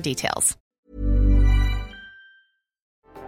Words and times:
details. 0.00 0.56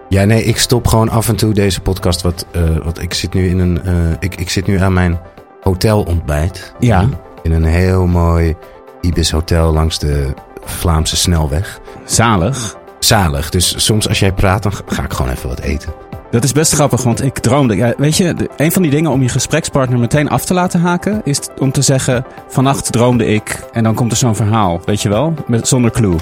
Ja, 0.09 0.25
nee, 0.25 0.43
ik 0.45 0.57
stop 0.57 0.87
gewoon 0.87 1.09
af 1.09 1.29
en 1.29 1.37
toe 1.37 1.53
deze 1.55 1.81
podcast. 1.81 2.23
Wat, 2.23 2.47
eh, 2.53 2.77
wat 2.85 2.99
ik 3.03 3.15
zit 3.15 3.35
nu 3.35 3.49
in 3.49 3.59
een. 3.59 3.83
eh, 3.83 3.95
ik, 4.19 4.35
ik 4.35 4.51
zit 4.51 4.67
nu 4.67 4.81
aan 4.81 4.93
mijn 4.93 5.19
hotelontbijt. 5.63 6.75
Ja. 6.79 7.09
In 7.43 7.53
een 7.53 7.65
heel 7.65 8.07
mooi 8.07 8.55
Ibis 9.01 9.31
hotel 9.31 9.73
langs 9.73 9.99
de 9.99 10.35
Vlaamse 10.65 11.17
snelweg. 11.17 11.81
Zalig. 12.05 12.77
Zalig. 12.99 13.51
Dus 13.51 13.85
soms 13.85 14.09
als 14.09 14.19
jij 14.19 14.33
praat, 14.33 14.63
dan 14.63 14.73
ga 14.87 15.03
ik 15.05 15.13
gewoon 15.13 15.33
even 15.33 15.49
wat 15.49 15.61
eten. 15.61 15.93
Dat 16.31 16.45
is 16.45 16.53
best 16.53 16.73
grappig, 16.73 17.03
want 17.03 17.23
ik 17.23 17.39
droomde. 17.39 17.77
Ja, 17.77 17.95
weet 17.97 18.17
je, 18.17 18.35
de- 18.35 18.49
een 18.57 18.73
van 18.73 18.83
die 18.83 18.91
dingen 18.91 19.11
om 19.11 19.23
je 19.23 19.29
gesprekspartner 19.29 19.99
meteen 19.99 20.29
af 20.29 20.45
te 20.45 20.55
laten 20.55 20.81
haken, 20.81 21.21
is 21.25 21.41
om 21.59 21.73
te 21.73 21.83
zeggen: 21.83 22.25
Vannacht 22.49 22.93
droomde 22.93 23.27
ik. 23.27 23.61
En 23.73 23.83
dan 23.83 23.95
komt 23.95 24.11
er 24.11 24.17
zo'n 24.17 24.37
verhaal, 24.37 24.81
weet 24.85 25.03
je 25.03 25.09
wel? 25.09 25.35
Met, 25.47 25.69
zonder 25.69 25.91
clue. 25.91 26.17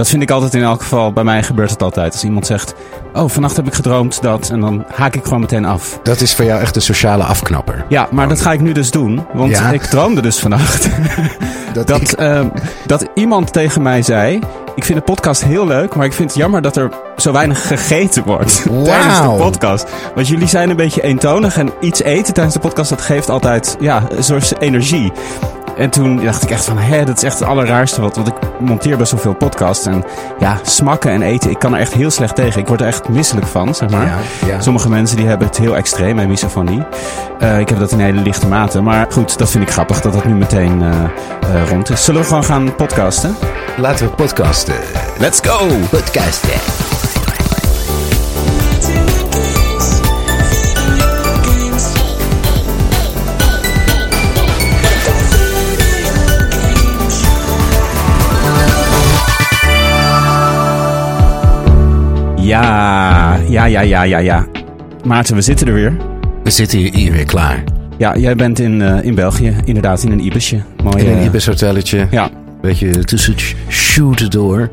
Dat 0.00 0.08
vind 0.08 0.22
ik 0.22 0.30
altijd 0.30 0.54
in 0.54 0.62
elk 0.62 0.80
geval, 0.82 1.12
bij 1.12 1.24
mij 1.24 1.42
gebeurt 1.42 1.70
het 1.70 1.82
altijd. 1.82 2.12
Als 2.12 2.24
iemand 2.24 2.46
zegt: 2.46 2.74
Oh, 3.14 3.28
vannacht 3.28 3.56
heb 3.56 3.66
ik 3.66 3.74
gedroomd 3.74 4.22
dat. 4.22 4.50
En 4.50 4.60
dan 4.60 4.84
haak 4.94 5.14
ik 5.14 5.24
gewoon 5.24 5.40
meteen 5.40 5.64
af. 5.64 5.98
Dat 6.02 6.20
is 6.20 6.34
voor 6.34 6.44
jou 6.44 6.60
echt 6.60 6.76
een 6.76 6.82
sociale 6.82 7.22
afknapper. 7.22 7.84
Ja, 7.88 8.08
maar 8.10 8.28
dat 8.28 8.40
ga 8.40 8.52
ik 8.52 8.60
nu 8.60 8.72
dus 8.72 8.90
doen. 8.90 9.26
Want 9.32 9.50
Ja? 9.50 9.70
ik 9.70 9.82
droomde 9.82 10.20
dus 10.22 10.38
vannacht. 10.38 10.88
Dat, 11.72 11.86
dat, 11.86 12.00
ik- 12.00 12.12
ehm, 12.12 12.48
dat 12.86 13.06
iemand 13.14 13.52
tegen 13.52 13.82
mij 13.82 14.02
zei: 14.02 14.38
Ik 14.74 14.84
vind 14.84 14.98
de 14.98 15.04
podcast 15.04 15.44
heel 15.44 15.66
leuk, 15.66 15.94
maar 15.94 16.06
ik 16.06 16.12
vind 16.12 16.30
het 16.30 16.38
jammer 16.38 16.62
dat 16.62 16.76
er 16.76 16.90
zo 17.16 17.32
weinig 17.32 17.66
gegeten 17.66 18.24
wordt 18.24 18.62
tijdens 18.84 19.20
de 19.20 19.34
podcast. 19.36 19.86
Want 20.14 20.28
jullie 20.28 20.48
zijn 20.48 20.70
een 20.70 20.76
beetje 20.76 21.02
eentonig 21.02 21.56
en 21.58 21.70
iets 21.80 22.02
eten 22.02 22.34
tijdens 22.34 22.54
de 22.54 22.60
podcast, 22.60 22.90
dat 22.90 23.00
geeft 23.00 23.28
altijd 23.30 23.76
ja, 23.80 24.02
een 24.16 24.24
soort 24.24 24.52
energie. 24.60 25.12
En 25.80 25.90
toen 25.90 26.24
dacht 26.24 26.42
ik 26.42 26.50
echt 26.50 26.64
van, 26.64 26.78
hé, 26.78 27.04
dat 27.04 27.16
is 27.16 27.22
echt 27.22 27.38
het 27.38 27.48
allerraarste 27.48 28.00
wat. 28.00 28.16
Want 28.16 28.28
ik 28.28 28.34
monteer 28.58 28.96
best 28.96 29.12
wel 29.12 29.20
veel 29.20 29.34
podcasts. 29.34 29.86
En 29.86 30.04
ja, 30.38 30.58
smakken 30.62 31.10
en 31.10 31.22
eten, 31.22 31.50
ik 31.50 31.58
kan 31.58 31.74
er 31.74 31.80
echt 31.80 31.92
heel 31.92 32.10
slecht 32.10 32.34
tegen. 32.34 32.60
Ik 32.60 32.66
word 32.66 32.80
er 32.80 32.86
echt 32.86 33.08
misselijk 33.08 33.46
van, 33.46 33.74
zeg 33.74 33.90
maar. 33.90 34.06
Ja, 34.06 34.18
ja. 34.46 34.60
Sommige 34.60 34.88
mensen 34.88 35.16
die 35.16 35.26
hebben 35.26 35.46
het 35.46 35.56
heel 35.56 35.76
extreem, 35.76 36.14
mijn 36.14 36.28
misofonie. 36.28 36.82
Eh, 37.38 37.58
ik 37.58 37.68
heb 37.68 37.78
dat 37.78 37.92
in 37.92 37.98
hele 37.98 38.20
lichte 38.20 38.46
mate. 38.46 38.80
Maar 38.80 39.06
goed, 39.10 39.38
dat 39.38 39.50
vind 39.50 39.64
ik 39.64 39.70
grappig 39.70 40.00
dat 40.00 40.12
dat 40.12 40.24
nu 40.24 40.34
meteen 40.34 40.82
eh, 40.82 41.68
rond 41.68 41.90
is. 41.90 42.04
Zullen 42.04 42.20
we 42.20 42.26
gewoon 42.26 42.44
gaan 42.44 42.74
podcasten? 42.74 43.36
Laten 43.76 44.06
we 44.06 44.12
podcasten. 44.12 44.76
Let's 45.18 45.40
go! 45.42 45.66
Podcasten. 45.90 46.89
Ja, 62.50 63.36
ja, 63.48 63.64
ja, 63.64 63.80
ja, 63.80 64.02
ja, 64.02 64.18
ja. 64.18 64.46
Maarten, 65.04 65.34
we 65.34 65.42
zitten 65.42 65.66
er 65.66 65.72
weer. 65.72 65.96
We 66.42 66.50
zitten 66.50 66.78
hier, 66.78 67.12
weer 67.12 67.24
klaar. 67.24 67.64
Ja, 67.98 68.16
jij 68.16 68.34
bent 68.34 68.58
in, 68.58 68.82
eh, 68.82 69.04
in 69.04 69.14
België, 69.14 69.56
inderdaad, 69.64 70.02
in 70.02 70.12
een 70.12 70.24
Ibisje. 70.24 70.62
Mooi. 70.82 71.04
In 71.04 71.12
een 71.12 71.18
eh, 71.18 71.24
Ibis 71.24 71.46
hotelletje. 71.46 72.06
Ja, 72.10 72.30
Beetje 72.60 73.04
tussen 73.04 73.32
het 73.32 73.54
shooten 73.68 74.30
door. 74.30 74.70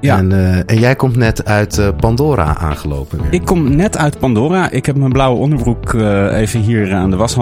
Ja. 0.00 0.18
En, 0.18 0.32
eh, 0.32 0.56
en 0.66 0.78
jij 0.78 0.94
komt 0.94 1.16
net 1.16 1.44
uit 1.44 1.92
Pandora 1.96 2.56
aangelopen 2.56 3.22
weer. 3.22 3.32
ik 3.32 3.44
kom 3.44 3.76
net 3.76 3.98
uit 3.98 4.18
Pandora. 4.18 4.70
Ik 4.70 4.86
heb 4.86 4.96
mijn 4.96 5.12
blauwe 5.12 5.38
onderbroek 5.38 5.92
even 6.32 6.60
hier 6.60 6.94
aan 6.94 7.10
de 7.10 7.16
was. 7.16 7.34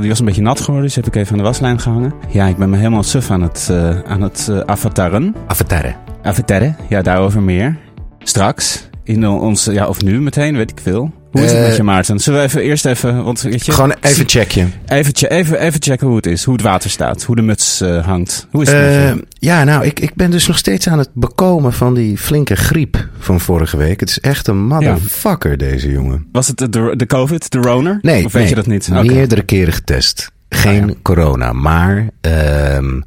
die 0.00 0.08
was 0.08 0.18
een 0.18 0.24
beetje 0.24 0.42
nat 0.42 0.58
geworden, 0.60 0.84
dus 0.84 0.94
heb 0.94 1.06
ik 1.06 1.16
even 1.16 1.32
aan 1.32 1.38
de 1.38 1.44
waslijn 1.44 1.80
gehangen. 1.80 2.12
Ja, 2.28 2.46
ik 2.46 2.56
ben 2.56 2.70
me 2.70 2.76
helemaal 2.76 3.02
suf 3.02 3.30
aan 3.30 3.42
het, 3.42 3.72
aan 4.06 4.22
het 4.22 4.52
avataren. 4.66 5.34
Avatar. 5.46 5.96
Avataren, 6.22 6.76
ja, 6.88 7.02
daarover 7.02 7.42
meer. 7.42 7.76
Straks. 8.18 8.89
In 9.10 9.26
ons, 9.28 9.64
ja, 9.64 9.86
of 9.88 10.02
nu 10.02 10.20
meteen, 10.20 10.56
weet 10.56 10.70
ik 10.70 10.78
veel. 10.82 11.12
Hoe 11.30 11.40
is 11.42 11.50
het 11.50 11.60
Eh, 11.60 11.66
met 11.66 11.76
je, 11.76 11.82
Maarten? 11.82 12.18
Zullen 12.18 12.40
we 12.40 12.46
even 12.46 12.62
eerst 12.62 12.86
even, 12.86 13.24
want 13.24 13.40
weet 13.40 13.66
je... 13.66 13.72
Gewoon 13.72 13.94
even 14.00 14.28
checken. 14.28 14.72
Even, 14.86 15.30
even, 15.30 15.60
even 15.60 15.82
checken 15.82 16.06
hoe 16.06 16.16
het 16.16 16.26
is, 16.26 16.44
hoe 16.44 16.54
het 16.54 16.62
water 16.62 16.90
staat, 16.90 17.22
hoe 17.22 17.36
de 17.36 17.42
muts 17.42 17.80
eh, 17.80 18.04
hangt. 18.06 18.46
Hoe 18.50 18.62
is 18.62 18.68
het 18.68 18.76
met 18.80 18.86
Eh, 18.90 19.08
je? 19.08 19.24
ja, 19.32 19.64
nou, 19.64 19.84
ik, 19.84 20.00
ik 20.00 20.14
ben 20.14 20.30
dus 20.30 20.46
nog 20.46 20.58
steeds 20.58 20.88
aan 20.88 20.98
het 20.98 21.10
bekomen 21.14 21.72
van 21.72 21.94
die 21.94 22.18
flinke 22.18 22.56
griep 22.56 23.08
van 23.18 23.40
vorige 23.40 23.76
week. 23.76 24.00
Het 24.00 24.08
is 24.08 24.20
echt 24.20 24.48
een 24.48 24.66
motherfucker, 24.66 25.56
deze 25.56 25.90
jongen. 25.90 26.26
Was 26.32 26.46
het 26.46 26.56
de, 26.72 26.92
de 26.96 27.06
COVID, 27.06 27.50
de 27.50 27.58
Roner? 27.58 27.98
Nee, 28.02 28.24
Of 28.24 28.32
weet 28.32 28.42
nee, 28.42 28.48
je 28.48 28.54
dat 28.56 28.66
niet? 28.66 28.88
Meerdere 28.90 29.42
keren 29.42 29.72
getest. 29.72 30.30
Geen 30.48 30.82
Ah, 30.82 30.88
ja. 30.88 30.94
corona, 31.02 31.52
maar 31.52 32.08
ehm, 32.20 33.00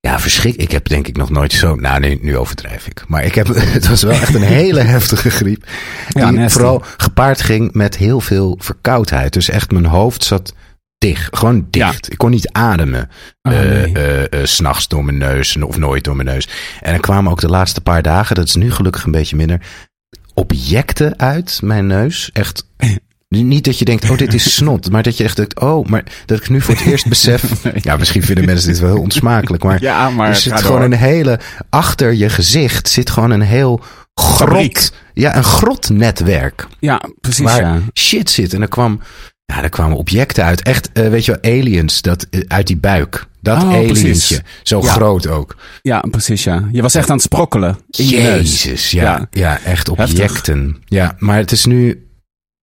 ja, 0.00 0.20
verschrik. 0.20 0.56
Ik 0.56 0.70
heb 0.70 0.88
denk 0.88 1.08
ik 1.08 1.16
nog 1.16 1.30
nooit 1.30 1.52
zo. 1.52 1.74
Nou, 1.74 2.00
nu, 2.00 2.18
nu 2.22 2.36
overdrijf 2.36 2.86
ik. 2.86 3.04
Maar 3.06 3.24
ik 3.24 3.34
heb, 3.34 3.46
het 3.78 3.88
was 3.88 4.02
wel 4.02 4.12
echt 4.12 4.34
een 4.34 4.42
hele 4.42 4.80
heftige 4.80 5.30
griep. 5.30 5.66
Die 6.08 6.32
Ja, 6.32 6.48
vooral 6.48 6.82
gepaard 6.96 7.42
ging 7.42 7.72
met 7.72 7.96
heel 7.96 8.20
veel 8.20 8.58
verkoudheid. 8.60 9.32
Dus 9.32 9.48
echt 9.48 9.70
mijn 9.70 9.84
hoofd 9.84 10.24
zat 10.24 10.54
dicht. 10.98 11.36
Gewoon 11.36 11.66
dicht. 11.70 12.12
Ik 12.12 12.18
kon 12.18 12.30
niet 12.30 12.52
ademen. 12.52 13.10
Oh, 13.42 13.52
nee. 13.52 13.92
eh, 13.92 14.24
eh, 14.24 14.46
S'nachts 14.46 14.88
door 14.88 15.04
mijn 15.04 15.18
neus 15.18 15.56
of 15.56 15.78
nooit 15.78 16.04
door 16.04 16.16
mijn 16.16 16.28
neus. 16.28 16.48
En 16.80 16.92
dan 16.92 17.00
kwamen 17.00 17.30
ook 17.30 17.40
de 17.40 17.48
laatste 17.48 17.80
paar 17.80 18.02
dagen, 18.02 18.36
dat 18.36 18.46
is 18.46 18.54
nu 18.54 18.72
gelukkig 18.72 19.04
een 19.04 19.12
beetje 19.12 19.36
minder, 19.36 19.60
objecten 20.34 21.18
uit 21.18 21.60
mijn 21.62 21.86
neus. 21.86 22.30
Echt. 22.32 22.66
Niet 23.28 23.64
dat 23.64 23.78
je 23.78 23.84
denkt, 23.84 24.10
oh, 24.10 24.16
dit 24.16 24.34
is 24.34 24.54
snot. 24.56 24.90
Maar 24.90 25.02
dat 25.02 25.16
je 25.16 25.24
echt 25.24 25.36
denkt, 25.36 25.60
oh, 25.60 25.86
maar 25.86 26.04
dat 26.26 26.38
ik 26.38 26.48
nu 26.48 26.60
voor 26.60 26.74
het 26.74 26.84
eerst 26.86 27.08
besef. 27.08 27.42
Ja, 27.82 27.96
misschien 27.96 28.22
vinden 28.22 28.44
mensen 28.44 28.68
dit 28.68 28.78
wel 28.80 28.92
heel 28.92 29.00
onsmakelijk. 29.02 29.62
Maar 29.62 29.82
Ja, 29.82 30.10
maar 30.10 30.28
er 30.28 30.36
zit 30.36 30.52
door. 30.52 30.62
gewoon 30.62 30.82
een 30.82 30.92
hele. 30.92 31.40
Achter 31.70 32.14
je 32.14 32.28
gezicht 32.28 32.88
zit 32.88 33.10
gewoon 33.10 33.30
een 33.30 33.40
heel 33.40 33.80
Fabriek. 34.14 34.76
grot. 34.78 34.92
Ja, 35.14 35.36
een 35.36 35.44
grotnetwerk. 35.44 36.66
Ja, 36.78 37.00
precies, 37.20 37.44
Waar 37.44 37.60
ja. 37.60 37.80
shit 37.94 38.30
zit. 38.30 38.52
En 38.54 38.62
er 38.62 38.68
kwam. 38.68 39.00
Ja, 39.44 39.62
er 39.62 39.68
kwamen 39.68 39.96
objecten 39.96 40.44
uit. 40.44 40.62
Echt, 40.62 40.92
eh, 40.92 41.08
weet 41.08 41.24
je 41.24 41.38
wel, 41.42 41.52
aliens 41.52 42.02
dat, 42.02 42.26
eh, 42.30 42.40
uit 42.48 42.66
die 42.66 42.76
buik. 42.76 43.26
Dat 43.40 43.62
Oh, 43.62 43.68
alientje. 43.74 44.42
Zo 44.62 44.80
Ja. 44.82 44.92
groot 44.92 45.26
ook. 45.26 45.56
Ja, 45.82 46.00
precies, 46.10 46.44
ja. 46.44 46.68
Je 46.72 46.82
was 46.82 46.94
echt 46.94 47.08
aan 47.08 47.14
het 47.16 47.24
sprokkelen 47.24 47.78
in 47.90 48.08
je 48.08 48.16
neus. 48.20 48.62
Jezus, 48.62 48.90
ja, 48.90 49.02
ja. 49.02 49.26
Ja. 49.30 49.52
echt 49.64 49.86
Heftig. 49.86 49.98
objecten. 49.98 50.76
Ja, 50.84 51.14
maar 51.18 51.36
het 51.36 51.52
is 51.52 51.64
nu 51.64 52.02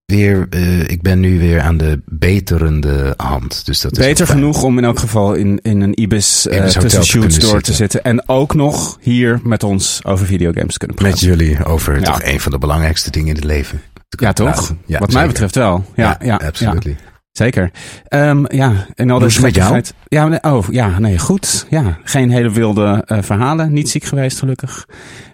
weer, 0.06 0.48
eh, 0.50 0.80
ik 0.80 1.02
ben 1.02 1.19
nu 1.19 1.40
weer 1.40 1.62
aan 1.62 1.78
de 1.78 2.02
beterende 2.06 3.13
hand. 3.18 3.66
Dus 3.66 3.81
dat 3.81 3.92
is 3.92 3.98
Beter 3.98 4.18
wel 4.18 4.25
fijn. 4.28 4.40
genoeg 4.40 4.63
om 4.63 4.78
in 4.78 4.84
elk 4.84 5.00
geval 5.00 5.34
in, 5.34 5.60
in 5.62 5.81
een 5.81 6.02
Ibis, 6.02 6.48
eh, 6.48 6.57
Ibis 6.57 6.74
tussen 6.74 7.06
shoots 7.06 7.40
door 7.40 7.62
te 7.62 7.74
zitten. 7.74 8.04
En 8.04 8.30
ook 8.30 8.54
nog 8.54 8.98
hier 9.02 9.40
met 9.44 9.63
ons 9.63 10.00
over 10.04 10.25
videogames 10.25 10.74
te 10.74 10.78
kunnen 10.80 10.98
praten. 10.98 11.30
Met 11.30 11.38
jullie 11.40 11.66
over 11.66 11.96
Ja. 12.00 12.02
toch 12.02 12.24
een 12.24 12.40
van 12.40 12.52
de 12.52 12.57
belangrijkste 12.57 13.12
dingen 13.12 13.30
in 13.30 13.36
het 13.36 13.44
leven. 13.44 13.81
Ja, 14.10 14.34
toch? 14.34 14.48
praten. 14.56 14.80
Ja, 14.86 15.00
Wat 15.00 15.13
mij 15.13 15.28
betreft 15.28 15.56
wel. 15.56 15.86
Ja, 15.96 16.19
ja, 16.24 16.36
absoluut. 16.36 16.84
ja, 16.84 16.92
zeker. 17.31 17.72
Ehm, 18.07 18.46
ja, 18.56 18.86
en 18.96 19.10
al 19.10 19.25
is 19.25 19.40
met 19.40 19.56
jou? 19.56 19.81
Ja, 20.07 20.28
nee, 20.28 20.44
oh, 20.44 20.68
ja, 20.69 21.00
nee, 21.00 21.19
goed. 21.19 21.66
Ja, 21.69 21.98
geen 22.04 22.30
hele 22.31 22.52
wilde 22.52 23.04
eh, 23.06 23.18
verhalen. 23.22 23.74
Niet 23.74 23.90
ziek 23.90 24.04
geweest, 24.04 24.40
gelukkig. 24.40 24.86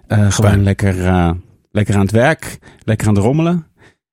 Gewoon 0.07 0.63
lekker, 0.63 0.95
lekker 1.71 1.95
aan 1.95 2.01
het 2.01 2.11
werk. 2.11 2.57
Lekker 2.83 3.07
aan 3.07 3.15
het 3.15 3.23
rommelen. 3.23 3.65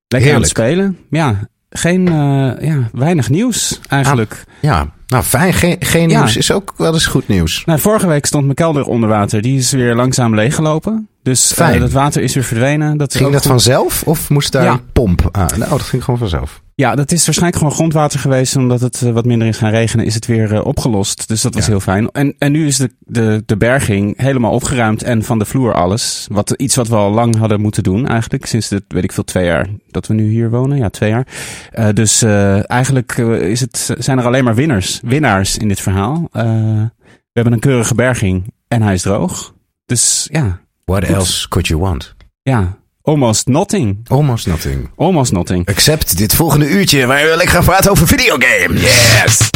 Lekker 0.08 0.34
aan 0.34 0.40
het 0.40 0.48
spelen. 0.50 0.98
Ja, 1.10 1.48
geen 1.70 2.08
eh, 2.08 2.68
ja, 2.68 2.88
weinig 2.92 3.28
nieuws 3.30 3.80
eigenlijk. 3.88 4.44
Ja, 4.60 4.86
nou 5.06 5.24
fijn. 5.24 5.52
Geen, 5.52 5.76
geen 5.80 6.08
Ja. 6.08 6.18
nieuws 6.18 6.36
is 6.36 6.52
ook 6.52 6.74
wel 6.76 6.92
eens 6.92 7.06
goed 7.06 7.28
nieuws. 7.28 7.62
Nou, 7.66 7.78
vorige 7.80 8.06
week 8.06 8.26
stond 8.26 8.42
mijn 8.44 8.54
kelder 8.54 8.82
onder 8.84 9.08
water. 9.08 9.42
Die 9.42 9.58
is 9.58 9.70
weer 9.70 9.94
langzaam 9.94 10.34
leeggelopen. 10.34 11.08
Dus 11.22 11.50
eh, 11.50 11.56
Fijn. 11.56 11.80
dat 11.80 11.92
water 11.92 12.22
is 12.22 12.34
weer 12.34 12.44
verdwenen. 12.44 12.96
Dat 12.96 13.10
is 13.14 13.16
Ging 13.16 13.32
dat 13.32 13.40
goed. 13.40 13.50
vanzelf 13.50 14.02
of 14.02 14.30
moest 14.30 14.52
daar 14.52 14.64
Ja. 14.64 14.72
een 14.72 14.92
pomp 14.92 15.28
aan? 15.32 15.48
Nou, 15.58 15.70
dat 15.70 15.82
ging 15.82 16.04
gewoon 16.04 16.18
vanzelf. 16.18 16.62
Ja, 16.80 16.94
dat 16.94 17.12
is 17.12 17.24
waarschijnlijk 17.24 17.58
gewoon 17.58 17.76
grondwater 17.76 18.20
geweest. 18.20 18.56
Omdat 18.56 18.80
het 18.80 19.02
eh, 19.02 19.10
wat 19.12 19.24
minder 19.24 19.48
is 19.48 19.56
gaan 19.58 19.70
regenen, 19.70 20.04
is 20.06 20.14
het 20.14 20.26
weer 20.26 20.54
eh, 20.54 20.64
opgelost. 20.66 21.28
Dus 21.28 21.42
dat 21.42 21.54
was 21.54 21.64
Ja. 21.64 21.70
heel 21.70 21.80
fijn. 21.80 22.10
En, 22.10 22.34
en 22.38 22.52
nu 22.52 22.66
is 22.66 22.76
de, 22.76 22.90
de, 22.98 23.42
de 23.46 23.56
berging 23.56 24.20
helemaal 24.20 24.52
opgeruimd 24.52 25.02
en 25.02 25.22
van 25.24 25.38
de 25.38 25.44
vloer 25.44 25.74
alles. 25.74 26.26
Wat, 26.30 26.50
iets 26.50 26.74
wat 26.76 26.88
we 26.88 26.94
al 26.96 27.10
lang 27.10 27.36
hadden 27.36 27.60
moeten 27.60 27.82
doen 27.82 28.06
eigenlijk. 28.06 28.46
Sinds 28.46 28.68
de, 28.68 28.84
weet 28.88 29.04
ik 29.04 29.12
veel, 29.12 29.24
twee 29.24 29.44
jaar 29.44 29.66
dat 29.90 30.06
we 30.06 30.14
nu 30.14 30.28
hier 30.28 30.50
wonen. 30.50 30.76
Ja, 30.78 30.88
twee 30.88 31.10
jaar. 31.10 31.26
Eh, 31.70 31.88
dus 31.92 32.22
eigenlijk 32.62 33.12
is 33.40 33.60
het, 33.60 33.94
zijn 33.98 34.18
er 34.18 34.26
alleen 34.26 34.44
maar 34.44 34.54
winners, 34.54 35.00
winnaars 35.02 35.56
in 35.58 35.68
dit 35.68 35.80
verhaal. 35.80 36.28
We 36.32 36.90
hebben 37.32 37.52
een 37.52 37.58
keurige 37.60 37.94
berging 37.94 38.52
en 38.68 38.82
hij 38.82 38.94
is 38.94 39.02
droog. 39.02 39.54
Dus 39.86 40.28
ja, 40.32 40.60
What 40.84 41.04
Goed. 41.04 41.14
else 41.14 41.48
could 41.48 41.66
you 41.66 41.80
want? 41.80 42.14
ja, 42.42 42.76
almost 43.08 43.46
nothing. 43.46 43.98
Almost 44.08 44.46
nothing. 44.46 44.88
Almost 44.96 45.32
nothing. 45.32 45.66
Except 45.66 46.16
dit 46.16 46.34
volgende 46.34 46.68
uurtje 46.68 47.06
waar 47.06 47.22
we 47.22 47.36
lekker 47.36 47.54
gaan 47.54 47.64
praten 47.64 47.90
over 47.90 48.06
videogames. 48.06 48.80
Yes! 48.80 49.50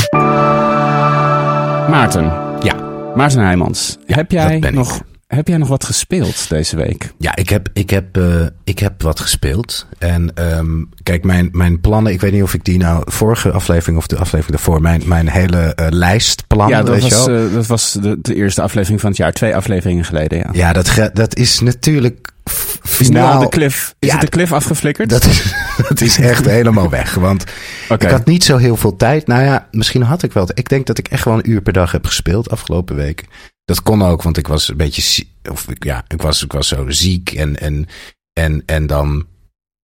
Maarten. 1.88 2.24
Ja. 2.62 2.74
Maarten 3.14 3.44
Heijmans. 3.44 3.98
heb, 4.06 4.30
jij 4.30 4.58
nog, 4.58 5.00
heb 5.34 5.48
jij 5.48 5.56
nog 5.56 5.68
wat 5.68 5.84
gespeeld 5.84 6.48
deze 6.48 6.76
week? 6.76 7.12
Ja, 7.18 7.36
ik 7.36 7.48
heb, 7.48 7.68
ik 7.72 7.90
heb, 7.90 8.16
eh, 8.16 8.46
ik 8.64 8.78
heb 8.78 9.02
wat 9.02 9.20
gespeeld. 9.20 9.86
En 9.98 10.30
ehm, 10.34 10.82
kijk, 11.02 11.24
mijn, 11.24 11.48
mijn 11.52 11.80
plannen, 11.80 12.12
ik 12.12 12.20
weet 12.20 12.32
niet 12.32 12.42
of 12.42 12.54
ik 12.54 12.64
die 12.64 12.78
nou 12.78 13.02
vorige 13.06 13.50
aflevering 13.50 13.98
of 13.98 14.06
de 14.06 14.16
aflevering 14.16 14.56
daarvoor, 14.56 14.80
mijn, 14.80 15.02
mijn 15.04 15.28
hele 15.28 15.74
eh, 15.74 15.86
lijst 15.90 16.46
plannen, 16.46 16.76
ja, 16.78 16.82
dat 16.82 16.94
weet 17.02 17.12
was, 17.12 17.26
eh, 17.26 17.54
dat 17.54 17.66
was 17.66 17.92
de, 17.92 18.18
de 18.22 18.34
eerste 18.34 18.62
aflevering 18.62 19.00
van 19.00 19.08
het 19.10 19.18
jaar. 19.18 19.32
Twee 19.32 19.56
afleveringen 19.56 20.04
geleden, 20.04 20.38
ja. 20.38 20.48
ja, 20.52 20.72
dat, 20.72 21.10
dat 21.12 21.36
is 21.36 21.60
natuurlijk 21.60 22.32
f- 22.50 22.78
Is 22.82 22.90
finaal. 22.90 23.40
de 23.40 23.48
cliff, 23.48 23.94
is 23.98 24.08
Ja, 24.08 24.14
het 24.14 24.22
de 24.22 24.28
cliff 24.28 24.52
afgeflikkerd? 24.52 25.10
Dat 25.10 25.24
is, 25.24 25.54
dat 25.88 26.00
is 26.00 26.18
echt 26.18 26.44
helemaal 26.46 26.90
weg. 26.90 27.14
Want 27.14 27.44
ik 27.88 28.02
had 28.02 28.24
niet 28.26 28.44
zo 28.44 28.56
heel 28.56 28.76
veel 28.76 28.96
tijd. 28.96 29.26
Nou 29.26 29.42
ja, 29.42 29.68
misschien 29.70 30.02
had 30.02 30.22
ik 30.22 30.32
wel. 30.32 30.48
Ik 30.54 30.68
denk 30.68 30.86
dat 30.86 30.98
ik 30.98 31.08
echt 31.08 31.24
wel 31.24 31.34
een 31.34 31.50
uur 31.50 31.60
per 31.62 31.72
dag 31.72 31.92
heb 31.92 32.06
gespeeld 32.06 32.50
afgelopen 32.50 32.96
week. 32.96 33.24
Dat 33.64 33.82
kon 33.82 34.02
ook, 34.02 34.22
want 34.22 34.36
ik 34.36 34.46
was 34.46 34.68
een 34.68 34.76
beetje 34.76 35.24
of 35.50 35.68
ik- 35.68 35.84
ja, 35.84 36.04
ik 36.08 36.22
was, 36.22 36.42
ik 36.44 36.52
was 36.52 36.68
zo 36.68 36.90
ziek 36.90 37.30
en 37.32 37.60
en 37.60 37.86
en 38.32 38.62
en 38.66 38.86
dan 38.86 39.26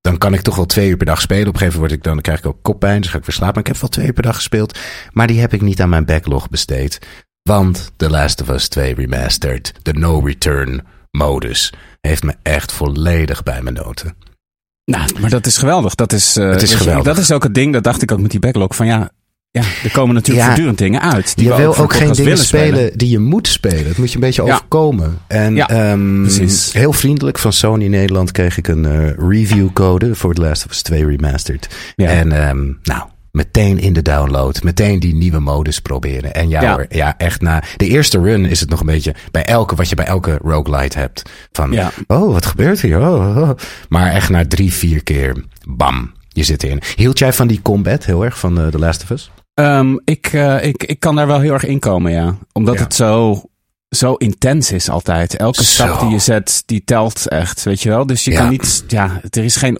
dan 0.00 0.18
kan 0.18 0.34
ik 0.34 0.40
toch 0.40 0.56
wel 0.56 0.66
twee 0.66 0.88
uur 0.88 0.96
per 0.96 1.06
dag 1.06 1.20
spelen. 1.20 1.46
Op 1.48 1.52
een 1.52 1.58
gegeven 1.58 1.80
moment 1.80 1.90
word 1.90 2.00
ik 2.00 2.04
dan, 2.04 2.12
dan 2.14 2.22
krijg 2.22 2.38
ik 2.38 2.46
ook 2.46 2.62
koppijn, 2.62 3.00
dus 3.00 3.10
ga 3.10 3.18
ik 3.18 3.24
weer 3.24 3.34
slapen. 3.34 3.54
Maar 3.54 3.64
ik 3.64 3.70
heb 3.72 3.80
wel 3.80 3.90
twee 3.90 4.06
uur 4.06 4.12
per 4.12 4.22
dag 4.22 4.34
gespeeld, 4.34 4.78
maar 5.12 5.26
die 5.26 5.40
heb 5.40 5.52
ik 5.52 5.60
niet 5.60 5.80
aan 5.80 5.88
mijn 5.88 6.04
backlog 6.04 6.48
besteed. 6.48 6.98
Want 7.42 7.90
The 7.96 8.10
Last 8.10 8.40
of 8.40 8.48
Us 8.48 8.68
2 8.68 8.94
Remastered, 8.94 9.72
de 9.82 9.92
no 9.92 10.18
return 10.20 10.86
modus, 11.10 11.72
heeft 12.00 12.22
me 12.22 12.34
echt 12.42 12.72
volledig 12.72 13.42
bij 13.42 13.62
mijn 13.62 13.74
noten. 13.74 14.16
Nou, 14.84 15.20
maar 15.20 15.30
dat 15.30 15.46
is 15.46 15.58
geweldig. 15.58 15.94
Dat 15.94 16.12
is, 16.12 16.34
Het 16.34 16.62
is 16.62 16.70
je, 16.70 16.76
geweldig. 16.76 17.04
dat 17.04 17.18
is 17.18 17.30
ook 17.32 17.42
het 17.42 17.54
ding, 17.54 17.72
dat 17.72 17.84
dacht 17.84 18.02
ik 18.02 18.12
ook 18.12 18.20
met 18.20 18.30
die 18.30 18.40
backlog. 18.40 18.76
Van 18.76 18.86
ja, 18.86 19.10
ja 19.50 19.62
er 19.84 19.90
komen 19.92 20.14
natuurlijk 20.14 20.38
Ja. 20.40 20.46
voortdurend 20.46 20.78
dingen 20.78 21.00
uit. 21.02 21.36
Die 21.36 21.48
je 21.48 21.56
wil 21.56 21.76
ook 21.76 21.94
geen 21.94 22.12
dingen 22.12 22.38
spelen, 22.38 22.98
die 22.98 23.10
je 23.10 23.18
moet 23.18 23.48
spelen. 23.48 23.86
Het 23.86 23.98
moet 23.98 24.08
je 24.08 24.14
een 24.14 24.20
beetje 24.20 24.42
Ja. 24.44 24.52
overkomen. 24.54 25.18
En 25.26 25.54
Ja, 25.54 25.68
ehm, 25.68 26.26
heel 26.72 26.92
vriendelijk 26.92 27.38
van 27.38 27.52
Sony 27.52 27.86
Nederland 27.86 28.32
kreeg 28.32 28.58
ik 28.58 28.68
een 28.68 28.84
eh, 28.86 29.10
review 29.28 29.72
code 29.72 30.14
voor 30.14 30.34
The 30.34 30.40
Last 30.40 30.64
of 30.64 30.70
Us 30.70 30.82
2 30.82 31.06
Remastered. 31.06 31.68
Ja. 31.96 32.08
En 32.08 32.32
ehm, 32.32 32.72
nou, 32.82 33.02
meteen 33.32 33.78
in 33.78 33.92
de 33.92 34.02
download. 34.02 34.62
Meteen 34.62 35.00
die 35.00 35.14
nieuwe 35.14 35.38
modus 35.40 35.80
proberen. 35.80 36.34
En 36.34 36.48
ja, 36.48 36.60
Ja. 36.62 36.72
hoor, 36.72 36.86
ja, 36.88 37.14
echt 37.18 37.40
na 37.40 37.62
de 37.76 37.86
eerste 37.86 38.18
run 38.20 38.44
is 38.44 38.60
het 38.60 38.70
nog 38.70 38.80
een 38.80 38.86
beetje 38.86 39.14
bij 39.30 39.44
elke, 39.44 39.74
wat 39.74 39.88
je 39.88 39.94
bij 39.94 40.06
elke 40.06 40.38
roguelite 40.42 40.98
hebt. 40.98 41.22
Van, 41.52 41.72
Ja. 41.72 41.90
oh, 42.06 42.32
wat 42.32 42.46
gebeurt 42.46 42.80
hier? 42.80 42.98
Oh, 43.00 43.36
oh. 43.36 43.50
Maar 43.88 44.12
echt 44.12 44.28
na 44.30 44.44
drie, 44.46 44.72
vier 44.72 45.02
keer, 45.02 45.44
bam, 45.68 46.12
je 46.28 46.42
zit 46.42 46.62
erin. 46.62 46.80
Hield 46.96 47.18
jij 47.18 47.32
van 47.32 47.46
die 47.48 47.62
combat 47.62 48.04
heel 48.04 48.24
erg 48.24 48.38
van 48.38 48.60
eh, 48.60 48.66
The 48.66 48.78
Last 48.78 49.02
of 49.02 49.10
Us? 49.10 49.30
Ehm, 49.58 49.96
ik, 50.04 50.26
eh, 50.26 50.64
ik, 50.64 50.84
ik 50.84 51.00
kan 51.00 51.14
daar 51.16 51.26
wel 51.26 51.40
heel 51.40 51.52
erg 51.52 51.64
in 51.64 51.78
komen, 51.78 52.12
ja. 52.12 52.36
Omdat 52.52 52.74
Ja. 52.74 52.80
het 52.82 52.94
zo, 52.94 53.42
zo 53.88 54.14
intens 54.14 54.72
is 54.72 54.88
altijd. 54.88 55.36
Elke 55.36 55.64
Zo. 55.64 55.70
stap 55.72 56.00
die 56.00 56.08
je 56.10 56.18
zet, 56.18 56.62
die 56.66 56.82
telt 56.84 57.28
echt, 57.28 57.62
weet 57.62 57.82
je 57.82 57.88
wel. 57.88 58.06
Dus 58.06 58.24
je 58.24 58.30
Ja. 58.30 58.38
kan 58.38 58.48
niet, 58.48 58.84
ja, 58.88 59.20
er 59.30 59.44
is 59.44 59.56
geen 59.56 59.78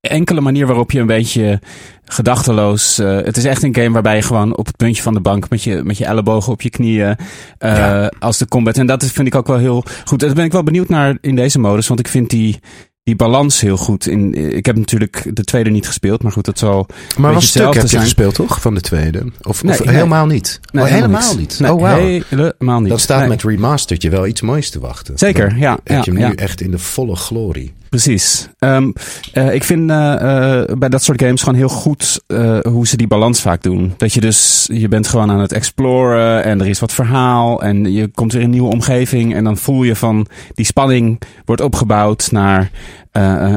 enkele 0.00 0.40
manier 0.40 0.66
waarop 0.66 0.90
je 0.90 1.00
een 1.00 1.06
beetje 1.06 1.60
gedachteloos... 2.04 2.98
eh, 2.98 3.16
het 3.16 3.36
is 3.36 3.44
echt 3.44 3.62
een 3.62 3.74
game 3.74 3.90
waarbij 3.90 4.16
je 4.16 4.22
gewoon 4.22 4.56
op 4.56 4.66
het 4.66 4.76
puntje 4.76 5.02
van 5.02 5.14
de 5.14 5.20
bank... 5.20 5.48
met 5.50 5.62
je, 5.62 5.80
met 5.84 5.98
je 5.98 6.04
ellebogen 6.04 6.52
op 6.52 6.62
je 6.62 6.70
knieën 6.70 7.16
eh, 7.58 7.76
Ja. 7.76 8.12
als 8.18 8.38
de 8.38 8.48
combat... 8.48 8.76
En 8.76 8.86
dat 8.86 9.04
vind 9.04 9.26
ik 9.26 9.34
ook 9.34 9.46
wel 9.46 9.58
heel 9.58 9.84
goed. 10.04 10.20
Daar 10.20 10.34
ben 10.34 10.44
ik 10.44 10.52
wel 10.52 10.62
benieuwd 10.62 10.88
naar 10.88 11.18
in 11.20 11.34
deze 11.36 11.58
modus. 11.58 11.86
Want 11.88 12.00
ik 12.00 12.08
vind 12.08 12.30
die, 12.30 12.60
die 13.04 13.16
balans 13.16 13.60
heel 13.60 13.76
goed. 13.76 14.06
In, 14.06 14.34
ik 14.34 14.66
heb 14.66 14.76
natuurlijk 14.76 15.30
de 15.32 15.44
tweede 15.44 15.70
niet 15.70 15.86
gespeeld. 15.86 16.22
Maar 16.22 16.32
goed, 16.32 16.44
dat 16.44 16.58
zal... 16.58 16.86
Maar 16.86 16.96
beetje 17.16 17.32
wat 17.32 17.42
stuk 17.42 17.74
heb 17.74 17.82
je 17.82 17.88
zijn. 17.88 18.02
gespeeld, 18.02 18.34
toch? 18.34 18.60
Van 18.60 18.74
de 18.74 18.80
tweede? 18.80 19.32
Of, 19.42 19.62
Nee, 19.62 19.78
of 19.78 19.84
nee. 19.84 19.94
helemaal 19.94 20.26
niet? 20.26 20.60
Nee, 20.72 20.84
oh, 20.84 20.90
helemaal 20.90 21.36
niet. 21.36 21.60
Oh, 21.62 21.68
wow. 21.68 22.20
helemaal 22.28 22.80
niet. 22.80 22.88
Dan 22.88 22.98
staat 22.98 23.28
met 23.28 23.42
Remastered 23.42 24.02
je 24.02 24.10
wel 24.10 24.26
iets 24.26 24.40
moois 24.40 24.70
te 24.70 24.80
wachten. 24.80 25.18
Zeker, 25.18 25.48
Dan 25.48 25.58
ja. 25.58 25.70
Heb 25.72 25.88
ja, 25.88 26.02
je 26.04 26.10
hem 26.10 26.18
ja. 26.18 26.28
nu 26.28 26.34
echt 26.34 26.60
in 26.60 26.70
de 26.70 26.78
volle 26.78 27.16
glorie. 27.16 27.72
Precies. 27.94 28.48
Ehm, 28.58 28.90
eh, 29.32 29.54
ik 29.54 29.64
vind 29.64 29.90
eh, 29.90 30.60
eh, 30.60 30.78
bij 30.78 30.88
dat 30.88 31.02
soort 31.02 31.22
games 31.22 31.42
gewoon 31.42 31.58
heel 31.58 31.68
goed 31.68 32.20
hoe 32.62 32.86
ze 32.86 32.96
die 32.96 33.06
balans 33.06 33.40
vaak 33.40 33.62
doen. 33.62 33.94
Dat 33.96 34.12
je 34.12 34.20
dus, 34.20 34.68
je 34.72 34.88
bent 34.88 35.06
gewoon 35.06 35.30
aan 35.30 35.40
het 35.40 35.52
exploren 35.52 36.44
en 36.44 36.60
er 36.60 36.66
is 36.66 36.80
wat 36.80 36.92
verhaal 36.92 37.62
en 37.62 37.92
je 37.92 38.08
komt 38.08 38.32
weer 38.32 38.40
in 38.40 38.46
een 38.46 38.52
nieuwe 38.52 38.72
omgeving 38.72 39.34
en 39.34 39.44
dan 39.44 39.56
voel 39.56 39.82
je 39.82 39.96
van 39.96 40.26
die 40.54 40.64
spanning 40.64 41.20
wordt 41.44 41.62
opgebouwd 41.62 42.30
naar 42.30 42.70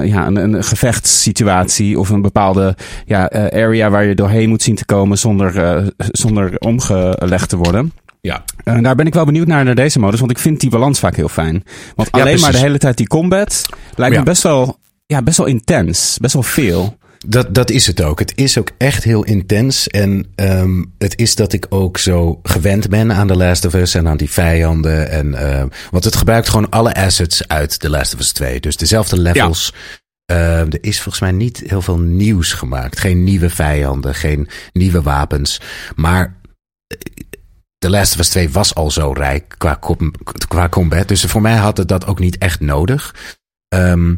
ja, 0.03 0.27
een, 0.27 0.35
een 0.35 0.63
gevechtssituatie 0.63 1.99
of 1.99 2.09
een 2.09 2.21
bepaalde 2.21 2.75
ja, 3.05 3.29
area 3.31 3.89
waar 3.89 4.05
je 4.05 4.15
doorheen 4.15 4.49
moet 4.49 4.61
zien 4.61 4.75
te 4.75 4.85
komen 4.85 5.17
zonder, 5.17 5.83
zonder 5.97 6.57
omgelegd 6.59 7.49
te 7.49 7.57
worden. 7.57 7.91
Ja. 8.21 8.43
Eh, 8.63 8.81
daar 8.81 8.95
ben 8.95 9.05
ik 9.05 9.13
wel 9.13 9.25
benieuwd 9.25 9.47
naar, 9.47 9.63
naar 9.63 9.75
deze 9.75 9.99
modus, 9.99 10.19
want 10.19 10.31
ik 10.31 10.39
vind 10.39 10.59
die 10.59 10.69
balans 10.69 10.99
vaak 10.99 11.15
heel 11.15 11.29
fijn. 11.29 11.63
Want 11.95 12.09
Ja, 12.11 12.21
alleen 12.21 12.39
maar 12.39 12.51
de 12.51 12.57
hele 12.57 12.77
tijd 12.77 12.97
die 12.97 13.07
combat 13.07 13.61
lijkt 13.95 14.13
Ja. 14.13 14.19
me 14.19 14.25
best 14.25 14.43
wel, 14.43 14.79
ja, 15.05 15.21
best 15.21 15.37
wel 15.37 15.47
intens. 15.47 16.17
Best 16.21 16.33
wel 16.33 16.43
veel. 16.43 16.97
Dat, 17.27 17.53
dat 17.55 17.69
is 17.69 17.87
het 17.87 18.01
ook. 18.01 18.19
Het 18.19 18.31
is 18.35 18.57
ook 18.57 18.69
echt 18.77 19.03
heel 19.03 19.23
intens. 19.23 19.87
En 19.87 20.25
ehm, 20.35 20.83
het 20.97 21.19
is 21.19 21.35
dat 21.35 21.53
ik 21.53 21.65
ook 21.69 21.97
zo 21.97 22.39
gewend 22.43 22.89
ben 22.89 23.11
aan 23.13 23.27
The 23.27 23.35
Last 23.35 23.65
of 23.65 23.73
Us 23.73 23.93
en 23.93 24.07
aan 24.07 24.17
die 24.17 24.29
vijanden. 24.29 25.09
En, 25.09 25.33
ehm, 25.33 25.67
want 25.91 26.03
het 26.03 26.15
gebruikt 26.15 26.49
gewoon 26.49 26.69
alle 26.69 26.95
assets 26.95 27.47
uit 27.47 27.79
The 27.79 27.89
Last 27.89 28.13
of 28.13 28.19
Us 28.19 28.31
2. 28.31 28.59
Dus 28.59 28.77
dezelfde 28.77 29.19
levels. 29.19 29.73
Ehm, 30.25 30.39
er 30.69 30.77
is 30.81 30.95
volgens 31.01 31.19
mij 31.23 31.31
niet 31.31 31.63
heel 31.67 31.81
veel 31.81 31.97
nieuws 31.99 32.53
gemaakt. 32.53 32.99
Geen 32.99 33.23
nieuwe 33.23 33.49
vijanden, 33.49 34.15
geen 34.15 34.47
nieuwe 34.73 35.01
wapens. 35.01 35.61
Maar 35.95 36.35
eh, 36.87 36.97
The 37.77 37.89
Last 37.89 38.13
of 38.13 38.19
Us 38.19 38.29
2 38.29 38.49
was 38.49 38.75
al 38.75 38.91
zo 38.91 39.11
rijk 39.11 39.55
qua, 39.57 39.79
qua 40.47 40.69
combat. 40.69 41.07
Dus 41.07 41.25
voor 41.25 41.41
mij 41.41 41.55
had 41.55 41.77
het 41.77 41.87
dat 41.87 42.05
ook 42.05 42.19
niet 42.19 42.37
echt 42.37 42.59
nodig. 42.59 43.15
Ehm, 43.67 44.15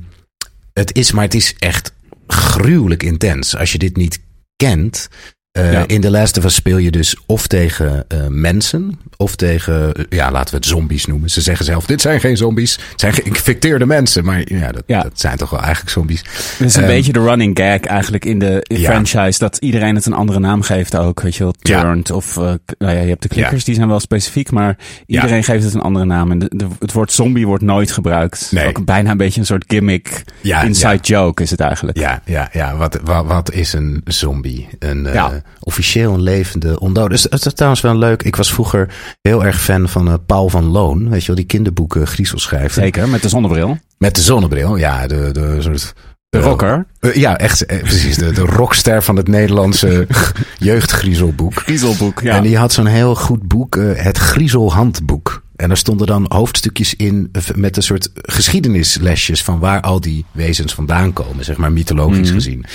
het 0.73 0.95
is, 0.95 1.11
maar 1.11 1.23
het 1.23 1.33
is 1.33 1.55
echt 1.57 1.93
gruwelijk 2.27 3.03
intens. 3.03 3.55
Als 3.55 3.71
je 3.71 3.77
dit 3.77 3.95
niet 3.95 4.19
kent. 4.55 5.09
Eh, 5.51 5.71
Ja. 5.73 5.83
In 5.87 6.01
The 6.01 6.11
Last 6.11 6.37
of 6.37 6.43
Us 6.43 6.55
speel 6.55 6.77
je 6.77 6.91
dus 6.91 7.15
of 7.25 7.47
tegen 7.47 8.05
eh, 8.07 8.19
mensen. 8.27 8.99
Of 9.17 9.35
tegen, 9.35 9.93
eh, 9.93 10.03
ja, 10.09 10.31
laten 10.31 10.49
we 10.49 10.55
het 10.55 10.65
zombies 10.65 11.05
noemen. 11.05 11.29
Ze 11.29 11.41
zeggen 11.41 11.65
zelf, 11.65 11.85
dit 11.85 12.01
zijn 12.01 12.19
geen 12.19 12.37
zombies. 12.37 12.79
Het 12.91 12.99
zijn 12.99 13.13
geïnfecteerde 13.13 13.85
mensen. 13.85 14.25
Maar 14.25 14.41
ja, 14.53 14.71
dat, 14.71 14.83
Ja. 14.85 15.01
dat 15.01 15.19
zijn 15.19 15.37
toch 15.37 15.49
wel 15.49 15.59
eigenlijk 15.61 15.89
zombies. 15.91 16.19
Het 16.57 16.67
is 16.67 16.75
een 16.75 16.81
Ehm, 16.83 16.91
beetje 16.91 17.11
de 17.11 17.19
running 17.19 17.57
gag 17.59 17.79
eigenlijk 17.79 18.25
in 18.25 18.39
de 18.39 18.63
in 18.67 18.79
Ja. 18.79 18.89
franchise. 18.89 19.39
Dat 19.39 19.57
iedereen 19.57 19.95
het 19.95 20.05
een 20.05 20.13
andere 20.13 20.39
naam 20.39 20.61
geeft 20.61 20.95
ook. 20.95 21.21
Weet 21.21 21.35
je 21.35 21.43
wel. 21.43 21.53
Turned 21.61 22.11
of... 22.11 22.35
nou 22.35 22.57
ja, 22.77 22.89
je 22.89 23.09
hebt 23.09 23.21
de 23.21 23.27
klikkers, 23.27 23.63
die 23.63 23.75
zijn 23.75 23.87
wel 23.87 23.99
specifiek. 23.99 24.51
Maar 24.51 24.77
iedereen 25.05 25.43
geeft 25.43 25.63
het 25.63 25.73
een 25.73 25.81
andere 25.81 26.05
naam. 26.05 26.31
En 26.31 26.39
de, 26.39 26.51
de- 26.55 26.67
het 26.79 26.91
woord 26.93 27.11
zombie 27.11 27.47
wordt 27.47 27.63
nooit 27.63 27.91
gebruikt. 27.91 28.47
Nee. 28.51 28.67
Ook 28.67 28.85
bijna 28.85 29.11
een 29.11 29.17
beetje 29.17 29.39
een 29.39 29.45
soort 29.45 29.63
gimmick. 29.67 30.23
Inside 30.41 30.97
joke 31.01 31.43
is 31.43 31.51
het 31.51 31.59
eigenlijk. 31.59 31.97
Ja, 31.97 32.21
ja, 32.25 32.49
ja. 32.51 32.75
Wat, 32.75 32.99
wat, 33.03 33.25
wat 33.25 33.51
is 33.51 33.73
een 33.73 34.01
zombie? 34.05 34.67
Een 34.79 35.03
Ja. 35.13 35.38
Officieel 35.59 36.13
een 36.13 36.21
levende 36.21 36.79
ondode. 36.79 37.09
Dus 37.09 37.23
het 37.23 37.45
is 37.45 37.53
trouwens 37.53 37.81
wel 37.81 37.95
leuk. 37.97 38.23
Ik 38.23 38.35
was 38.35 38.53
vroeger 38.53 38.89
heel 39.21 39.45
erg 39.45 39.61
fan 39.61 39.89
van 39.89 40.07
eh, 40.07 40.13
Paul 40.25 40.49
van 40.49 40.63
Loon. 40.65 41.09
Weet 41.09 41.21
je 41.21 41.27
wel, 41.27 41.35
die 41.35 41.45
kinderboeken 41.45 42.07
griezelschrijver. 42.07 42.81
Zeker, 42.81 43.09
met 43.09 43.21
de 43.21 43.29
zonnebril. 43.29 43.77
Met 43.97 44.15
de 44.15 44.21
zonnebril. 44.21 44.75
Ja, 44.75 45.07
de, 45.07 45.29
de 45.31 45.57
soort... 45.59 45.93
De 46.29 46.39
rocker. 46.39 46.85
Eh, 46.99 47.15
ja, 47.15 47.37
echt. 47.37 47.65
eh, 47.65 47.79
precies. 47.79 48.15
De, 48.17 48.31
de 48.31 48.41
rockster 48.41 49.03
van 49.03 49.15
het 49.15 49.27
Nederlandse 49.27 50.07
jeugdgriezelboek. 50.57 51.53
Griezelboek, 51.59 52.21
ja. 52.21 52.35
En 52.35 52.43
die 52.43 52.57
had 52.57 52.73
zo'n 52.73 52.85
heel 52.85 53.15
goed 53.15 53.47
boek, 53.47 53.75
eh, 53.75 54.03
het 54.03 54.17
Griezelhandboek. 54.17 55.43
En 55.59 55.69
er 55.69 55.77
stonden 55.77 56.07
dan 56.07 56.25
hoofdstukjes 56.29 56.95
in 56.95 57.31
met 57.55 57.77
een 57.77 57.83
soort 57.83 58.09
geschiedenislesjes 58.13 59.43
van 59.43 59.59
waar 59.59 59.81
al 59.81 59.99
die 60.01 60.25
wezens 60.31 60.73
vandaan 60.73 61.13
komen, 61.13 61.45
zeg 61.45 61.57
maar 61.57 61.71
mythologisch 61.71 62.27
Mhm. 62.27 62.33
gezien. 62.33 62.65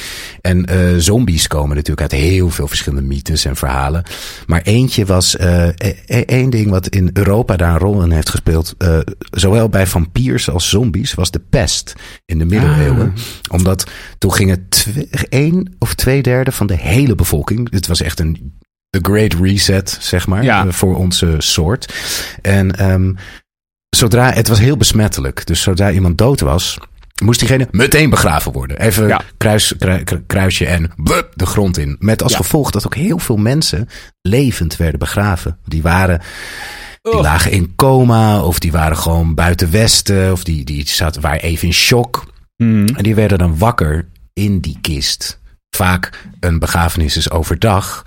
En 0.40 0.64
eh, 0.66 0.78
zombies 0.96 1.46
komen 1.46 1.76
natuurlijk 1.76 2.12
uit 2.12 2.20
heel 2.20 2.50
veel 2.50 2.68
verschillende 2.68 3.06
mythes 3.06 3.44
en 3.44 3.56
verhalen. 3.56 4.02
Maar 4.46 4.62
eentje 4.62 5.04
was 5.06 5.34
e- 5.38 5.94
één 6.26 6.50
ding 6.50 6.70
wat 6.70 6.88
in 6.88 7.10
Europa 7.12 7.56
daar 7.56 7.70
een 7.72 7.78
rol 7.78 8.02
in 8.02 8.10
heeft 8.10 8.28
gespeeld, 8.30 8.74
eh, 8.78 8.98
zowel 9.30 9.68
bij 9.68 9.86
vampiers 9.86 10.50
als 10.50 10.68
zombies, 10.68 11.14
was 11.14 11.30
de 11.30 11.40
pest 11.50 11.92
in 12.26 12.38
de 12.38 12.44
middeleeuwen. 12.44 13.12
Ah. 13.16 13.52
Omdat 13.52 13.84
toen 14.18 14.32
gingen 14.32 14.68
één 15.28 15.74
of 15.78 15.94
twee 15.94 16.22
derde 16.22 16.52
van 16.52 16.66
de 16.66 16.76
hele 16.76 17.14
bevolking, 17.14 17.70
het 17.70 17.86
was 17.86 18.00
echt 18.02 18.20
een 18.20 18.52
The 19.02 19.10
Great 19.10 19.34
Reset, 19.40 19.98
zeg 20.00 20.26
maar, 20.26 20.44
Ja. 20.44 20.66
eh, 20.66 20.72
voor 20.72 20.96
onze 20.96 21.34
soort. 21.38 21.94
En 22.42 22.76
ehm, 22.76 23.12
zodra, 23.96 24.32
het 24.32 24.48
was 24.48 24.58
heel 24.58 24.76
besmettelijk. 24.76 25.46
Dus 25.46 25.62
zodra 25.62 25.90
iemand 25.90 26.18
dood 26.18 26.40
was, 26.40 26.78
moest 27.22 27.38
diegene 27.38 27.68
meteen 27.70 28.10
begraven 28.10 28.52
worden. 28.52 28.80
Even 28.80 29.06
Ja. 29.08 29.20
kruis, 29.36 29.74
kru- 29.78 30.02
kru- 30.04 30.22
kruisje 30.26 30.66
en 30.66 30.90
de 31.34 31.46
grond 31.46 31.78
in. 31.78 31.96
Met 31.98 32.22
als 32.22 32.32
Ja. 32.32 32.38
gevolg 32.38 32.70
dat 32.70 32.86
ook 32.86 32.94
heel 32.94 33.18
veel 33.18 33.36
mensen 33.36 33.88
levend 34.22 34.76
werden 34.76 34.98
begraven. 34.98 35.58
Die 35.64 35.82
waren... 35.82 36.20
Die 37.02 37.20
lagen 37.20 37.50
in 37.50 37.72
coma, 37.76 38.42
of 38.42 38.58
die 38.58 38.72
waren 38.72 38.96
gewoon 38.96 39.34
buiten 39.34 39.70
Westen, 39.70 40.32
of 40.32 40.44
die, 40.44 40.64
die 40.64 40.88
zaten, 40.88 41.22
waren 41.22 41.40
even 41.40 41.66
in 41.68 41.74
shock. 41.74 42.24
Mhm. 42.56 42.86
En 42.94 43.02
die 43.02 43.14
werden 43.14 43.38
dan 43.38 43.58
wakker 43.58 44.08
in 44.32 44.60
die 44.60 44.78
kist. 44.80 45.40
Vaak 45.76 46.10
een 46.40 46.58
begrafenis 46.58 47.16
is 47.16 47.30
overdag. 47.30 48.02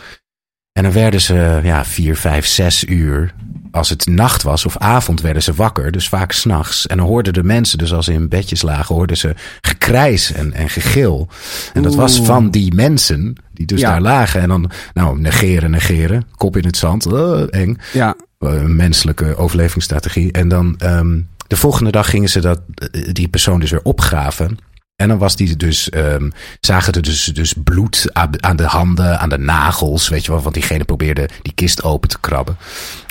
En 0.78 0.84
dan 0.84 0.92
werden 0.92 1.22
ze 1.22 1.60
ja, 1.64 1.86
vier, 1.86 2.16
vijf, 2.18 2.46
zes 2.46 2.84
uur. 2.84 3.34
Als 3.72 3.90
het 3.90 4.06
nacht 4.06 4.44
was 4.44 4.66
of 4.66 4.78
avond 4.78 5.22
werden 5.22 5.44
ze 5.44 5.54
wakker. 5.54 5.92
Dus 5.92 6.10
vaak 6.10 6.32
s'nachts. 6.32 6.88
En 6.88 6.98
dan 6.98 7.06
hoorden 7.06 7.34
de 7.34 7.44
mensen, 7.44 7.78
dus 7.78 7.94
als 7.94 8.06
ze 8.06 8.14
in 8.14 8.28
bedjes 8.30 8.62
lagen, 8.62 8.96
hoorden 8.96 9.18
ze 9.18 9.36
gekrijs 9.62 10.32
en, 10.32 10.54
en 10.54 10.70
gegil. 10.70 11.28
En 11.74 11.82
dat 11.84 11.96
was 11.96 12.22
van 12.22 12.50
die 12.50 12.74
mensen 12.74 13.36
die 13.54 13.66
dus 13.66 13.80
Ja. 13.80 13.90
daar 13.92 14.02
lagen. 14.02 14.42
En 14.42 14.48
dan, 14.50 14.72
nou, 14.94 15.20
negeren, 15.20 15.72
negeren. 15.72 16.24
Kop 16.36 16.58
in 16.58 16.66
het 16.66 16.78
zand. 16.78 17.06
eh, 17.06 17.42
eng. 17.50 17.78
Ja. 17.94 18.16
Eh, 18.40 18.50
Een 18.54 18.76
menselijke 18.76 19.36
overlevingsstrategie. 19.36 20.32
En 20.32 20.48
dan 20.48 20.76
ehm, 20.78 21.20
de 21.48 21.56
volgende 21.58 21.92
dag 21.92 22.10
gingen 22.10 22.30
ze 22.30 22.40
dat, 22.40 22.62
eh, 22.74 23.10
die 23.14 23.28
persoon 23.28 23.60
dus 23.60 23.72
weer 23.72 23.84
opgraven. 23.84 24.58
En 24.98 25.08
dan 25.08 25.18
was 25.18 25.36
die 25.36 25.56
dus, 25.56 25.90
ehm, 25.90 26.30
zagen 26.60 26.94
er 26.94 27.02
dus, 27.02 27.24
dus 27.26 27.54
bloed 27.64 28.10
aan, 28.14 28.44
aan 28.44 28.56
de 28.56 28.64
handen, 28.64 29.20
aan 29.20 29.30
de 29.30 29.38
nagels, 29.38 30.10
weet 30.10 30.26
je 30.26 30.32
wel, 30.32 30.42
want 30.42 30.54
diegene 30.54 30.84
probeerde 30.84 31.30
die 31.42 31.54
kist 31.54 31.84
open 31.84 32.10
te 32.10 32.18
krabben. 32.20 32.58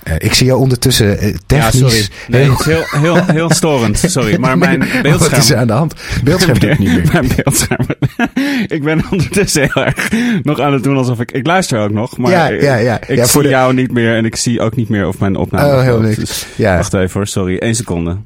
Eh, 0.02 0.14
ik 0.19 0.35
zie 0.35 0.47
jou 0.47 0.61
ondertussen 0.61 1.19
eh, 1.19 1.33
Ja, 1.33 1.38
technisch. 1.47 1.81
sorry. 1.81 2.09
Nee, 2.28 2.43
heel- 2.43 2.50
het 2.50 2.61
is 2.61 2.66
heel, 2.66 2.85
heel, 3.00 3.25
heel 3.25 3.50
storend. 3.50 3.99
Sorry. 3.99 4.37
Maar 4.40 4.59
mijn 4.59 4.78
beeldscherm... 4.78 5.19
Wat 5.19 5.37
is 5.38 5.50
er 5.50 5.57
aan 5.57 5.66
de 5.66 5.73
hand? 5.73 5.95
Beeldscherm 6.25 6.59
doet 6.59 6.78
niet 6.78 6.88
meer. 6.88 7.09
Mijn 7.12 7.28
beeldscherm. 7.37 7.87
ik 8.76 8.83
ben 8.83 9.05
ondertussen 9.11 9.62
heel 9.73 9.85
erg 9.85 10.09
nog 10.43 10.61
aan 10.61 10.73
het 10.73 10.83
doen 10.83 10.97
alsof 10.97 11.21
ik... 11.21 11.31
Ik 11.33 11.47
luister 11.47 11.81
ook 11.81 11.90
nog, 11.93 12.16
maar 12.16 12.31
Ja, 12.31 12.47
ja, 12.49 12.75
ja. 12.76 13.00
ik 13.07 13.16
Ja, 13.16 13.26
zie 13.26 13.43
de- 13.43 13.49
jou 13.49 13.75
niet 13.75 13.93
meer 13.93 14.16
en 14.16 14.25
ik 14.25 14.37
zie 14.37 14.61
ook 14.61 14.76
niet 14.76 14.88
meer 14.88 15.07
of 15.09 15.19
mijn 15.19 15.37
opname... 15.37 15.73
Oh, 15.76 15.83
heel 15.83 16.00
niks. 16.00 16.16
Dus 16.16 16.47
Ja. 16.57 16.76
Wacht 16.76 16.95
even 16.95 17.12
hoor, 17.12 17.26
sorry. 17.26 17.57
Eén 17.59 17.75
seconde. 17.75 18.16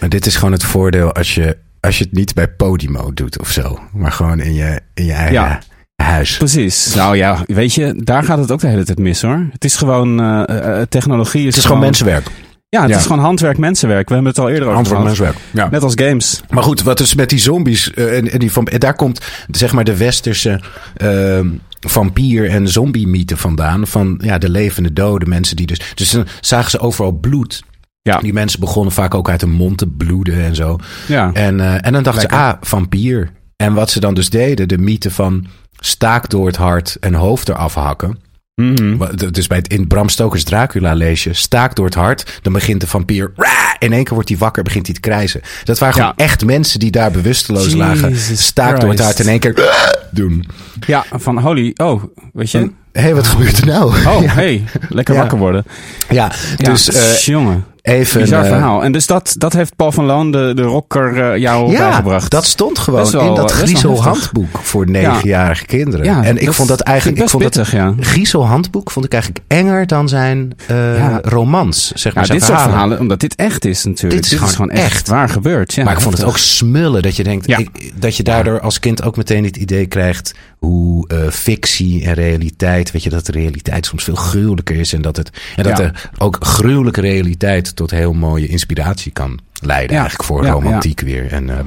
Maar 0.00 0.08
dit 0.08 0.26
is 0.26 0.36
gewoon 0.36 0.52
het 0.52 0.64
voordeel 0.64 1.12
als 1.12 1.34
je, 1.34 1.56
als 1.86 1.98
je 1.98 2.04
het 2.04 2.12
niet 2.12 2.34
bij 2.34 2.48
Podimo 2.48 3.12
doet 3.12 3.38
of 3.40 3.50
zo. 3.50 3.78
Maar 3.92 4.12
gewoon 4.12 4.40
in 4.40 4.54
je, 4.54 4.80
in 4.94 5.04
je 5.04 5.12
eigen 5.12 5.32
Ja. 5.34 5.60
huis. 5.96 6.36
Precies. 6.36 6.94
Nou 6.94 7.16
ja, 7.16 7.38
weet 7.46 7.74
je, 7.74 7.94
daar 8.04 8.22
gaat 8.24 8.38
het 8.38 8.50
ook 8.50 8.60
de 8.60 8.66
hele 8.68 8.84
tijd 8.84 8.98
mis 8.98 9.22
hoor. 9.22 9.46
Het 9.52 9.64
is 9.64 9.76
gewoon... 9.76 10.20
eh, 10.20 10.80
eh, 10.80 10.86
technologie 10.88 11.40
is, 11.40 11.46
Het 11.46 11.56
is 11.56 11.64
gewoon 11.64 11.80
mensenwerk. 11.80 12.26
Ja, 12.68 12.80
het 12.82 12.90
Ja. 12.90 12.96
is 12.96 13.02
gewoon 13.06 13.18
handwerk, 13.24 13.58
mensenwerk. 13.58 14.08
We 14.08 14.14
hebben 14.14 14.32
het 14.32 14.40
al 14.40 14.48
eerder 14.50 14.68
over 14.68 14.86
gehad. 14.86 15.04
mensenwerk. 15.04 15.36
Ja. 15.50 15.68
Net 15.70 15.82
als 15.82 15.92
games. 15.96 16.40
Maar 16.50 16.62
goed, 16.62 16.82
wat 16.82 17.00
is 17.00 17.14
met 17.14 17.28
die 17.28 17.38
zombies 17.38 17.90
eh, 17.92 18.16
en, 18.16 18.30
en 18.30 18.38
die 18.38 18.52
van, 18.52 18.66
en 18.66 18.80
daar 18.80 18.94
komt 18.94 19.20
zeg 19.50 19.72
maar 19.72 19.84
de 19.84 19.96
westerse 19.96 20.60
ehm, 20.96 21.48
vampier 21.80 22.50
en 22.50 22.68
zombie 22.68 23.06
mythe 23.06 23.36
vandaan 23.36 23.86
van 23.86 24.20
ja 24.24 24.38
de 24.38 24.50
levende 24.50 24.92
doden 24.92 25.28
mensen 25.28 25.56
die 25.56 25.66
dus 25.66 25.80
dus 25.94 26.10
dan 26.10 26.26
zagen 26.40 26.70
ze 26.70 26.78
overal 26.78 27.12
bloed. 27.12 27.62
Ja. 28.02 28.18
Die 28.18 28.32
mensen 28.32 28.60
begonnen 28.60 28.92
vaak 28.92 29.14
ook 29.14 29.30
uit 29.30 29.40
de 29.40 29.46
mond 29.46 29.78
te 29.78 29.86
bloeden 29.86 30.44
en 30.44 30.54
zo. 30.54 30.78
Ja. 31.08 31.30
En, 31.32 31.60
eh, 31.60 31.86
en 31.86 31.92
dan 31.92 32.02
dachten 32.02 32.22
ze, 32.22 32.28
ah, 32.28 32.52
vampier. 32.60 33.30
En 33.56 33.74
wat 33.74 33.90
ze 33.90 34.00
dan 34.00 34.14
dus 34.14 34.30
deden, 34.30 34.68
de 34.68 34.78
mythe 34.78 35.10
van 35.10 35.46
staak 35.78 36.28
door 36.30 36.46
het 36.46 36.56
hart 36.56 36.96
en 37.00 37.14
hoofd 37.14 37.48
eraf 37.48 37.74
hakken. 37.74 38.18
Mhm. 38.54 38.96
Dus 39.30 39.46
bij 39.46 39.58
het, 39.58 39.68
in 39.68 39.86
Bram 39.86 40.08
Stokers 40.08 40.44
Dracula 40.44 40.92
lees 40.94 41.24
je, 41.24 41.32
staak 41.34 41.74
door 41.74 41.84
het 41.84 41.94
hart. 41.94 42.38
Dan 42.42 42.52
begint 42.52 42.80
de 42.80 42.86
vampier, 42.86 43.32
"Rah!" 43.36 43.50
in 43.78 43.92
één 43.92 44.04
keer 44.04 44.14
wordt 44.14 44.28
hij 44.28 44.38
wakker, 44.38 44.62
begint 44.62 44.86
hij 44.86 44.94
te 44.94 45.00
krijzen. 45.00 45.40
Dat 45.64 45.78
waren 45.78 45.94
gewoon 45.94 46.12
Ja. 46.16 46.24
echt 46.24 46.44
mensen 46.44 46.80
die 46.80 46.90
daar 46.90 47.10
bewusteloos 47.10 47.74
lagen. 47.74 48.16
Staak 48.36 48.80
door 48.80 48.90
het 48.90 49.00
hart 49.00 49.18
in 49.20 49.28
één 49.28 49.38
keer 49.38 49.54
"Rah!" 49.54 49.92
doen. 50.10 50.46
Ja, 50.86 51.04
van 51.10 51.38
holy... 51.38 51.70
Oh, 51.76 52.02
weet 52.32 52.50
je... 52.50 52.58
Hé, 52.92 53.00
hey, 53.00 53.14
wat 53.14 53.26
gebeurt 53.26 53.58
er 53.58 53.66
nou? 53.66 53.84
Oh, 54.06 54.22
ja, 54.26 54.32
hey, 54.32 54.64
lekker 54.88 55.14
wakker 55.14 55.38
worden. 55.38 55.64
ja, 56.08 56.32
dus 56.56 56.88
eh, 56.92 57.16
jongen, 57.16 57.64
even... 57.82 58.20
bizar 58.20 58.42
eh, 58.44 58.48
verhaal. 58.50 58.84
En 58.84 58.92
dus 58.92 59.06
dat, 59.06 59.34
dat 59.38 59.52
heeft 59.52 59.76
Paul 59.76 59.92
van 59.92 60.04
Loon, 60.04 60.30
de, 60.30 60.52
de 60.54 60.62
rocker, 60.62 61.32
eh, 61.32 61.38
jou 61.38 61.70
Ja, 61.72 61.78
bijgebracht. 61.78 62.30
dat 62.30 62.44
stond 62.44 62.78
gewoon 62.78 63.10
wel- 63.10 63.20
in 63.28 63.34
dat 63.34 63.44
best 63.46 63.56
wel 63.56 63.64
Griezel-handboek 63.66 64.58
voor 64.62 64.90
negenjarige 64.90 65.66
kinderen. 65.66 66.06
Ja, 66.06 66.24
en 66.24 66.38
ik 66.38 66.46
dat 66.46 66.54
vond 66.54 66.68
dat 66.68 66.80
eigenlijk... 66.80 67.20
Ik 67.22 67.28
vond 67.28 67.42
dat 67.54 67.66
ja. 67.68 67.94
Griezel-handboek 68.00 68.90
vond 68.90 69.04
ik 69.04 69.12
eigenlijk 69.12 69.44
enger 69.48 69.86
dan 69.86 70.08
zijn 70.08 70.52
Ja. 70.68 71.18
romans, 71.22 71.92
zeg 71.94 72.14
maar. 72.14 72.22
Ja, 72.22 72.26
zijn 72.28 72.38
dit 72.38 72.48
soort 72.48 72.60
verhalen, 72.60 73.00
omdat 73.00 73.20
dit 73.20 73.34
echt 73.34 73.64
is 73.64 73.84
natuurlijk. 73.84 74.22
Dit 74.22 74.32
is 74.32 74.38
gewoon 74.52 74.70
echt, 74.70 74.84
echt. 74.92 75.08
waar 75.08 75.28
gebeurd. 75.28 75.74
Ja, 75.74 75.84
maar 75.84 75.92
ik 75.92 76.00
vond 76.00 76.16
het 76.16 76.26
ook 76.26 76.38
smullen 76.38 77.02
dat 77.02 77.16
je 77.16 77.24
denkt 77.24 77.48
ik- 77.48 77.92
dat 77.94 78.16
je 78.16 78.22
daardoor 78.22 78.60
als 78.60 78.78
kind 78.78 79.02
ook 79.02 79.16
meteen 79.16 79.44
het 79.44 79.56
idee 79.56 79.86
krijgt 79.86 80.34
hoe 80.66 81.08
eh, 81.08 81.28
fictie 81.28 82.04
en 82.04 82.14
realiteit, 82.14 82.90
weet 82.90 83.02
je, 83.02 83.10
dat 83.10 83.26
de 83.26 83.32
realiteit 83.32 83.86
soms 83.86 84.04
veel 84.04 84.14
gruwelijker 84.14 84.76
is 84.76 84.92
en 84.92 85.02
dat 85.02 85.16
het 85.16 85.30
en 85.56 85.62
dat 85.62 85.78
Ja. 85.78 85.84
er 85.84 86.10
ook 86.18 86.36
gruwelijke 86.40 87.00
realiteit 87.00 87.76
tot 87.76 87.90
heel 87.90 88.12
mooie 88.12 88.46
inspiratie 88.46 89.12
kan 89.12 89.38
leiden, 89.60 89.94
Ja. 89.96 90.00
eigenlijk 90.00 90.28
voor 90.28 90.44
Ja, 90.44 90.50
romantiek 90.50 91.00
weer. 91.00 91.32
En 91.32 91.50
ehm, 91.50 91.66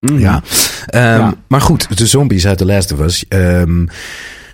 Mhm. 0.00 0.18
ja. 0.18 0.42
Ehm, 0.86 1.02
Ja. 1.20 1.34
maar 1.48 1.60
goed, 1.60 1.98
de 1.98 2.06
zombies 2.06 2.46
uit 2.46 2.58
The 2.58 2.64
Last 2.66 2.92
of 2.92 2.98
Us. 3.00 3.24
ehm, 3.28 3.86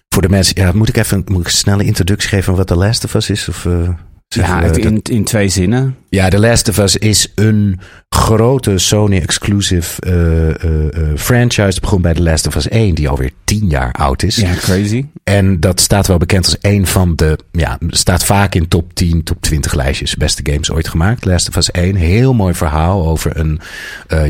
voor 0.08 0.22
de 0.22 0.28
mensen, 0.28 0.60
ja, 0.62 0.72
moet 0.72 0.88
ik 0.88 0.96
even 0.96 1.22
moet 1.26 1.40
ik 1.40 1.46
een 1.46 1.52
snelle 1.52 1.84
introductie 1.84 2.28
geven 2.28 2.44
van 2.44 2.54
wat 2.54 2.66
The 2.66 2.76
Last 2.76 3.04
of 3.04 3.14
Us 3.14 3.30
is? 3.30 3.48
Of, 3.48 3.66
eh, 3.66 3.88
Ja, 4.28 4.60
we 4.60 4.66
dat- 4.66 4.76
in, 4.76 5.00
in 5.02 5.24
twee 5.24 5.48
zinnen. 5.48 5.96
Ja, 6.10 6.28
The 6.28 6.38
Last 6.38 6.68
of 6.68 6.78
Us 6.78 6.96
is 6.96 7.32
een 7.34 7.80
grote 8.14 8.78
Sony-exclusive 8.78 10.02
eh, 10.02 10.48
eh, 10.48 10.86
eh, 10.94 11.16
franchise. 11.16 11.62
Het 11.62 11.80
begon 11.80 12.02
bij 12.02 12.14
The 12.14 12.22
Last 12.22 12.46
of 12.46 12.54
Us 12.54 12.68
1, 12.68 12.94
die 12.94 13.08
alweer 13.08 13.30
tien 13.44 13.68
jaar 13.68 13.92
oud 13.92 14.22
is. 14.22 14.36
Ja, 14.36 14.54
crazy. 14.54 15.06
En 15.24 15.60
dat 15.60 15.80
staat 15.80 16.06
wel 16.06 16.18
bekend 16.18 16.44
als 16.44 16.56
een 16.60 16.86
van 16.86 17.16
de... 17.16 17.38
Ja, 17.52 17.78
staat 17.88 18.24
vaak 18.24 18.54
in 18.54 18.68
top 18.68 18.94
10, 18.94 19.22
top 19.22 19.40
20 19.40 19.74
lijstjes. 19.74 20.16
Beste 20.16 20.50
games 20.50 20.70
ooit 20.70 20.88
gemaakt. 20.88 21.22
The 21.22 21.28
Last 21.28 21.48
of 21.48 21.56
Us 21.56 21.70
1. 21.70 21.94
Heel 21.94 22.32
mooi 22.32 22.54
verhaal 22.54 23.06
over 23.06 23.36
een... 23.36 23.60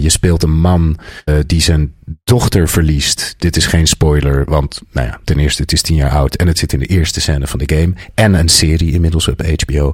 je 0.00 0.10
speelt 0.10 0.42
een 0.42 0.60
man 0.60 0.98
die 1.46 1.60
zijn 1.60 1.94
dochter 2.24 2.68
verliest. 2.68 3.34
Dit 3.38 3.56
is 3.56 3.66
geen 3.66 3.86
spoiler, 3.86 4.44
want 4.44 4.80
nou 4.92 5.06
ja, 5.06 5.20
ten 5.24 5.38
eerste 5.38 5.62
het 5.62 5.72
is 5.72 5.82
tien 5.82 5.96
jaar 5.96 6.10
oud. 6.10 6.34
En 6.34 6.46
het 6.46 6.58
zit 6.58 6.72
in 6.72 6.78
de 6.78 6.86
eerste 6.86 7.20
scène 7.20 7.46
van 7.46 7.58
de 7.58 7.76
game. 7.76 7.92
En 8.14 8.34
een 8.34 8.48
serie 8.48 8.92
inmiddels 8.92 9.28
op 9.28 9.42
HBO. 9.42 9.92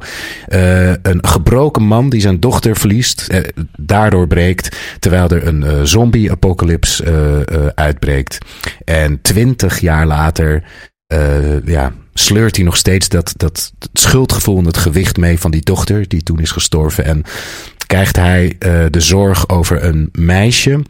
Een 1.03 1.27
gebroken 1.27 1.76
man 1.83 2.09
die 2.09 2.21
zijn 2.21 2.41
dochter 2.41 2.77
verliest. 2.77 3.27
eh, 3.29 3.41
daardoor 3.79 4.27
breekt. 4.27 4.77
Terwijl 4.99 5.29
er 5.29 5.47
een 5.47 5.63
eh, 5.63 5.83
zombie-apocalypse 5.83 7.05
eh, 7.05 7.67
uitbreekt. 7.75 8.39
En 8.85 9.21
twintig 9.21 9.81
jaar 9.81 10.07
later 10.07 10.63
ja, 11.65 11.93
sleurt 12.15 12.57
hij 12.57 12.65
nog 12.65 12.77
steeds 12.77 13.09
dat, 13.09 13.33
dat 13.37 13.73
schuldgevoel 13.93 14.59
en 14.59 14.65
het 14.65 14.77
gewicht 14.77 15.17
mee 15.17 15.39
van 15.39 15.51
die 15.51 15.61
dochter 15.61 16.09
die 16.09 16.23
toen 16.23 16.41
is 16.41 16.51
gestorven. 16.51 17.05
En 17.05 17.23
krijgt 17.87 18.17
hij 18.17 18.57
de 18.91 19.01
zorg 19.01 19.49
over 19.49 19.85
een 19.85 20.09
meisje 20.13 20.83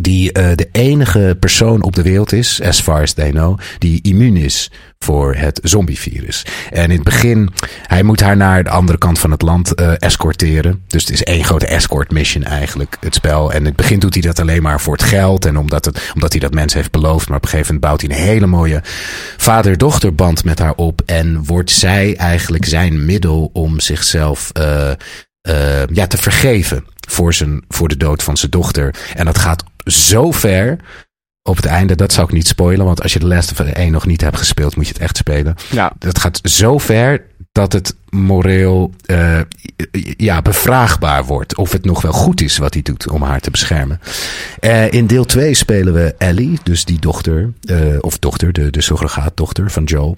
die 0.00 0.32
eh, 0.32 0.54
de 0.54 0.68
enige 0.72 1.36
persoon 1.40 1.82
op 1.82 1.94
de 1.94 2.02
wereld 2.02 2.32
is, 2.32 2.62
as 2.62 2.80
far 2.80 3.02
as 3.02 3.12
they 3.12 3.30
know, 3.30 3.58
die 3.78 4.02
immuun 4.02 4.36
is 4.36 4.70
voor 4.98 5.34
het 5.34 5.60
zombievirus. 5.62 6.46
En 6.70 6.84
in 6.84 6.90
het 6.90 7.02
begin, 7.02 7.50
hij 7.82 8.02
moet 8.02 8.20
haar 8.20 8.36
naar 8.36 8.64
de 8.64 8.70
andere 8.70 8.98
kant 8.98 9.18
van 9.18 9.30
het 9.30 9.42
land 9.42 9.74
eh, 9.74 9.92
escorteren. 9.98 10.82
Dus 10.86 11.02
het 11.02 11.12
is 11.12 11.22
één 11.22 11.44
grote 11.44 11.66
escort 11.66 12.10
mission 12.10 12.44
eigenlijk, 12.44 12.96
het 13.00 13.14
spel. 13.14 13.52
En 13.52 13.58
in 13.58 13.64
het 13.64 13.76
begin 13.76 13.98
doet 13.98 14.14
hij 14.14 14.22
dat 14.22 14.40
alleen 14.40 14.62
maar 14.62 14.80
voor 14.80 14.92
het 14.92 15.02
geld 15.02 15.44
en 15.44 15.56
omdat, 15.58 15.84
het, 15.84 16.10
omdat 16.14 16.32
hij 16.32 16.40
dat 16.40 16.54
mensen 16.54 16.78
heeft 16.78 16.90
beloofd. 16.90 17.28
Maar 17.28 17.36
op 17.36 17.42
een 17.42 17.50
gegeven 17.50 17.74
moment 17.74 17.90
bouwt 17.90 18.10
hij 18.10 18.20
een 18.20 18.34
hele 18.34 18.46
mooie 18.46 18.80
vader-dochterband 19.36 20.44
met 20.44 20.58
haar 20.58 20.74
op. 20.74 21.02
En 21.06 21.44
wordt 21.44 21.70
zij 21.70 22.16
eigenlijk 22.16 22.64
zijn 22.64 23.04
middel 23.04 23.50
om 23.52 23.80
zichzelf 23.80 24.50
eh, 24.52 24.90
ja, 25.92 26.06
te 26.06 26.16
vergeven 26.16 26.84
voor, 27.08 27.34
zijn, 27.34 27.64
voor 27.68 27.88
de 27.88 27.96
dood 27.96 28.22
van 28.22 28.36
zijn 28.36 28.50
dochter. 28.50 28.94
En 29.14 29.24
dat 29.24 29.38
gaat 29.38 29.64
zo 29.86 30.30
ver 30.30 30.76
op 31.42 31.56
het 31.56 31.66
einde. 31.66 31.94
Dat 31.94 32.12
zou 32.12 32.26
ik 32.26 32.32
niet 32.32 32.48
spoilen, 32.48 32.86
want 32.86 33.02
als 33.02 33.12
je 33.12 33.18
de 33.18 33.26
Last 33.26 33.52
of 33.52 33.58
Us 33.58 33.72
1 33.72 33.92
nog 33.92 34.06
niet 34.06 34.20
hebt 34.20 34.36
gespeeld, 34.36 34.76
moet 34.76 34.86
je 34.86 34.92
het 34.92 35.02
echt 35.02 35.16
spelen. 35.16 35.54
Ja. 35.70 35.92
Dat 35.98 36.18
gaat 36.18 36.40
zo 36.42 36.78
ver 36.78 37.22
dat 37.52 37.72
het 37.72 37.94
moreel 38.08 38.92
uh, 39.06 39.40
ja, 40.16 40.42
bevraagbaar 40.42 41.24
wordt. 41.24 41.56
Of 41.56 41.72
het 41.72 41.84
nog 41.84 42.02
wel 42.02 42.12
goed 42.12 42.40
is 42.40 42.58
wat 42.58 42.74
hij 42.74 42.82
doet 42.82 43.08
om 43.08 43.22
haar 43.22 43.40
te 43.40 43.50
beschermen. 43.50 44.00
Uh, 44.60 44.92
in 44.92 45.06
deel 45.06 45.24
2 45.24 45.54
spelen 45.54 45.92
we 45.92 46.14
Ellie, 46.18 46.58
dus 46.62 46.84
die 46.84 46.98
dochter, 46.98 47.52
uh, 47.70 47.96
of 48.00 48.18
dochter, 48.18 48.52
de, 48.52 48.70
de 48.70 48.80
surrogaatdochter 48.80 49.70
van 49.70 49.84
Joel. 49.84 50.16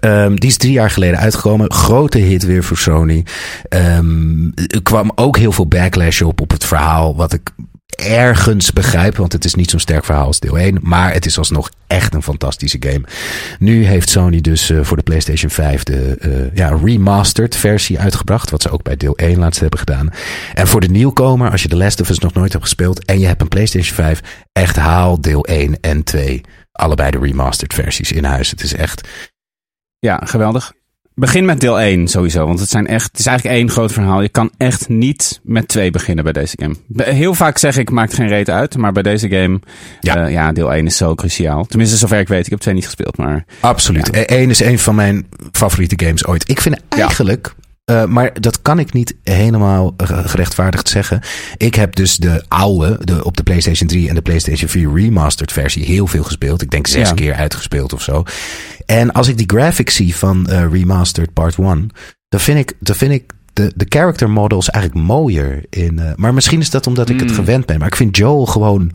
Um, 0.00 0.40
die 0.40 0.50
is 0.50 0.56
drie 0.56 0.72
jaar 0.72 0.90
geleden 0.90 1.18
uitgekomen. 1.18 1.72
Grote 1.72 2.18
hit 2.18 2.44
weer 2.44 2.64
voor 2.64 2.76
Sony. 2.76 3.24
Um, 3.68 4.52
er 4.54 4.82
kwam 4.82 5.12
ook 5.14 5.36
heel 5.36 5.52
veel 5.52 5.66
backlash 5.66 6.20
op 6.20 6.40
op 6.40 6.50
het 6.50 6.64
verhaal. 6.64 7.16
Wat 7.16 7.32
ik 7.32 7.50
ergens 7.96 8.72
begrijp, 8.72 9.16
want 9.16 9.32
het 9.32 9.44
is 9.44 9.54
niet 9.54 9.70
zo'n 9.70 9.80
sterk 9.80 10.04
verhaal 10.04 10.26
als 10.26 10.40
deel 10.40 10.58
1. 10.58 10.78
Maar 10.80 11.12
het 11.12 11.26
is 11.26 11.38
alsnog 11.38 11.70
echt 11.86 12.14
een 12.14 12.22
fantastische 12.22 12.76
game. 12.80 13.02
Nu 13.58 13.84
heeft 13.84 14.08
Sony 14.08 14.40
dus 14.40 14.70
uh, 14.70 14.84
voor 14.84 14.96
de 14.96 15.02
PlayStation 15.02 15.50
5 15.50 15.82
de 15.82 16.16
uh, 16.20 16.56
ja, 16.56 16.78
remastered 16.84 17.56
versie 17.56 17.98
uitgebracht. 17.98 18.50
Wat 18.50 18.62
ze 18.62 18.70
ook 18.70 18.82
bij 18.82 18.96
deel 18.96 19.16
1 19.16 19.38
laatst 19.38 19.60
hebben 19.60 19.78
gedaan. 19.78 20.08
En 20.54 20.66
voor 20.66 20.80
de 20.80 20.88
nieuwkomer, 20.88 21.50
als 21.50 21.62
je 21.62 21.68
The 21.68 21.76
Last 21.76 22.00
of 22.00 22.08
Us 22.08 22.18
nog 22.18 22.34
nooit 22.34 22.52
hebt 22.52 22.64
gespeeld 22.64 23.04
en 23.04 23.18
je 23.18 23.26
hebt 23.26 23.40
een 23.40 23.48
PlayStation 23.48 23.94
5, 23.94 24.20
echt 24.52 24.76
haal 24.76 25.20
deel 25.20 25.44
1 25.44 25.80
en 25.80 26.04
2. 26.04 26.40
Allebei 26.72 27.10
de 27.10 27.18
remastered 27.18 27.74
versies 27.74 28.12
in 28.12 28.24
huis. 28.24 28.50
Het 28.50 28.62
is 28.62 28.74
echt 28.74 29.08
ja, 29.98 30.20
geweldig. 30.24 30.72
Begin 31.14 31.44
met 31.44 31.60
deel 31.60 31.80
1 31.80 32.08
sowieso, 32.08 32.46
want 32.46 32.60
het, 32.60 32.68
zijn 32.68 32.86
echt, 32.86 33.08
het 33.10 33.18
is 33.18 33.26
eigenlijk 33.26 33.58
één 33.58 33.70
groot 33.70 33.92
verhaal. 33.92 34.22
Je 34.22 34.28
kan 34.28 34.50
echt 34.56 34.88
niet 34.88 35.40
met 35.42 35.68
twee 35.68 35.90
beginnen 35.90 36.24
bij 36.24 36.32
deze 36.32 36.58
game. 36.60 36.74
Heel 37.14 37.34
vaak 37.34 37.58
zeg 37.58 37.76
ik, 37.76 37.90
maakt 37.90 38.14
geen 38.14 38.28
reet 38.28 38.50
uit, 38.50 38.76
maar 38.76 38.92
bij 38.92 39.02
deze 39.02 39.28
game, 39.28 39.60
ja, 40.00 40.26
uh, 40.26 40.32
ja 40.32 40.52
deel 40.52 40.72
1 40.72 40.86
is 40.86 40.96
zo 40.96 41.14
cruciaal. 41.14 41.64
Tenminste, 41.64 41.96
zover 41.96 42.18
ik 42.18 42.28
weet, 42.28 42.44
ik 42.44 42.50
heb 42.50 42.60
twee 42.60 42.74
niet 42.74 42.84
gespeeld, 42.84 43.16
maar... 43.16 43.44
Absoluut. 43.60 44.08
Ja. 44.12 44.22
1 44.22 44.50
is 44.50 44.60
een 44.60 44.78
van 44.78 44.94
mijn 44.94 45.26
favoriete 45.52 46.04
games 46.04 46.26
ooit. 46.26 46.48
Ik 46.48 46.60
vind 46.60 46.76
eigenlijk... 46.88 47.54
Uh, 47.92 48.04
maar 48.04 48.40
dat 48.40 48.62
kan 48.62 48.78
ik 48.78 48.92
niet 48.92 49.14
helemaal 49.22 49.94
gerechtvaardigd 49.96 50.88
zeggen. 50.88 51.20
Ik 51.56 51.74
heb 51.74 51.94
dus 51.94 52.16
de 52.16 52.44
oude, 52.48 52.98
de, 53.00 53.24
op 53.24 53.36
de 53.36 53.42
PlayStation 53.42 53.88
3 53.88 54.08
en 54.08 54.14
de 54.14 54.22
PlayStation 54.22 54.68
4 54.68 54.94
remastered 54.94 55.52
versie 55.52 55.84
heel 55.84 56.06
veel 56.06 56.22
gespeeld. 56.22 56.62
Ik 56.62 56.70
denk 56.70 56.86
zes 56.86 57.08
ja. 57.08 57.14
keer 57.14 57.34
uitgespeeld 57.34 57.92
of 57.92 58.02
zo. 58.02 58.22
En 58.86 59.12
als 59.12 59.28
ik 59.28 59.36
die 59.36 59.50
graphics 59.50 59.94
zie 59.94 60.16
van 60.16 60.46
uh, 60.50 60.72
Remastered 60.72 61.32
Part 61.32 61.58
1, 61.58 61.90
dan 62.28 62.40
vind 62.40 62.58
ik, 62.58 62.72
dan 62.80 62.96
vind 62.96 63.12
ik 63.12 63.32
de, 63.52 63.72
de 63.76 63.86
character 63.88 64.30
models 64.30 64.70
eigenlijk 64.70 65.06
mooier. 65.06 65.64
In, 65.70 65.98
uh, 65.98 66.12
maar 66.16 66.34
misschien 66.34 66.60
is 66.60 66.70
dat 66.70 66.86
omdat 66.86 67.08
ik 67.08 67.20
mm. 67.20 67.26
het 67.26 67.32
gewend 67.32 67.66
ben. 67.66 67.78
Maar 67.78 67.88
ik 67.88 67.96
vind 67.96 68.16
Joel 68.16 68.46
gewoon 68.46 68.92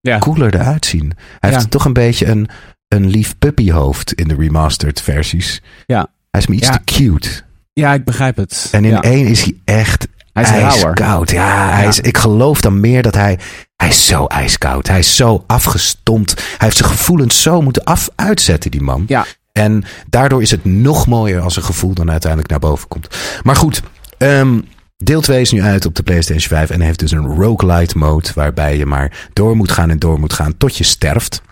ja. 0.00 0.18
cooler 0.18 0.54
eruit 0.54 0.86
zien. 0.86 1.12
Hij 1.38 1.50
ja. 1.50 1.56
heeft 1.56 1.70
toch 1.70 1.84
een 1.84 1.92
beetje 1.92 2.26
een, 2.26 2.48
een 2.88 3.06
lief 3.06 3.38
puppyhoofd 3.38 4.12
in 4.12 4.28
de 4.28 4.34
remastered 4.34 5.00
versies. 5.00 5.62
Ja. 5.86 6.06
Hij 6.30 6.40
is 6.40 6.46
me 6.46 6.54
iets 6.54 6.66
ja. 6.66 6.72
te 6.72 6.84
cute. 6.84 7.46
Ja, 7.78 7.94
ik 7.94 8.04
begrijp 8.04 8.36
het. 8.36 8.68
En 8.72 8.84
in 8.84 9.00
één 9.00 9.26
is 9.26 9.42
hij 9.42 9.56
echt 9.64 10.08
hij 10.32 10.42
is 10.42 10.50
ijskoud. 10.50 11.30
Ja, 11.30 11.70
hij 11.70 11.86
is, 11.86 12.00
ik 12.00 12.18
geloof 12.18 12.60
dan 12.60 12.80
meer 12.80 13.02
dat 13.02 13.14
hij... 13.14 13.38
Hij 13.76 13.88
is 13.88 14.06
zo 14.06 14.26
ijskoud. 14.26 14.88
Hij 14.88 14.98
is 14.98 15.16
zo 15.16 15.44
afgestompt. 15.46 16.34
Hij 16.34 16.56
heeft 16.58 16.76
zijn 16.76 16.90
gevoelens 16.90 17.42
zo 17.42 17.62
moeten 17.62 17.84
af, 17.84 18.08
uitzetten, 18.14 18.70
die 18.70 18.82
man. 18.82 19.04
Ja. 19.06 19.24
En 19.52 19.84
daardoor 20.08 20.42
is 20.42 20.50
het 20.50 20.64
nog 20.64 21.06
mooier 21.06 21.40
als 21.40 21.56
een 21.56 21.62
gevoel 21.62 21.94
dan 21.94 22.10
uiteindelijk 22.10 22.50
naar 22.50 22.60
boven 22.60 22.88
komt. 22.88 23.08
Maar 23.42 23.56
goed, 23.56 23.82
um, 24.18 24.64
deel 24.96 25.20
2 25.20 25.40
is 25.40 25.52
nu 25.52 25.62
uit 25.62 25.86
op 25.86 25.94
de 25.94 26.02
PlayStation 26.02 26.48
5 26.48 26.70
en 26.70 26.80
heeft 26.80 26.98
dus 26.98 27.10
een 27.10 27.26
roguelite 27.26 27.98
mode 27.98 28.28
waarbij 28.34 28.76
je 28.76 28.86
maar 28.86 29.28
door 29.32 29.56
moet 29.56 29.72
gaan 29.72 29.90
en 29.90 29.98
door 29.98 30.20
moet 30.20 30.32
gaan 30.32 30.56
tot 30.56 30.76
je 30.76 30.84
sterft. 30.84 31.42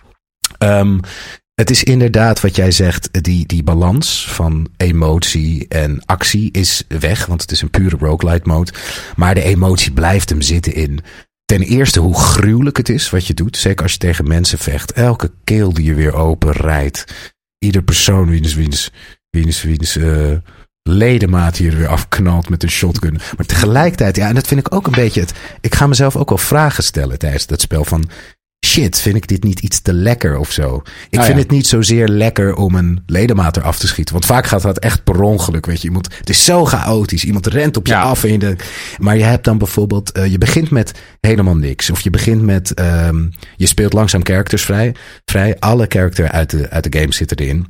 Um, 0.59 0.99
het 1.61 1.69
is 1.69 1.83
inderdaad 1.83 2.41
wat 2.41 2.55
jij 2.55 2.71
zegt, 2.71 3.23
die, 3.23 3.45
die 3.45 3.63
balans 3.63 4.27
van 4.29 4.67
emotie 4.77 5.67
en 5.67 6.05
actie 6.05 6.51
is 6.51 6.83
weg, 6.87 7.25
want 7.25 7.41
het 7.41 7.51
is 7.51 7.61
een 7.61 7.69
pure 7.69 7.97
roguelite 7.99 8.47
mode. 8.47 8.71
Maar 9.15 9.33
de 9.33 9.43
emotie 9.43 9.91
blijft 9.91 10.29
hem 10.29 10.41
zitten 10.41 10.73
in 10.73 10.99
ten 11.45 11.61
eerste 11.61 11.99
hoe 11.99 12.19
gruwelijk 12.19 12.77
het 12.77 12.89
is 12.89 13.09
wat 13.09 13.27
je 13.27 13.33
doet. 13.33 13.57
Zeker 13.57 13.83
als 13.83 13.91
je 13.91 13.97
tegen 13.97 14.27
mensen 14.27 14.57
vecht. 14.57 14.91
Elke 14.91 15.31
keel 15.43 15.73
die 15.73 15.85
je 15.85 15.93
weer 15.93 16.13
open 16.13 16.51
rijdt. 16.51 17.33
Ieder 17.59 17.81
persoon 17.81 18.29
wiens, 18.29 18.53
wiens, 18.53 18.91
wiens, 19.29 19.63
wiens 19.63 19.97
uh, 19.97 20.37
ledemaat 20.83 21.57
hier 21.57 21.77
weer 21.77 21.87
afknalt 21.87 22.49
met 22.49 22.63
een 22.63 22.69
shotgun. 22.69 23.19
Maar 23.37 23.45
tegelijkertijd, 23.45 24.15
ja, 24.15 24.27
en 24.27 24.35
dat 24.35 24.47
vind 24.47 24.59
ik 24.59 24.73
ook 24.73 24.87
een 24.87 24.93
beetje 24.93 25.19
het. 25.19 25.33
Ik 25.61 25.75
ga 25.75 25.87
mezelf 25.87 26.15
ook 26.15 26.29
wel 26.29 26.37
vragen 26.37 26.83
stellen 26.83 27.19
tijdens 27.19 27.45
dat 27.45 27.61
spel 27.61 27.83
van 27.83 28.09
shit, 28.65 28.99
vind 28.99 29.15
ik 29.15 29.27
dit 29.27 29.43
niet 29.43 29.59
iets 29.59 29.81
te 29.81 29.93
lekker 29.93 30.37
of 30.37 30.51
zo? 30.51 30.81
Ik 31.09 31.19
Ah, 31.19 31.23
vind 31.25 31.35
ja. 31.37 31.41
het 31.43 31.51
niet 31.51 31.67
zozeer 31.67 32.07
lekker 32.07 32.55
om 32.55 32.75
een 32.75 33.03
ledemaat 33.05 33.57
eraf 33.57 33.77
te 33.79 33.87
schieten. 33.87 34.13
Want 34.13 34.25
vaak 34.25 34.47
gaat 34.47 34.61
dat 34.61 34.79
echt 34.79 35.03
per 35.03 35.21
ongeluk, 35.21 35.65
weet 35.65 35.81
je. 35.81 35.87
Iemand, 35.87 36.15
het 36.17 36.29
is 36.29 36.43
zo 36.45 36.65
chaotisch. 36.65 37.23
Iemand 37.23 37.47
rent 37.47 37.77
op 37.77 37.87
je 37.87 37.93
Ja. 37.93 38.01
af. 38.01 38.23
En 38.23 38.31
je 38.39 38.55
maar 38.97 39.17
je 39.17 39.23
hebt 39.23 39.43
dan 39.43 39.57
bijvoorbeeld, 39.57 40.11
eh, 40.11 40.25
je 40.25 40.37
begint 40.37 40.69
met 40.69 40.91
helemaal 41.21 41.55
niks. 41.55 41.89
Of 41.89 41.99
je 42.01 42.09
begint 42.09 42.41
met, 42.41 42.73
ehm, 42.73 43.25
je 43.55 43.65
speelt 43.65 43.93
langzaam 43.93 44.25
characters 44.25 44.61
vrij. 44.65 44.95
vrij. 45.25 45.55
Alle 45.59 45.85
characters 45.89 46.29
uit 46.29 46.49
de, 46.49 46.69
uit 46.69 46.91
de 46.91 46.99
game 46.99 47.13
zitten 47.13 47.37
erin. 47.37 47.67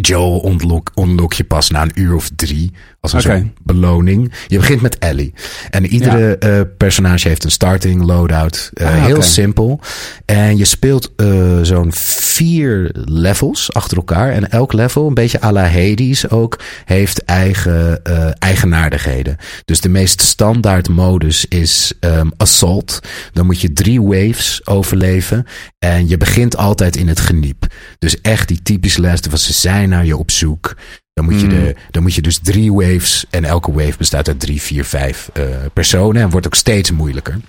Joel 0.00 0.38
ontlok, 0.38 0.90
ontlok 0.94 1.32
je 1.32 1.44
pas 1.44 1.70
na 1.70 1.82
een 1.82 1.92
uur 1.94 2.14
of 2.14 2.30
drie. 2.36 2.72
Als 3.00 3.12
een 3.12 3.20
soort 3.20 3.42
beloning. 3.62 4.32
Je 4.46 4.58
begint 4.58 4.80
met 4.80 4.98
Ellie. 4.98 5.34
En 5.70 5.86
iedere 5.86 6.38
eh, 6.38 6.60
personage 6.78 7.28
heeft 7.28 7.44
een 7.44 7.50
starting 7.50 8.02
loadout. 8.02 8.70
Eh, 8.74 8.86
Ah, 8.86 9.04
heel 9.04 9.22
simpel. 9.22 9.80
En 10.24 10.56
je 10.56 10.64
speelt 10.64 11.12
eh, 11.16 11.58
zo'n 11.62 11.92
vier 11.92 12.90
levels 13.04 13.72
achter 13.72 13.96
elkaar. 13.96 14.32
En 14.32 14.50
elk 14.50 14.72
level, 14.72 15.06
een 15.06 15.14
beetje 15.14 15.42
à 15.42 15.52
la 15.52 15.68
Hades 15.68 16.30
ook, 16.30 16.58
heeft 16.84 17.24
eigen 17.24 18.02
eigenaardigheden. 18.38 19.36
Dus 19.64 19.80
de 19.80 19.88
meest 19.88 20.20
standaard 20.20 20.88
modus 20.88 21.46
is 21.48 21.92
ehm, 22.00 22.28
Assault. 22.36 23.00
Dan 23.32 23.46
moet 23.46 23.60
je 23.60 23.72
drie 23.72 24.02
waves 24.02 24.66
overleven. 24.66 25.46
En 25.78 26.08
je 26.08 26.16
begint 26.16 26.56
altijd 26.56 26.96
in 26.96 27.08
het 27.08 27.20
geniep. 27.20 27.66
Dus 27.98 28.20
echt 28.20 28.48
die 28.48 28.62
typische 28.62 29.00
les. 29.00 29.20
Was 29.30 29.44
ze 29.44 29.52
zijn 29.52 29.81
naar 29.86 30.04
je 30.04 30.16
op 30.16 30.30
zoek. 30.30 30.74
Dan 31.14 31.24
moet, 31.24 31.40
je 31.40 31.46
Hmm. 31.46 31.48
de, 31.48 31.74
dan 31.90 32.02
moet 32.02 32.14
je 32.14 32.22
dus 32.22 32.38
drie 32.38 32.72
waves. 32.72 33.26
En 33.30 33.44
elke 33.44 33.72
wave 33.72 33.96
bestaat 33.98 34.28
uit 34.28 34.40
drie, 34.40 34.62
vier, 34.62 34.84
vijf 34.84 35.30
eh, 35.32 35.44
personen. 35.72 36.22
En 36.22 36.30
wordt 36.30 36.46
ook 36.46 36.54
steeds 36.54 36.90
moeilijker. 36.90 37.40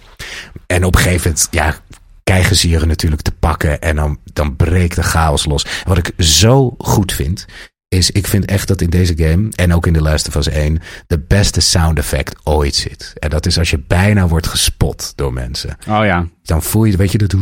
En 0.68 0.84
op 0.84 0.96
een 0.96 1.02
gegeven 1.02 1.28
moment, 1.32 1.48
ja, 1.52 1.76
krijgen 2.24 2.56
ze 2.56 2.70
je 2.70 2.86
natuurlijk 2.86 3.22
te 3.22 3.32
pakken. 3.32 3.82
En 3.82 3.96
dan, 3.96 4.20
dan 4.34 4.56
breekt 4.56 4.96
de 4.96 5.04
chaos 5.04 5.46
los. 5.46 5.66
Wat 5.84 5.98
ik 5.98 6.12
zo 6.18 6.76
goed 6.78 7.14
vind, 7.14 7.46
is 7.88 8.12
ik 8.12 8.28
vind 8.28 8.46
echt 8.46 8.68
dat 8.68 8.82
in 8.82 8.90
deze 8.90 9.14
game, 9.18 9.50
en 9.56 9.74
ook 9.74 9.88
in 9.88 9.94
The 9.94 10.02
Last 10.02 10.28
of 10.28 10.36
Us 10.36 10.48
1, 10.48 10.82
de 11.08 11.20
beste 11.20 11.62
sound 11.62 11.98
effect 11.98 12.36
ooit 12.44 12.76
zit. 12.76 13.14
En 13.20 13.30
dat 13.30 13.46
is 13.46 13.58
als 13.58 13.70
je 13.70 13.84
bijna 13.88 14.28
wordt 14.28 14.48
gespot 14.48 15.14
door 15.16 15.34
mensen. 15.34 15.78
Oh 15.88 16.06
ja. 16.06 16.28
Dan 16.44 16.64
voel 16.64 16.84
je, 16.84 16.98
weet 16.98 17.12
je, 17.12 17.18
dat... 17.18 17.36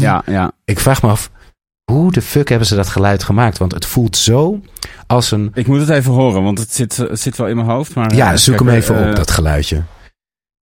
Ja, 0.00 0.22
ja. 0.26 0.52
Ik 0.64 0.80
vraag 0.80 1.02
me 1.02 1.08
af, 1.08 1.30
hoe 1.92 2.12
de 2.12 2.22
fuck 2.22 2.48
hebben 2.48 2.66
ze 2.66 2.74
dat 2.74 2.88
geluid 2.88 3.22
gemaakt? 3.22 3.58
Want 3.58 3.72
het 3.74 3.86
voelt 3.86 4.16
zo 4.16 4.60
als 5.06 5.30
een... 5.30 5.50
Ik 5.54 5.66
moet 5.66 5.80
het 5.80 5.88
even 5.88 6.12
horen, 6.12 6.42
want 6.42 6.58
het 6.58 6.74
zit, 6.74 6.96
het 6.96 7.20
zit 7.20 7.36
wel 7.36 7.46
in 7.46 7.56
mijn 7.56 7.68
hoofd. 7.68 7.94
Maar, 7.94 8.14
Ja, 8.14 8.32
eh, 8.32 8.36
zoek 8.38 8.58
hem 8.58 8.68
even 8.68 9.02
eh, 9.02 9.08
op, 9.08 9.16
dat 9.16 9.30
geluidje. 9.30 9.82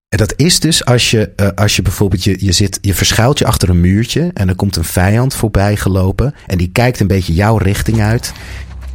En 0.08 0.18
dat 0.18 0.32
is 0.36 0.60
dus 0.60 0.84
als 0.84 1.10
je, 1.10 1.32
eh, 1.36 1.48
als 1.54 1.76
je 1.76 1.82
bijvoorbeeld, 1.82 2.24
je, 2.24 2.36
je, 2.38 2.52
zit, 2.52 2.78
je 2.80 2.94
verschuilt 2.94 3.38
je 3.38 3.46
achter 3.46 3.68
een 3.68 3.80
muurtje 3.80 4.30
en 4.34 4.48
er 4.48 4.54
komt 4.54 4.76
een 4.76 4.84
vijand 4.84 5.34
voorbij 5.34 5.76
gelopen 5.76 6.34
en 6.46 6.58
die 6.58 6.70
kijkt 6.72 7.00
een 7.00 7.06
beetje 7.06 7.34
jouw 7.34 7.56
richting 7.56 8.00
uit. 8.00 8.32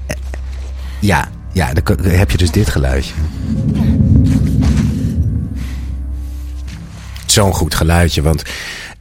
Eh, 0.07 0.15
Ja, 0.99 1.29
ja, 1.53 1.73
dan 1.73 1.97
heb 2.01 2.31
je 2.31 2.37
dus 2.37 2.51
dit 2.51 2.69
geluidje. 2.69 3.13
Zo'n 7.25 7.53
goed 7.53 7.75
geluidje, 7.75 8.21
want 8.21 8.43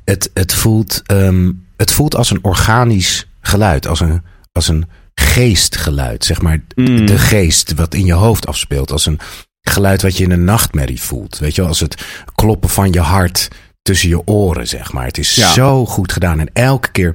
het, 0.04 0.30
het, 0.34 0.54
voelt, 0.54 1.02
ehm, 1.06 1.50
het 1.78 1.92
voelt 1.92 2.16
als 2.16 2.30
een 2.30 2.44
organisch 2.44 3.26
geluid, 3.40 3.86
als 3.86 4.00
een, 4.00 4.22
als 4.52 4.68
een 4.68 4.86
geestgeluid, 5.14 6.24
zeg 6.24 6.42
maar. 6.42 6.62
Mm. 6.74 7.06
De 7.06 7.18
geest 7.18 7.74
wat 7.74 7.94
in 7.94 8.04
je 8.04 8.12
hoofd 8.12 8.46
afspeelt, 8.46 8.92
als 8.92 9.06
een 9.06 9.18
geluid 9.62 10.02
wat 10.02 10.16
je 10.16 10.24
in 10.24 10.30
een 10.30 10.44
nachtmerrie 10.44 11.00
voelt. 11.00 11.38
Weet 11.38 11.54
je 11.54 11.60
wel, 11.60 11.70
als 11.70 11.80
het 11.80 12.04
kloppen 12.34 12.68
van 12.68 12.92
je 12.92 13.00
hart 13.00 13.48
tussen 13.82 14.08
je 14.08 14.26
oren, 14.26 14.68
zeg 14.68 14.92
maar. 14.92 15.04
Het 15.04 15.18
is 15.18 15.34
Ja. 15.34 15.52
zo 15.52 15.86
goed 15.86 16.12
gedaan. 16.12 16.40
En 16.40 16.50
elke 16.52 16.90
keer 16.90 17.14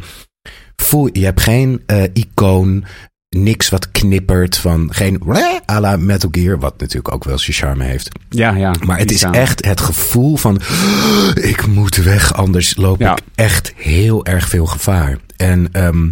voel 0.75 1.05
je, 1.05 1.19
je 1.19 1.25
hebt 1.25 1.41
geen 1.41 1.83
eh, 1.85 2.03
icoon, 2.13 2.85
niks 3.33 3.69
wat 3.69 3.91
knippert 3.91 4.57
van 4.57 4.87
geen 4.93 5.21
à 5.71 5.79
la 5.79 5.97
Metal 5.97 6.29
Gear, 6.31 6.59
wat 6.59 6.79
natuurlijk 6.79 7.13
ook 7.13 7.23
wel 7.23 7.37
zijn 7.37 7.57
charme 7.57 7.83
heeft. 7.83 8.09
Ja, 8.29 8.55
ja. 8.55 8.73
Maar 8.85 8.97
het 8.97 9.11
is 9.11 9.17
staan. 9.17 9.33
echt 9.33 9.65
het 9.65 9.81
gevoel 9.81 10.35
van 10.35 10.61
ik 11.51 11.67
moet 11.67 11.95
weg, 11.95 12.33
anders 12.33 12.75
loop 12.75 12.99
Ja. 12.99 13.11
ik 13.11 13.23
echt 13.35 13.73
heel 13.75 14.25
erg 14.25 14.49
veel 14.49 14.65
gevaar. 14.65 15.17
En 15.37 15.69
ehm, 15.71 16.09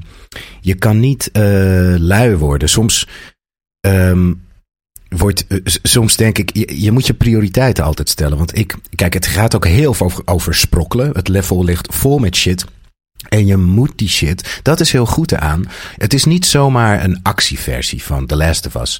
je 0.62 0.76
kan 0.76 1.00
niet 1.00 1.30
eh, 1.32 1.44
lui 1.98 2.36
worden. 2.36 2.70
Soms 2.70 3.08
ehm, 3.80 4.34
wordt, 5.10 5.48
eh, 5.48 5.58
soms 5.64 6.16
denk 6.16 6.38
ik, 6.38 6.56
je, 6.56 6.82
je 6.82 6.92
moet 6.92 7.08
je 7.08 7.14
prioriteiten 7.14 7.84
altijd 7.84 8.10
stellen. 8.10 8.38
Want 8.38 8.58
ik, 8.58 8.76
kijk, 8.96 9.14
het 9.14 9.26
gaat 9.28 9.56
ook 9.56 9.66
heel 9.66 9.94
veel 9.94 10.06
over, 10.06 10.22
over 10.26 10.54
sprokkelen. 10.56 11.10
Het 11.14 11.28
level 11.28 11.64
ligt 11.64 11.96
vol 11.96 12.20
met 12.20 12.36
shit. 12.36 12.66
En 13.30 13.46
je 13.46 13.58
moet 13.58 13.92
die 13.96 14.10
shit. 14.10 14.60
Dat 14.64 14.80
is 14.80 14.92
heel 14.92 15.06
goed 15.06 15.32
eraan. 15.32 15.66
Het 15.98 16.14
is 16.14 16.26
niet 16.26 16.46
zomaar 16.46 17.04
een 17.04 17.20
actieversie 17.24 18.04
van 18.04 18.26
The 18.26 18.36
Last 18.36 18.66
of 18.66 18.76
Us. 18.76 19.00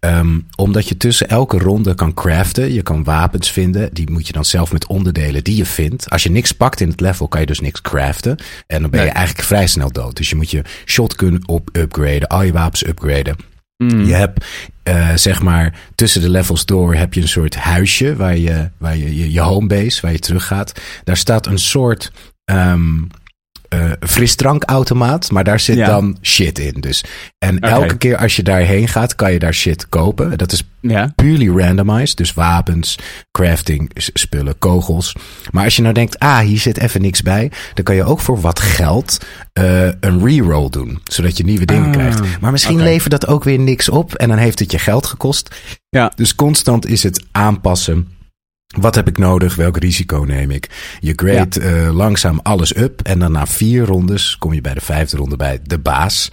Ehm, 0.00 0.38
omdat 0.56 0.88
je 0.88 0.96
tussen 0.96 1.28
elke 1.28 1.58
ronde 1.58 1.94
kan 1.94 2.14
craften. 2.14 2.72
Je 2.72 2.82
kan 2.82 3.04
wapens 3.04 3.50
vinden. 3.50 3.94
Die 3.94 4.10
moet 4.10 4.26
je 4.26 4.32
dan 4.32 4.44
zelf 4.44 4.72
met 4.72 4.86
onderdelen 4.86 5.44
die 5.44 5.56
je 5.56 5.64
vindt. 5.66 6.10
Als 6.10 6.22
je 6.22 6.30
niks 6.30 6.52
pakt 6.52 6.80
in 6.80 6.88
het 6.88 7.00
level, 7.00 7.28
kan 7.28 7.40
je 7.40 7.46
dus 7.46 7.60
niks 7.60 7.80
craften. 7.80 8.36
En 8.66 8.80
dan 8.80 8.90
ben 8.90 9.00
je 9.00 9.06
Nee. 9.06 9.14
eigenlijk 9.14 9.46
vrij 9.46 9.66
snel 9.66 9.92
dood. 9.92 10.16
Dus 10.16 10.28
je 10.30 10.36
moet 10.36 10.50
je 10.50 10.62
shotgun 10.84 11.42
op 11.46 11.68
upgraden. 11.72 12.28
Al 12.28 12.42
je 12.42 12.52
wapens 12.52 12.86
upgraden. 12.86 13.36
Mm. 13.76 14.04
Je 14.04 14.14
hebt, 14.14 14.44
eh, 14.82 15.08
zeg 15.14 15.42
maar, 15.42 15.78
tussen 15.94 16.20
de 16.20 16.30
levels 16.30 16.64
door 16.64 16.94
heb 16.94 17.14
je 17.14 17.20
een 17.20 17.28
soort 17.28 17.54
huisje 17.56 18.16
waar 18.16 18.36
je, 18.36 18.70
waar 18.78 18.96
je, 18.96 19.16
je, 19.16 19.32
je 19.32 19.40
homebase, 19.40 20.00
waar 20.00 20.12
je 20.12 20.18
terug 20.18 20.46
gaat. 20.46 20.72
Daar 21.04 21.16
staat 21.16 21.46
een 21.46 21.58
soort 21.58 22.12
ehm 22.44 22.92
eh, 23.80 24.08
frisdrankautomaat, 24.08 25.30
maar 25.30 25.44
daar 25.44 25.60
zit 25.60 25.76
Ja. 25.76 25.86
dan 25.86 26.16
shit 26.22 26.58
in. 26.58 26.80
Dus. 26.80 27.04
En 27.38 27.58
elke 27.58 27.96
keer 27.96 28.16
als 28.16 28.36
je 28.36 28.42
daarheen 28.42 28.88
gaat, 28.88 29.14
kan 29.14 29.32
je 29.32 29.38
daar 29.38 29.54
shit 29.54 29.88
kopen. 29.88 30.38
Dat 30.38 30.52
is 30.52 30.62
Ja. 30.80 31.12
purely 31.16 31.48
randomized. 31.62 32.16
Dus 32.16 32.34
wapens, 32.34 32.98
crafting, 33.32 33.90
spullen, 33.94 34.58
kogels. 34.58 35.16
Maar 35.50 35.64
als 35.64 35.76
je 35.76 35.82
nou 35.82 35.94
denkt, 35.94 36.18
ah, 36.18 36.38
hier 36.38 36.58
zit 36.58 36.78
even 36.78 37.02
niks 37.02 37.22
bij. 37.22 37.50
Dan 37.74 37.84
kan 37.84 37.94
je 37.94 38.04
ook 38.04 38.20
voor 38.20 38.40
wat 38.40 38.60
geld 38.60 39.18
eh, 39.52 39.82
een 40.00 40.24
reroll 40.24 40.68
doen. 40.70 40.98
Zodat 41.04 41.36
je 41.36 41.44
nieuwe 41.44 41.64
dingen 41.64 41.84
Ah, 41.86 41.92
krijgt. 41.92 42.20
Maar 42.40 42.52
misschien 42.52 42.82
levert 42.82 43.10
dat 43.10 43.26
ook 43.26 43.44
weer 43.44 43.58
niks 43.58 43.88
op. 43.88 44.14
En 44.14 44.28
dan 44.28 44.38
heeft 44.38 44.58
het 44.58 44.70
je 44.72 44.78
geld 44.78 45.06
gekost. 45.06 45.54
Ja. 45.88 46.12
Dus 46.16 46.34
constant 46.34 46.86
is 46.86 47.02
het 47.02 47.24
aanpassen. 47.32 48.08
Wat 48.76 48.94
heb 48.94 49.08
ik 49.08 49.18
nodig? 49.18 49.54
Welk 49.54 49.76
risico 49.78 50.24
neem 50.26 50.50
ik? 50.50 50.68
Je 51.00 51.12
grade 51.16 51.60
eh, 51.60 51.94
langzaam 51.94 52.40
alles 52.42 52.76
up. 52.76 53.00
En 53.02 53.18
dan 53.18 53.32
na 53.32 53.46
vier 53.46 53.84
rondes 53.84 54.36
kom 54.38 54.52
je 54.52 54.60
bij 54.60 54.74
de 54.74 54.80
vijfde 54.80 55.16
ronde 55.16 55.36
bij 55.36 55.60
de 55.62 55.78
baas. 55.78 56.30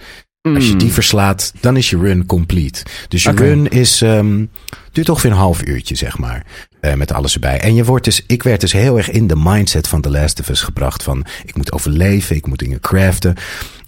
Als 0.54 0.66
je 0.66 0.72
Mm. 0.72 0.78
die 0.78 0.92
verslaat, 0.92 1.52
dan 1.60 1.76
is 1.76 1.90
je 1.90 1.98
run 1.98 2.26
complete. 2.26 2.82
Dus 3.08 3.22
je 3.22 3.30
run 3.30 3.68
is, 3.68 4.02
ehm, 4.02 4.44
duurt 4.92 5.08
ongeveer 5.08 5.30
een 5.30 5.36
half 5.36 5.62
uurtje, 5.66 5.94
zeg 5.94 6.18
maar. 6.18 6.44
eh, 6.80 6.94
met 6.94 7.12
alles 7.12 7.34
erbij. 7.34 7.60
En 7.60 7.74
je 7.74 7.84
wordt 7.84 8.04
dus, 8.04 8.24
ik 8.26 8.42
werd 8.42 8.60
dus 8.60 8.72
heel 8.72 8.96
erg 8.96 9.10
in 9.10 9.26
de 9.26 9.36
mindset 9.36 9.88
van 9.88 10.00
The 10.00 10.10
Last 10.10 10.40
of 10.40 10.48
Us 10.48 10.60
gebracht. 10.60 11.02
Van, 11.02 11.24
ik 11.44 11.56
moet 11.56 11.72
overleven, 11.72 12.36
ik 12.36 12.46
moet 12.46 12.58
dingen 12.58 12.80
craften. 12.80 13.34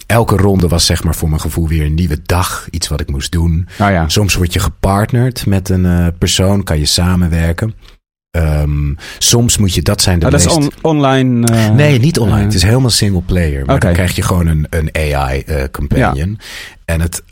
Elke 0.05 0.35
ronde 0.35 0.67
was 0.67 0.85
zeg 0.85 1.03
maar 1.03 1.15
voor 1.15 1.29
mijn 1.29 1.41
gevoel 1.41 1.67
weer 1.67 1.85
een 1.85 1.93
nieuwe 1.93 2.19
dag. 2.25 2.67
Iets 2.69 2.87
wat 2.87 2.99
ik 3.01 3.09
moest 3.11 3.31
doen. 3.31 3.67
Nou 3.77 3.91
ja. 3.91 4.09
Soms 4.09 4.35
word 4.35 4.53
je 4.53 4.59
gepartnerd 4.59 5.45
met 5.45 5.69
een 5.69 5.85
eh, 5.85 6.07
persoon, 6.19 6.63
kan 6.63 6.79
je 6.79 6.85
samenwerken. 6.85 7.73
Ehm, 8.35 8.93
soms 9.17 9.57
moet 9.57 9.73
je, 9.73 9.81
dat 9.81 10.01
zijn 10.01 10.19
de 10.19 10.25
Oh, 10.25 10.31
dat 10.31 10.39
is 10.39 10.45
meest... 10.45 10.57
on- 10.57 10.71
online. 10.81 11.47
eh, 11.47 11.69
Nee, 11.69 11.99
niet 11.99 12.19
online. 12.19 12.37
eh, 12.39 12.45
het 12.45 12.53
is 12.53 12.63
helemaal 12.63 12.89
single 12.89 13.21
player. 13.21 13.65
Maar 13.65 13.79
dan 13.79 13.93
krijg 13.93 14.15
je 14.15 14.21
gewoon 14.21 14.47
een, 14.47 14.67
een 14.69 14.89
AI 14.95 15.39
eh, 15.39 15.63
companion. 15.71 16.39
En 16.85 17.01
het 17.01 17.23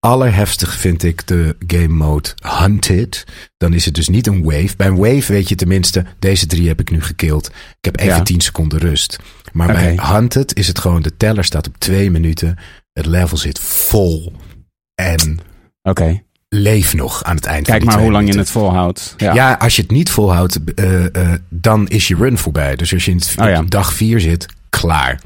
allerhefstig 0.00 0.76
vind 0.78 1.02
ik 1.02 1.26
de 1.26 1.56
game 1.66 1.88
mode 1.88 2.28
Hunted. 2.42 3.24
Dan 3.56 3.72
is 3.72 3.84
het 3.84 3.94
dus 3.94 4.08
niet 4.08 4.26
een 4.26 4.42
wave. 4.42 4.76
Bij 4.76 4.86
een 4.86 4.96
wave 4.96 5.32
weet 5.32 5.48
je 5.48 5.54
tenminste, 5.54 6.04
deze 6.18 6.46
drie 6.46 6.68
heb 6.68 6.80
ik 6.80 6.90
nu 6.90 7.02
gekild. 7.02 7.46
Ik 7.48 7.84
heb 7.84 7.98
even 7.98 8.16
Ja. 8.16 8.22
10 8.22 8.40
seconden 8.40 8.78
rust. 8.78 9.18
Maar 9.52 9.66
bij 9.72 9.98
Hunted 10.02 10.54
is 10.56 10.66
het 10.66 10.78
gewoon, 10.78 11.02
de 11.02 11.16
teller 11.16 11.44
staat 11.44 11.66
op 11.66 11.76
twee 11.78 12.10
minuten. 12.10 12.56
Het 12.92 13.06
level 13.06 13.36
zit 13.36 13.58
vol. 13.60 14.32
En 14.94 15.38
Oké. 15.82 16.22
Leef 16.54 16.94
nog 16.94 17.22
aan 17.24 17.36
het 17.36 17.44
eind 17.44 17.66
Kijk 17.66 17.82
van 17.82 17.92
maar 17.92 18.02
hoe 18.02 18.12
lang 18.12 18.32
je 18.32 18.38
het 18.38 18.50
volhoudt. 18.50 19.14
Ja. 19.16 19.34
Ja. 19.34 19.52
als 19.52 19.76
je 19.76 19.82
het 19.82 19.90
niet 19.90 20.10
volhoudt, 20.10 20.58
eh, 20.74 21.04
eh, 21.04 21.40
dan 21.48 21.88
is 21.88 22.08
je 22.08 22.16
run 22.16 22.38
voorbij. 22.38 22.76
Dus 22.76 22.92
als 22.92 23.04
je 23.04 23.10
in 23.10 23.16
het, 23.16 23.34
Oh 23.38 23.48
ja. 23.48 23.62
dag 23.62 23.92
vier 23.92 24.20
zit, 24.20 24.46
klaar. 24.70 25.20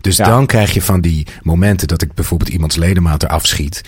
Dus 0.00 0.16
Ja. 0.16 0.26
dan 0.26 0.46
krijg 0.46 0.74
je 0.74 0.82
van 0.82 1.00
die 1.00 1.26
momenten 1.42 1.88
dat 1.88 2.02
ik 2.02 2.14
bijvoorbeeld 2.14 2.50
iemands 2.50 2.76
ledemaat 2.76 3.22
eraf 3.22 3.46
schiet. 3.46 3.82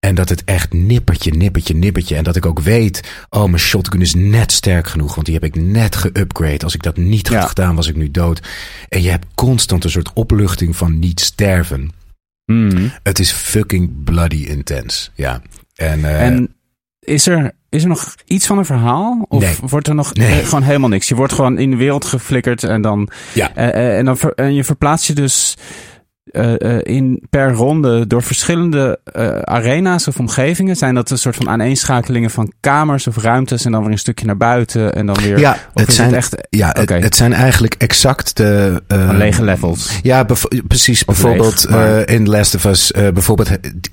En 0.00 0.14
dat 0.14 0.28
het 0.28 0.44
echt 0.44 0.72
nippertje, 0.72 1.30
nippertje, 1.30 1.74
nippertje. 1.74 2.16
En 2.16 2.24
dat 2.24 2.36
ik 2.36 2.46
ook 2.46 2.60
weet, 2.60 3.00
oh, 3.30 3.44
mijn 3.44 3.58
shotgun 3.58 4.00
is 4.00 4.14
net 4.14 4.52
sterk 4.52 4.88
genoeg. 4.88 5.14
Want 5.14 5.26
die 5.26 5.34
heb 5.34 5.44
ik 5.44 5.54
net 5.54 5.96
geupgrade. 5.96 6.64
Als 6.64 6.74
ik 6.74 6.82
dat 6.82 6.96
niet 6.96 7.28
had 7.28 7.48
gedaan, 7.48 7.74
was 7.74 7.86
ik 7.88 7.96
nu 7.96 8.10
dood. 8.10 8.42
En 8.88 9.02
je 9.02 9.10
hebt 9.10 9.26
constant 9.34 9.84
een 9.84 9.90
soort 9.90 10.12
opluchting 10.12 10.76
van 10.76 10.98
niet 10.98 11.20
sterven. 11.20 11.90
Mm. 12.44 12.92
Het 13.02 13.18
is 13.18 13.30
fucking 13.32 14.04
bloody 14.04 14.44
intens. 14.44 15.10
Ja. 15.14 15.42
En, 15.78 16.04
eh, 16.04 16.26
En 16.26 16.54
is 17.00 17.26
er, 17.26 17.52
is 17.68 17.82
er 17.82 17.88
nog 17.88 18.14
iets 18.24 18.46
van 18.46 18.58
een 18.58 18.64
verhaal? 18.64 19.24
Of 19.28 19.40
Nee. 19.42 19.54
wordt 19.70 19.86
er 19.88 19.94
nog 19.94 20.14
Nee. 20.14 20.40
eh, 20.40 20.44
gewoon 20.46 20.62
helemaal 20.62 20.88
niks? 20.88 21.08
Je 21.08 21.14
wordt 21.14 21.32
gewoon 21.32 21.58
in 21.58 21.70
de 21.70 21.76
wereld 21.76 22.04
geflikkerd 22.04 22.62
en 22.64 22.82
dan. 22.82 23.08
Ja. 23.34 23.54
eh, 23.54 23.98
en, 23.98 24.04
dan 24.04 24.18
en 24.34 24.54
je 24.54 24.64
verplaatst 24.64 25.06
je 25.06 25.12
dus. 25.12 25.56
Eh, 26.32 26.60
eh, 26.76 26.80
in 26.82 27.22
per 27.30 27.52
ronde 27.52 28.06
door 28.06 28.22
verschillende 28.22 28.98
eh, 29.04 29.38
arena's 29.38 30.08
of 30.08 30.18
omgevingen. 30.18 30.76
Zijn 30.76 30.94
dat 30.94 31.10
een 31.10 31.18
soort 31.18 31.36
van 31.36 31.48
aaneenschakelingen 31.48 32.30
van 32.30 32.52
kamers 32.60 33.06
of 33.06 33.16
ruimtes 33.16 33.64
en 33.64 33.72
dan 33.72 33.82
weer 33.82 33.90
een 33.92 33.98
stukje 33.98 34.26
naar 34.26 34.36
buiten 34.36 34.94
en 34.94 35.06
dan 35.06 35.16
weer. 35.22 35.38
ja, 35.38 35.56
het 35.74 35.92
zijn, 35.92 36.06
het 36.08 36.16
echt 36.16 36.46
ja, 36.50 36.74
het- 36.84 37.16
zijn 37.16 37.32
eigenlijk 37.32 37.74
exact 37.78 38.36
de... 38.36 38.82
lege 39.12 39.44
levels? 39.44 39.98
Ja, 40.02 40.24
bev- 40.24 40.44
precies. 40.68 41.04
Of 41.04 41.06
bijvoorbeeld 41.06 41.64
leeg, 41.68 41.70
maar- 41.78 42.08
in 42.10 42.28
Last 42.28 42.54
of 42.54 42.64
Us, 42.64 42.90
bijvoorbeeld, 42.90 43.50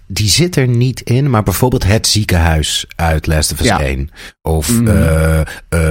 die 0.07 0.29
zit 0.29 0.55
er 0.55 0.67
niet 0.67 1.01
in, 1.01 1.29
maar 1.29 1.43
bijvoorbeeld 1.43 1.83
het 1.83 2.07
ziekenhuis 2.07 2.85
uit 2.95 3.27
Last 3.27 3.51
of 3.51 3.59
Us 3.59 3.65
Ja. 3.65 3.81
1. 3.81 4.09
Of 4.41 4.69
eh, 4.85 5.41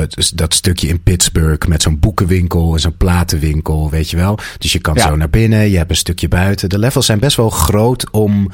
dus 0.09 0.31
dat 0.31 0.55
stukje 0.55 0.89
in 0.89 1.03
Pittsburgh 1.03 1.67
met 1.69 1.83
zo'n 1.83 1.99
boekenwinkel 1.99 2.73
en 2.75 2.81
zo'n 2.81 2.97
platenwinkel, 2.97 3.91
weet 3.91 4.11
je 4.11 4.17
wel. 4.17 4.39
Dus 4.59 4.73
je 4.73 4.79
kan 4.79 4.95
Ja. 4.95 5.07
zo 5.09 5.17
naar 5.17 5.31
binnen, 5.31 5.71
je 5.71 5.77
hebt 5.77 5.91
een 5.91 5.97
stukje 5.97 6.29
buiten. 6.35 6.69
De 6.69 6.79
levels 6.79 7.07
zijn 7.07 7.19
best 7.19 7.37
wel 7.37 7.51
groot 7.51 8.11
om, 8.11 8.51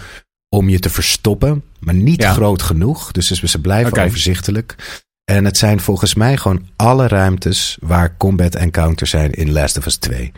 om 0.49 0.69
je 0.69 0.79
te 0.79 0.91
verstoppen, 0.91 1.63
maar 1.79 1.95
niet 1.95 2.23
Ja. 2.23 2.33
groot 2.33 2.63
genoeg. 2.63 3.13
Dus 3.13 3.31
ze 3.31 3.61
blijven 3.61 4.05
overzichtelijk. 4.05 4.77
En 5.25 5.45
het 5.45 5.57
zijn 5.57 5.81
volgens 5.81 6.15
mij 6.15 6.37
gewoon 6.37 6.67
alle 6.77 7.09
ruimtes 7.09 7.77
waar 7.81 8.17
combat 8.17 8.55
encounters 8.55 9.11
zijn 9.11 9.31
in 9.33 9.53
Last 9.53 9.79
of 9.79 9.87
Us 9.87 9.97
2. 9.97 10.33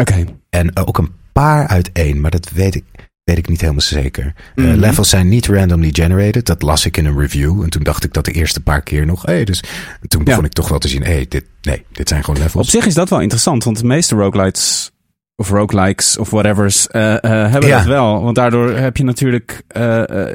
Oké. 0.00 0.24
En 0.50 0.76
ook 0.76 0.98
een 0.98 1.12
paar 1.32 1.66
uit 1.66 1.90
één, 1.92 2.20
maar 2.20 2.30
dat 2.30 2.50
weet 2.50 2.74
ik, 2.74 2.84
weet 3.24 3.38
ik 3.38 3.48
niet 3.48 3.60
helemaal 3.60 3.80
zeker. 3.80 4.34
Eh, 4.54 4.64
Mhm. 4.64 4.74
levels 4.78 5.08
zijn 5.08 5.28
niet 5.28 5.46
randomly 5.46 5.90
generated. 5.92 6.46
Dat 6.46 6.62
las 6.62 6.84
ik 6.86 6.96
in 6.96 7.06
een 7.06 7.18
review. 7.18 7.62
En 7.62 7.70
toen 7.70 7.82
dacht 7.82 8.04
ik 8.04 8.12
dat 8.12 8.24
de 8.24 8.32
eerste 8.32 8.60
paar 8.60 8.82
keer 8.82 9.06
nog. 9.06 9.22
Hey, 9.22 9.44
dus 9.44 9.62
toen 10.08 10.24
begon 10.24 10.40
Ja. 10.40 10.46
ik 10.46 10.52
toch 10.52 10.68
wel 10.68 10.78
te 10.78 10.88
zien. 10.88 11.02
Hey, 11.02 11.26
dit, 11.28 11.44
nee, 11.62 11.84
dit 11.92 12.08
zijn 12.08 12.24
gewoon 12.24 12.40
Op 12.40 12.46
levels. 12.46 12.70
zich 12.70 12.86
is 12.86 12.94
dat 12.94 13.08
wel 13.08 13.20
interessant, 13.20 13.64
want 13.64 13.78
de 13.78 13.84
meeste 13.86 14.14
roguelites 14.14 14.90
of 15.40 15.50
roguelikes 15.50 16.18
of 16.18 16.30
whatever's 16.30 16.86
eh, 16.86 17.14
eh, 17.14 17.50
hebben 17.50 17.68
Ja. 17.70 17.76
dat 17.76 17.86
wel. 17.86 18.22
Want 18.22 18.34
daardoor 18.36 18.70
heb 18.70 18.96
je 18.96 19.04
natuurlijk, 19.04 19.62
eh, 19.68 19.82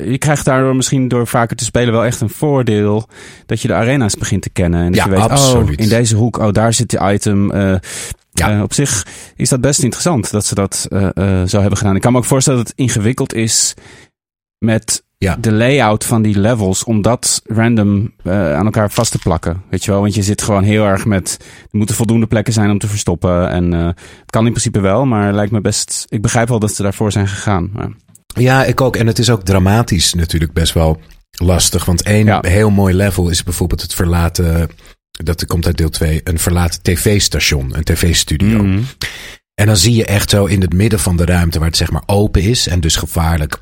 je 0.06 0.16
krijgt 0.18 0.46
daardoor 0.46 0.76
misschien 0.76 1.08
door 1.08 1.28
vaker 1.28 1.56
te 1.56 1.64
spelen 1.64 1.94
wel 1.94 2.06
echt 2.06 2.22
een 2.22 2.30
voordeel 2.30 3.08
dat 3.46 3.62
je 3.62 3.68
de 3.68 3.74
arena's 3.74 4.16
begint 4.16 4.42
te 4.42 4.50
kennen. 4.50 4.80
En 4.80 4.86
dat 4.86 4.96
Ja, 4.96 5.04
je 5.04 5.10
weet, 5.10 5.20
absoluut. 5.20 5.78
oh, 5.80 5.84
in 5.84 5.90
deze 5.90 6.16
hoek, 6.16 6.38
oh, 6.38 6.52
daar 6.52 6.74
zit 6.74 6.90
die 6.90 7.00
item. 7.12 7.52
Ja. 8.36 8.64
op 8.64 8.74
zich 8.74 9.06
is 9.36 9.50
dat 9.50 9.62
best 9.62 9.84
interessant 9.84 10.32
dat 10.32 10.46
ze 10.46 10.56
dat 10.56 10.88
zo 11.48 11.60
hebben 11.60 11.78
gedaan. 11.78 11.96
Ik 11.96 12.02
kan 12.02 12.12
me 12.12 12.18
ook 12.18 12.26
voorstellen 12.26 12.60
dat 12.60 12.68
het 12.68 12.78
ingewikkeld 12.78 13.34
is 13.34 13.74
met 14.58 15.03
Ja. 15.24 15.36
de 15.40 15.52
layout 15.52 16.06
van 16.06 16.22
die 16.22 16.40
levels 16.40 16.84
om 16.84 17.02
dat 17.02 17.42
random 17.46 18.14
eh, 18.24 18.54
aan 18.54 18.66
elkaar 18.66 18.92
vast 18.92 19.12
te 19.12 19.18
plakken. 19.20 19.62
Weet 19.70 19.84
je 19.86 19.92
wel, 19.92 20.02
want 20.02 20.16
je 20.16 20.24
zit 20.24 20.42
gewoon 20.42 20.64
heel 20.64 20.86
erg 20.86 21.06
met. 21.06 21.38
Er 21.42 21.78
moeten 21.78 21.96
voldoende 21.96 22.28
plekken 22.28 22.54
zijn 22.54 22.70
om 22.70 22.80
te 22.80 22.88
verstoppen. 22.88 23.50
En 23.50 23.74
eh, 23.74 23.86
het 23.86 24.30
kan 24.30 24.46
in 24.46 24.52
principe 24.52 24.80
wel, 24.80 25.06
maar 25.06 25.34
lijkt 25.34 25.52
me 25.52 25.62
best. 25.62 26.06
Ik 26.10 26.22
begrijp 26.22 26.48
wel 26.48 26.60
dat 26.60 26.74
ze 26.76 26.82
daarvoor 26.82 27.12
zijn 27.12 27.28
gegaan. 27.28 27.70
Maar, 27.74 27.90
Ja, 28.36 28.64
ik 28.66 28.82
ook. 28.82 28.96
En 28.96 29.08
het 29.08 29.20
is 29.20 29.30
ook 29.30 29.44
dramatisch 29.44 30.14
natuurlijk 30.14 30.54
best 30.54 30.74
wel 30.74 31.00
lastig. 31.32 31.86
Want 31.86 32.02
één 32.04 32.26
Ja. 32.26 32.40
heel 32.42 32.70
mooi 32.70 32.94
level 32.94 33.30
is 33.30 33.44
bijvoorbeeld 33.44 33.82
het 33.82 33.94
verlaten. 33.94 34.70
Dat 35.12 35.46
komt 35.46 35.66
uit 35.66 35.78
deel 35.78 35.90
2. 35.90 36.22
Een 36.24 36.40
verlaten 36.40 36.82
tv-station. 36.82 37.76
Een 37.78 37.84
tv-studio. 37.84 38.64
Mhm. 38.64 38.80
En 39.56 39.66
dan 39.66 39.78
zie 39.78 39.96
je 39.96 40.06
echt 40.06 40.30
zo 40.30 40.46
in 40.46 40.62
het 40.62 40.74
midden 40.74 41.00
van 41.00 41.18
de 41.18 41.26
ruimte 41.26 41.60
waar 41.60 41.68
het 41.68 41.78
zeg 41.78 41.92
maar 41.92 42.04
open 42.06 42.42
is 42.42 42.68
en 42.68 42.80
dus 42.80 42.96
gevaarlijk. 42.96 43.60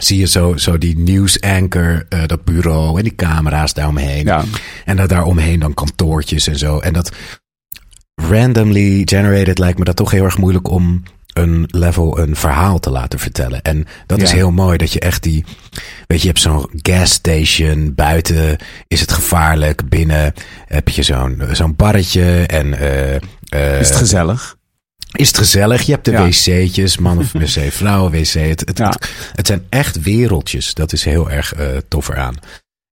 Zie 0.00 0.18
je 0.18 0.26
zo, 0.26 0.56
zo 0.56 0.78
die 0.78 0.98
nieuwsanker, 0.98 2.06
eh 2.08 2.26
dat 2.26 2.44
bureau 2.44 2.98
en 2.98 3.04
die 3.04 3.14
camera's 3.14 3.74
daaromheen. 3.74 4.24
Ja, 4.24 4.44
En 4.84 4.96
dat 4.96 5.08
daaromheen 5.08 5.60
dan 5.60 5.74
kantoortjes 5.74 6.46
en 6.46 6.58
zo. 6.58 6.78
En 6.78 6.92
dat 6.92 7.12
randomly 8.14 9.02
generated 9.04 9.58
lijkt 9.58 9.78
me 9.78 9.84
dat 9.84 9.96
toch 9.96 10.10
heel 10.10 10.24
erg 10.24 10.38
moeilijk 10.38 10.68
om 10.68 11.02
een 11.32 11.68
level 11.70 12.18
een 12.18 12.36
verhaal 12.36 12.78
te 12.78 12.90
laten 12.90 13.18
vertellen. 13.18 13.62
En 13.62 13.86
dat 14.06 14.22
is 14.22 14.32
heel 14.32 14.50
mooi 14.50 14.76
dat 14.76 14.92
je 14.92 15.00
echt 15.00 15.22
die, 15.22 15.44
weet 16.06 16.18
je, 16.20 16.26
je 16.26 16.26
hebt 16.26 16.40
zo'n 16.40 16.68
gas 16.72 17.10
station, 17.10 17.94
buiten 17.94 18.56
is 18.88 19.00
het 19.00 19.12
gevaarlijk, 19.12 19.88
binnen 19.88 20.32
heb 20.66 20.88
je 20.88 21.02
zo'n 21.02 21.42
zo'n 21.52 21.76
barretje 21.76 22.46
en 22.46 22.78
eh, 22.78 23.14
eh, 23.48 23.80
is 23.80 23.88
het 23.88 23.96
gezellig? 23.96 24.56
Is 25.12 25.26
het 25.26 25.36
gezellig. 25.38 25.82
Je 25.82 25.92
hebt 25.92 26.04
de 26.04 26.10
Ja. 26.10 26.26
wc'tjes, 26.28 26.98
man 26.98 27.18
of 27.18 27.32
wc, 27.42 27.72
vrouwen 27.72 28.12
wc. 28.12 28.32
Het, 28.32 28.60
het, 28.60 28.78
Ja. 28.78 28.88
het, 28.88 29.08
het 29.32 29.46
zijn 29.46 29.62
echt 29.68 30.02
wereldjes. 30.02 30.74
Dat 30.74 30.92
is 30.92 31.04
heel 31.04 31.30
erg 31.30 31.54
eh 31.54 31.66
tof 31.88 32.08
eraan. 32.08 32.34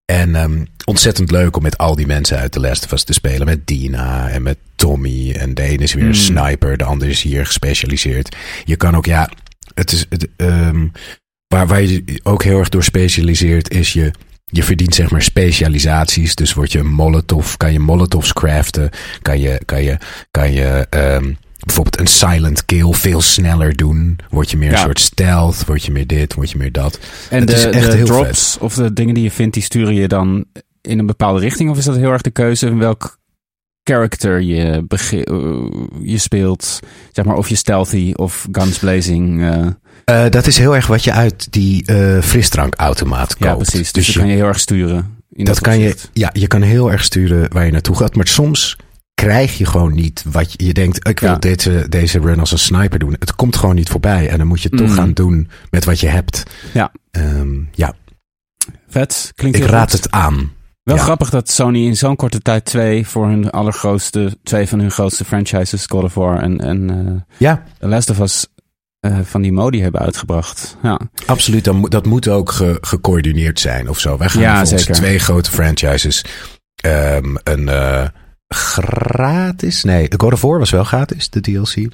En 0.04 0.34
ehm, 0.34 0.64
ontzettend 0.84 1.30
leuk 1.30 1.56
om 1.56 1.62
met 1.62 1.78
al 1.78 1.94
die 1.96 2.06
mensen 2.06 2.38
uit 2.38 2.56
Last 2.56 2.84
of 2.84 2.92
Us 2.92 3.02
te 3.04 3.12
spelen. 3.12 3.46
Met 3.46 3.66
Dina 3.66 4.28
en 4.28 4.42
met 4.42 4.58
Tommy. 4.76 5.32
En 5.32 5.54
de 5.54 5.62
ene 5.62 5.82
is 5.82 5.92
weer 5.94 6.04
een 6.04 6.14
sniper, 6.14 6.76
de 6.76 6.84
ander 6.84 7.08
is 7.08 7.22
hier 7.22 7.46
gespecialiseerd. 7.46 8.36
Je 8.64 8.76
kan 8.76 8.96
ook, 8.96 9.06
ja, 9.06 9.30
het 9.74 9.92
is. 9.92 10.06
Het, 10.08 10.28
ehm, 10.36 10.86
waar, 11.46 11.66
waar 11.66 11.82
je 11.82 12.20
ook 12.22 12.42
heel 12.42 12.58
erg 12.58 12.68
door 12.68 12.84
specialiseert, 12.84 13.70
is 13.70 13.92
je. 13.92 14.10
Je 14.52 14.62
verdient 14.62 14.94
zeg 14.94 15.10
maar 15.10 15.22
specialisaties. 15.22 16.34
Dus 16.34 16.54
word 16.54 16.72
je 16.72 16.78
een 16.78 16.92
molotov, 16.92 17.54
kan 17.56 17.72
je 17.72 17.78
molotovs 17.78 18.32
craften. 18.32 18.90
Kan 19.22 19.40
je, 19.40 19.60
kan 19.64 19.82
je, 19.82 19.98
kan 20.30 20.52
je 20.52 20.86
ehm, 20.90 21.32
bijvoorbeeld 21.64 22.00
een 22.00 22.06
silent 22.06 22.64
kill 22.64 22.92
veel 22.92 23.20
sneller 23.20 23.76
doen. 23.76 24.18
Word 24.30 24.50
je 24.50 24.56
meer 24.56 24.70
Ja. 24.70 24.76
een 24.76 24.82
soort 24.84 25.00
stealth. 25.00 25.64
Word 25.66 25.84
je 25.84 25.92
meer 25.92 26.06
dit, 26.06 26.34
word 26.34 26.50
je 26.50 26.58
meer 26.58 26.72
dat. 26.72 26.98
En 27.30 27.38
Het 27.38 27.48
de, 27.48 27.54
is 27.54 27.64
echt 27.64 27.90
de 27.90 27.96
heel 27.96 28.06
drops 28.06 28.56
of 28.60 28.74
de 28.74 28.92
dingen 28.92 29.14
die 29.14 29.22
je 29.24 29.30
vindt, 29.30 29.54
die 29.54 29.62
sturen 29.62 29.94
je 29.94 30.08
dan 30.08 30.44
in 30.80 30.98
een 30.98 31.06
bepaalde 31.06 31.40
richting? 31.40 31.70
Of 31.70 31.78
is 31.78 31.84
dat 31.84 31.96
heel 31.96 32.10
erg 32.12 32.22
de 32.22 32.30
keuze 32.30 32.66
in 32.66 32.78
welk 32.78 33.18
character 33.84 34.40
je, 34.40 34.84
eh, 34.88 35.24
je 36.02 36.18
speelt? 36.18 36.80
Zeg 37.12 37.24
maar 37.24 37.36
of 37.36 37.48
je 37.48 37.54
stealthy 37.56 38.12
of 38.16 38.48
guns 38.52 38.78
blazing. 38.78 39.42
eh, 39.42 39.66
Eh, 40.04 40.30
dat 40.30 40.46
is 40.46 40.58
heel 40.58 40.74
erg 40.74 40.86
wat 40.86 41.04
je 41.04 41.12
uit 41.12 41.52
die 41.52 41.84
eh 41.86 42.22
frisdrankautomaat 42.22 43.28
koopt. 43.36 43.44
ja, 43.44 43.54
precies. 43.54 43.92
Dus, 43.92 44.06
je, 44.06 44.12
dat 44.12 44.20
kan 44.22 44.30
je 44.30 44.36
heel 44.36 44.46
erg 44.46 44.58
sturen. 44.60 45.16
In 45.32 45.44
dat 45.44 45.60
kan 45.60 45.78
je, 45.78 45.94
ja, 46.12 46.30
je 46.32 46.46
kan 46.46 46.62
heel 46.62 46.92
erg 46.92 47.04
sturen 47.04 47.52
waar 47.52 47.64
je 47.64 47.72
naartoe 47.72 47.96
gaat. 47.96 48.14
Maar 48.16 48.26
soms 48.26 48.76
krijg 49.20 49.58
je 49.58 49.64
gewoon 49.64 49.94
niet 49.94 50.24
wat 50.30 50.52
je, 50.52 50.64
je 50.66 50.72
denkt. 50.72 51.08
Ik 51.08 51.20
wil 51.20 51.30
Ja. 51.30 51.36
deze, 51.36 51.86
deze 51.88 52.18
run 52.20 52.40
als 52.40 52.52
een 52.52 52.58
sniper 52.58 52.98
doen. 52.98 53.16
Het 53.18 53.34
komt 53.34 53.56
gewoon 53.56 53.74
niet 53.74 53.88
voorbij. 53.88 54.28
En 54.28 54.38
dan 54.38 54.46
moet 54.46 54.62
je 54.62 54.68
het 54.68 54.78
toch 54.78 54.88
Mm. 54.88 54.94
gaan 54.94 55.12
doen 55.12 55.48
met 55.70 55.84
wat 55.84 56.00
je 56.00 56.08
hebt. 56.08 56.42
Ja. 56.72 56.92
Ehm, 57.10 57.54
ja, 57.72 57.94
Vet. 58.88 59.32
Klinkt 59.34 59.58
ik 59.58 59.64
raad 59.64 59.90
goed. 59.90 60.02
het 60.02 60.12
aan. 60.12 60.52
Wel 60.82 60.96
Ja. 60.96 61.02
grappig 61.02 61.30
dat 61.30 61.50
Sony 61.50 61.86
in 61.86 61.96
zo'n 61.96 62.16
korte 62.16 62.40
tijd 62.40 62.64
twee 62.64 63.06
voor 63.06 63.26
hun 63.28 63.50
allergrootste, 63.50 64.38
twee 64.42 64.66
van 64.68 64.78
hun 64.78 64.90
grootste 64.90 65.24
franchises, 65.24 65.86
God 65.86 66.04
of 66.04 66.14
War 66.14 66.38
en, 66.42 66.60
en 66.60 66.90
eh, 66.90 67.36
Ja, 67.38 67.62
The 67.78 67.86
Last 67.86 68.10
of 68.10 68.18
Us, 68.20 68.46
eh, 69.00 69.18
van 69.22 69.42
die 69.42 69.52
modi 69.52 69.82
hebben 69.82 70.00
uitgebracht. 70.00 70.76
Ja, 70.82 71.00
absoluut. 71.26 71.64
Dan, 71.64 71.76
moet- 71.76 71.90
dat 71.90 72.06
moet 72.06 72.28
ook 72.28 72.50
ge- 72.50 72.78
gecoördineerd 72.80 73.60
zijn 73.60 73.88
of 73.88 73.98
zo. 73.98 74.16
Wij 74.18 74.28
gaan 74.28 74.42
Ja, 74.42 74.50
voor 74.50 74.72
ons 74.72 74.82
zeker. 74.82 74.94
twee 74.94 75.18
grote 75.18 75.50
franchises. 75.50 76.24
ehm, 76.74 77.34
een 77.44 77.68
eh, 77.68 78.06
gratis. 78.54 79.84
Nee, 79.84 80.08
God 80.16 80.32
of 80.32 80.40
War 80.40 80.58
was 80.58 80.70
wel 80.70 80.84
gratis, 80.84 81.30
de 81.30 81.40
DLC. 81.40 81.88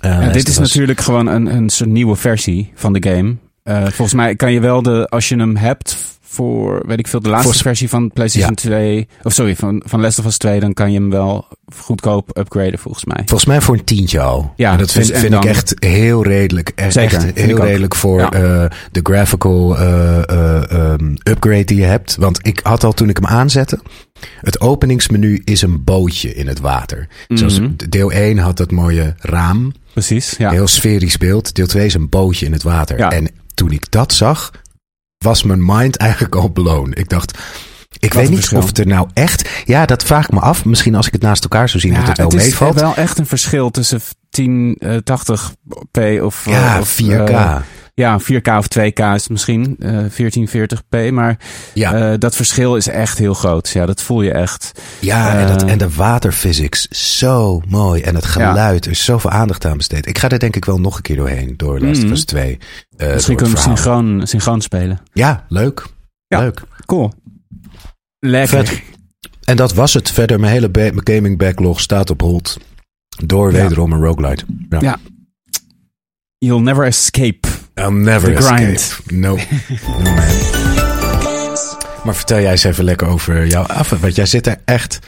Eh, 0.00 0.32
dit 0.32 0.48
is 0.48 0.58
natuurlijk 0.58 1.00
gewoon 1.00 1.26
een, 1.26 1.46
een 1.46 1.68
soort 1.68 1.90
nieuwe 1.90 2.16
versie 2.16 2.72
van 2.74 2.92
de 2.92 3.08
game. 3.08 3.36
Eh, 3.62 3.82
volgens 3.82 4.14
mij 4.14 4.36
kan 4.36 4.52
je 4.52 4.60
wel 4.60 4.82
de, 4.82 5.06
als 5.08 5.28
je 5.28 5.36
hem 5.36 5.56
hebt 5.56 6.17
voor, 6.30 6.82
weet 6.86 6.98
ik 6.98 7.06
veel, 7.08 7.20
de 7.20 7.28
laatste 7.28 7.52
Voor- 7.52 7.62
versie 7.62 7.88
van 7.88 8.10
PlayStation 8.10 8.50
Ja. 8.50 8.68
2, 8.68 9.08
of 9.22 9.32
sorry, 9.32 9.56
van, 9.56 9.82
van 9.86 10.00
Last 10.00 10.18
of 10.18 10.24
Us 10.26 10.36
2, 10.38 10.60
dan 10.60 10.72
kan 10.74 10.92
je 10.92 10.98
hem 10.98 11.10
wel 11.10 11.46
goedkoop 11.76 12.38
upgraden 12.38 12.78
volgens 12.78 13.04
mij. 13.04 13.16
Volgens 13.16 13.44
mij 13.44 13.60
voor 13.60 13.74
een 13.74 13.84
tientje 13.84 14.20
al. 14.20 14.52
Ja, 14.56 14.72
En 14.72 14.78
dat 14.78 14.92
vind, 14.92 15.06
dus- 15.08 15.18
vind 15.18 15.34
ik 15.34 15.44
echt 15.44 15.74
heel 15.78 16.22
redelijk. 16.24 16.72
Echt, 16.74 16.92
Zeker, 16.92 17.16
echt 17.24 17.34
heel 17.38 17.56
ook. 17.56 17.62
redelijk 17.64 17.94
voor 17.94 18.20
Ja. 18.20 18.30
eh, 18.32 18.64
de 18.92 19.00
graphical 19.02 19.78
eh, 19.78 20.18
eh, 20.28 20.70
ehm, 20.70 21.12
upgrade 21.22 21.64
die 21.64 21.76
je 21.76 21.84
hebt. 21.84 22.16
Want 22.16 22.38
ik 22.46 22.60
had 22.62 22.84
al 22.84 22.92
toen 22.92 23.08
ik 23.08 23.16
hem 23.16 23.26
aanzette. 23.26 23.78
Het 24.40 24.60
openingsmenu 24.60 25.40
is 25.44 25.62
een 25.62 25.84
bootje 25.84 26.34
in 26.34 26.46
het 26.46 26.60
water. 26.60 27.08
Zoals 27.28 27.60
Mhm. 27.60 27.70
deel 27.88 28.12
1 28.12 28.38
had 28.38 28.56
dat 28.56 28.70
mooie 28.70 29.14
raam. 29.18 29.72
Precies, 29.92 30.34
ja. 30.38 30.50
Heel 30.50 30.66
sferisch 30.66 31.16
beeld. 31.18 31.54
Deel 31.54 31.66
2 31.66 31.84
is 31.86 31.94
een 31.94 32.08
bootje 32.08 32.46
in 32.46 32.52
het 32.52 32.62
water. 32.62 32.98
Ja. 32.98 33.10
En 33.10 33.28
toen 33.54 33.70
ik 33.72 33.90
dat 33.90 34.12
zag, 34.12 34.50
was 35.18 35.42
mijn 35.42 35.64
mind 35.64 35.96
eigenlijk 35.96 36.34
al 36.34 36.48
blown. 36.48 36.92
Ik 36.94 37.08
dacht. 37.08 37.38
Ik 37.98 38.12
Wat 38.12 38.20
weet 38.22 38.28
niet 38.30 38.38
verschil. 38.38 38.58
of 38.58 38.66
het 38.66 38.78
er 38.78 38.86
nou 38.86 39.08
echt. 39.14 39.48
Ja, 39.64 39.86
dat 39.86 40.04
vraag 40.04 40.24
ik 40.24 40.32
me 40.32 40.40
af. 40.40 40.64
Misschien 40.64 40.94
als 40.94 41.06
ik 41.06 41.12
het 41.12 41.22
naast 41.22 41.42
elkaar 41.42 41.68
zou 41.68 41.80
zien, 41.80 41.94
dat 41.94 42.06
het 42.06 42.16
wel 42.16 42.26
het 42.26 42.36
is 42.36 42.42
meevalt. 42.42 42.80
wel 42.80 42.94
echt 42.94 43.18
een 43.18 43.26
verschil 43.26 43.70
tussen 43.70 44.00
1080p 44.40 46.22
of... 46.22 46.44
Ja, 46.44 46.78
of, 46.80 46.98
4K. 47.02 47.06
eh, 47.30 47.56
ja, 47.98 48.20
4K 48.20 48.48
of 48.58 48.66
2K 48.78 49.14
is 49.14 49.28
misschien, 49.28 49.76
eh 49.78 50.04
1440p. 50.04 51.12
Maar 51.12 51.38
ja. 51.74 52.12
eh, 52.12 52.18
dat 52.18 52.36
verschil 52.36 52.76
is 52.76 52.88
echt 52.88 53.18
heel 53.18 53.34
groot. 53.34 53.68
Ja, 53.68 53.86
dat 53.86 54.02
voel 54.02 54.22
je 54.22 54.32
echt. 54.32 54.80
Ja, 55.00 55.38
en, 55.38 55.46
dat, 55.48 55.62
Eh, 55.62 55.70
en 55.72 55.78
de 55.78 55.90
waterphysics, 55.90 56.88
zo 56.88 57.62
mooi. 57.68 58.02
En 58.02 58.14
het 58.14 58.24
geluid, 58.24 58.84
er 58.84 58.90
is 58.90 59.04
zoveel 59.04 59.30
aandacht 59.30 59.64
aan 59.64 59.76
besteed. 59.76 60.06
Ik 60.06 60.18
ga 60.18 60.28
er 60.28 60.38
denk 60.38 60.56
ik 60.56 60.64
wel 60.64 60.80
nog 60.80 60.96
een 60.96 61.02
keer 61.02 61.16
doorheen, 61.16 61.54
door 61.56 61.80
Last 61.80 62.00
of 62.00 62.06
Mm. 62.06 62.12
Us 62.12 62.24
2. 62.24 62.58
eh, 62.96 63.12
Misschien 63.12 63.36
kunnen 63.36 63.54
we 63.54 63.60
synchroon, 63.60 64.20
synchroon 64.26 64.60
spelen. 64.60 65.00
Ja, 65.12 65.44
leuk. 65.48 65.86
Ja. 66.26 66.38
Leuk. 66.38 66.62
Cool. 66.86 67.12
Lekker. 68.18 68.66
Vet. 68.66 68.82
En 69.44 69.56
dat 69.56 69.74
was 69.74 69.94
het. 69.94 70.10
Verder, 70.10 70.40
mijn 70.40 70.52
hele 70.52 70.68
ba- 70.68 70.80
mijn 70.80 71.00
gaming 71.16 71.38
backlog 71.38 71.80
staat 71.80 72.10
op 72.10 72.20
hold. 72.20 72.58
Door 73.24 73.52
Ja. 73.52 73.62
wederom 73.62 73.92
een 73.92 74.04
roguelite. 74.04 74.44
Ja. 74.68 74.78
Ja. 74.80 74.96
You'll 76.38 76.62
never 76.62 76.84
escape. 76.84 77.48
I'll 77.78 77.90
never 77.92 78.28
The 78.30 78.36
escape. 78.36 78.62
grind. 78.62 79.00
No. 79.12 79.36
no 80.04 80.10
man. 80.10 80.24
Maar 82.04 82.14
vertel 82.14 82.40
jij 82.40 82.50
eens 82.50 82.64
even 82.64 82.84
lekker 82.84 83.06
over 83.08 83.46
jouw 83.46 83.62
af. 83.62 83.90
Want 83.90 84.14
jij 84.14 84.26
zit 84.26 84.46
er 84.46 84.56
echt... 84.64 84.98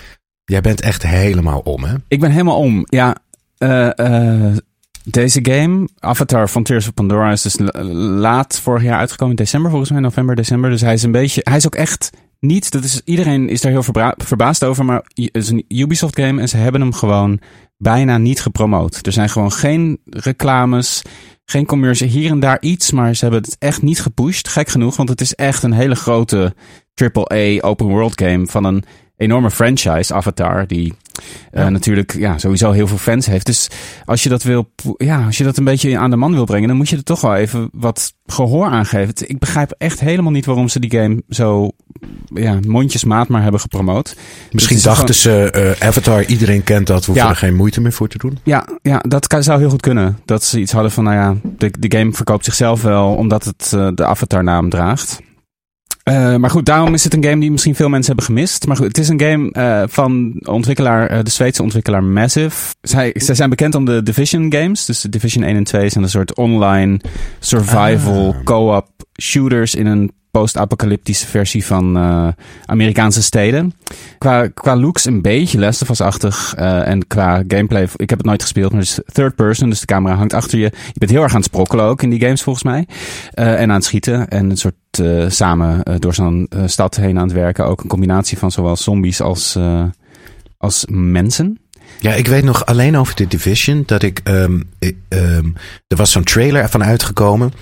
Jij 0.44 0.60
bent 0.60 0.80
echt 0.80 1.02
helemaal 1.06 1.58
om, 1.60 1.84
hè? 1.84 1.94
Ik 2.08 2.20
ben 2.20 2.30
helemaal 2.30 2.56
om. 2.58 2.86
Ja, 2.88 3.16
eh, 3.58 3.98
eh, 3.98 4.56
deze 5.04 5.38
game, 5.42 5.88
Avatar 5.98 6.48
Frontiers 6.48 6.86
of 6.86 6.94
Pandora, 6.94 7.30
is 7.32 7.42
dus 7.42 7.58
la- 7.58 7.82
laat 7.94 8.58
vorig 8.60 8.82
jaar 8.82 8.98
uitgekomen. 8.98 9.36
In 9.36 9.42
december, 9.44 9.70
volgens 9.70 9.90
mij, 9.90 10.00
november, 10.00 10.36
december. 10.36 10.70
Dus 10.70 10.80
hij 10.80 10.92
is 10.92 11.02
een 11.02 11.12
beetje... 11.12 11.40
Hij 11.44 11.56
is 11.56 11.66
ook 11.66 11.74
echt 11.74 12.10
niet... 12.40 12.70
Dat 12.70 12.84
is, 12.84 13.00
iedereen 13.04 13.48
is 13.48 13.60
daar 13.60 13.72
heel 13.72 13.82
verbra- 13.82 14.14
verbaasd 14.16 14.64
over. 14.64 14.84
Maar 14.84 15.02
het 15.14 15.30
is 15.32 15.48
een 15.48 15.64
Ubisoft 15.68 16.20
game 16.20 16.40
en 16.40 16.48
ze 16.48 16.56
hebben 16.56 16.80
hem 16.80 16.92
gewoon 16.92 17.40
bijna 17.76 18.18
niet 18.18 18.40
gepromoot. 18.40 19.06
Er 19.06 19.12
zijn 19.12 19.28
gewoon 19.28 19.52
geen 19.52 20.00
reclames... 20.04 21.02
Geen 21.50 21.66
commercial, 21.66 22.08
hier 22.08 22.30
en 22.30 22.40
daar 22.40 22.60
iets, 22.60 22.90
maar 22.90 23.14
ze 23.14 23.24
hebben 23.24 23.42
het 23.42 23.56
echt 23.58 23.82
niet 23.82 24.00
gepusht. 24.00 24.48
Gek 24.48 24.68
genoeg, 24.68 24.96
want 24.96 25.08
het 25.08 25.20
is 25.20 25.34
echt 25.34 25.62
een 25.62 25.72
hele 25.72 25.94
grote 25.94 26.54
AAA 26.94 27.60
open 27.60 27.86
world 27.86 28.20
game 28.20 28.46
van 28.46 28.64
een 28.64 28.84
enorme 29.16 29.50
franchise, 29.50 30.14
Avatar, 30.14 30.66
die 30.66 30.94
eh, 31.50 31.66
natuurlijk 31.66 32.16
ja, 32.18 32.38
sowieso 32.38 32.70
heel 32.70 32.86
veel 32.86 32.98
fans 32.98 33.26
heeft. 33.26 33.46
Dus 33.46 33.70
als 34.04 34.22
je 34.22 34.28
dat 34.28 34.42
wil, 34.42 34.70
ja, 34.96 35.24
als 35.26 35.38
je 35.38 35.44
dat 35.44 35.56
een 35.56 35.64
beetje 35.64 35.98
aan 35.98 36.10
de 36.10 36.16
man 36.16 36.32
wil 36.32 36.44
brengen, 36.44 36.68
dan 36.68 36.76
moet 36.76 36.88
je 36.88 36.96
er 36.96 37.02
toch 37.04 37.20
wel 37.20 37.34
even 37.34 37.68
wat 37.72 38.14
gehoor 38.26 38.66
aan 38.66 38.86
geven. 38.86 39.14
Ik 39.26 39.38
begrijp 39.38 39.74
echt 39.78 40.00
helemaal 40.00 40.32
niet 40.32 40.46
waarom 40.46 40.68
ze 40.68 40.80
die 40.80 40.90
game 40.90 41.22
zo 41.28 41.70
ja, 42.34 42.58
mondjesmaat 42.66 43.28
maar 43.28 43.42
hebben 43.42 43.60
gepromoot. 43.60 44.16
Misschien 44.50 44.76
is 44.76 44.82
dachten 44.82 45.14
ze, 45.14 45.50
eh, 45.50 45.86
Avatar, 45.88 46.24
iedereen 46.24 46.64
kent 46.64 46.86
dat. 46.86 47.00
We 47.00 47.06
hoeven 47.06 47.24
Ja. 47.24 47.30
er 47.30 47.36
geen 47.36 47.54
moeite 47.56 47.80
meer 47.80 47.92
voor 47.92 48.08
te 48.08 48.18
doen. 48.18 48.38
Ja, 48.44 48.66
ja 48.82 48.98
dat 49.08 49.26
kan, 49.26 49.42
zou 49.42 49.58
heel 49.60 49.70
goed 49.70 49.82
kunnen. 49.82 50.18
Dat 50.24 50.44
ze 50.44 50.60
iets 50.60 50.72
hadden 50.72 50.90
van, 50.90 51.04
nou 51.04 51.16
ja, 51.16 51.36
de, 51.58 51.72
de 51.78 51.98
game 51.98 52.12
verkoopt 52.12 52.44
zichzelf 52.44 52.82
wel 52.82 53.14
omdat 53.14 53.44
het 53.44 53.72
eh, 53.74 53.88
de 53.94 54.04
Avatar-naam 54.04 54.68
draagt. 54.70 55.20
Eh, 56.10 56.36
maar 56.36 56.50
goed, 56.50 56.66
daarom 56.66 56.94
is 56.94 57.04
het 57.04 57.14
een 57.14 57.24
game 57.24 57.40
die 57.40 57.50
misschien 57.50 57.74
veel 57.74 57.88
mensen 57.88 58.06
hebben 58.06 58.24
gemist. 58.24 58.66
Maar 58.66 58.76
goed, 58.76 58.86
het 58.86 58.98
is 58.98 59.08
een 59.08 59.20
game 59.20 59.50
eh, 59.52 59.82
van 59.88 60.40
ontwikkelaar, 60.44 61.06
eh, 61.06 61.18
de 61.22 61.30
Zweedse 61.30 61.62
ontwikkelaar 61.62 62.04
Massive. 62.04 62.74
Zij, 62.80 63.10
zij 63.14 63.34
zijn 63.34 63.50
bekend 63.50 63.74
om 63.74 63.84
de 63.84 64.02
Division 64.02 64.52
games. 64.52 64.84
Dus 64.84 65.00
de 65.00 65.08
Division 65.08 65.44
1 65.44 65.56
en 65.56 65.64
2 65.64 65.88
zijn 65.88 66.04
een 66.04 66.10
soort 66.10 66.34
online 66.36 67.00
survival 67.38 68.34
Ah. 68.34 68.44
co-op 68.44 68.88
shooters 69.22 69.74
in 69.74 69.86
een 69.86 70.12
post-apocalyptische 70.30 71.26
versie 71.26 71.66
van 71.66 71.96
eh, 71.96 72.28
Amerikaanse 72.64 73.22
steden. 73.22 73.72
Qua, 74.18 74.48
qua 74.48 74.76
looks 74.76 75.04
een 75.04 75.22
beetje 75.22 75.58
Last 75.58 75.82
eh, 75.82 76.86
en 76.88 77.06
qua 77.06 77.42
gameplay, 77.48 77.88
ik 77.96 78.10
heb 78.10 78.18
het 78.18 78.26
nooit 78.26 78.42
gespeeld, 78.42 78.72
maar 78.72 78.80
het 78.80 78.90
is 78.90 79.00
third 79.12 79.34
person. 79.34 79.68
Dus 79.68 79.80
de 79.80 79.86
camera 79.86 80.14
hangt 80.14 80.32
achter 80.32 80.58
je. 80.58 80.64
Je 80.64 80.98
bent 80.98 81.10
heel 81.10 81.22
erg 81.22 81.30
aan 81.30 81.40
het 81.40 81.46
sprokkelen 81.46 81.84
ook 81.84 82.02
in 82.02 82.10
die 82.10 82.20
games 82.20 82.42
volgens 82.42 82.64
mij. 82.64 82.86
Eh, 83.30 83.60
en 83.60 83.68
aan 83.68 83.76
het 83.76 83.84
schieten. 83.84 84.28
En 84.28 84.50
een 84.50 84.56
soort 84.56 84.74
samen 85.28 85.82
door 85.98 86.14
zo'n 86.14 86.48
stad 86.66 86.96
heen 86.96 87.18
aan 87.18 87.24
het 87.24 87.32
werken. 87.32 87.66
Ook 87.66 87.80
een 87.82 87.88
combinatie 87.88 88.38
van 88.38 88.50
zowel 88.50 88.76
zombies 88.76 89.20
als, 89.20 89.58
als 90.58 90.84
mensen. 90.88 91.58
Ja, 92.00 92.14
ik 92.14 92.26
weet 92.26 92.44
nog 92.44 92.66
alleen 92.66 92.96
over 92.96 93.16
de 93.16 93.26
Division 93.26 93.82
dat 93.86 94.02
ik. 94.02 94.20
ehm, 94.24 94.60
ehm, 95.08 95.48
er 95.88 95.96
was 95.96 96.12
zo'n 96.12 96.24
trailer 96.24 96.68
van 96.68 96.84
uitgekomen. 96.84 97.52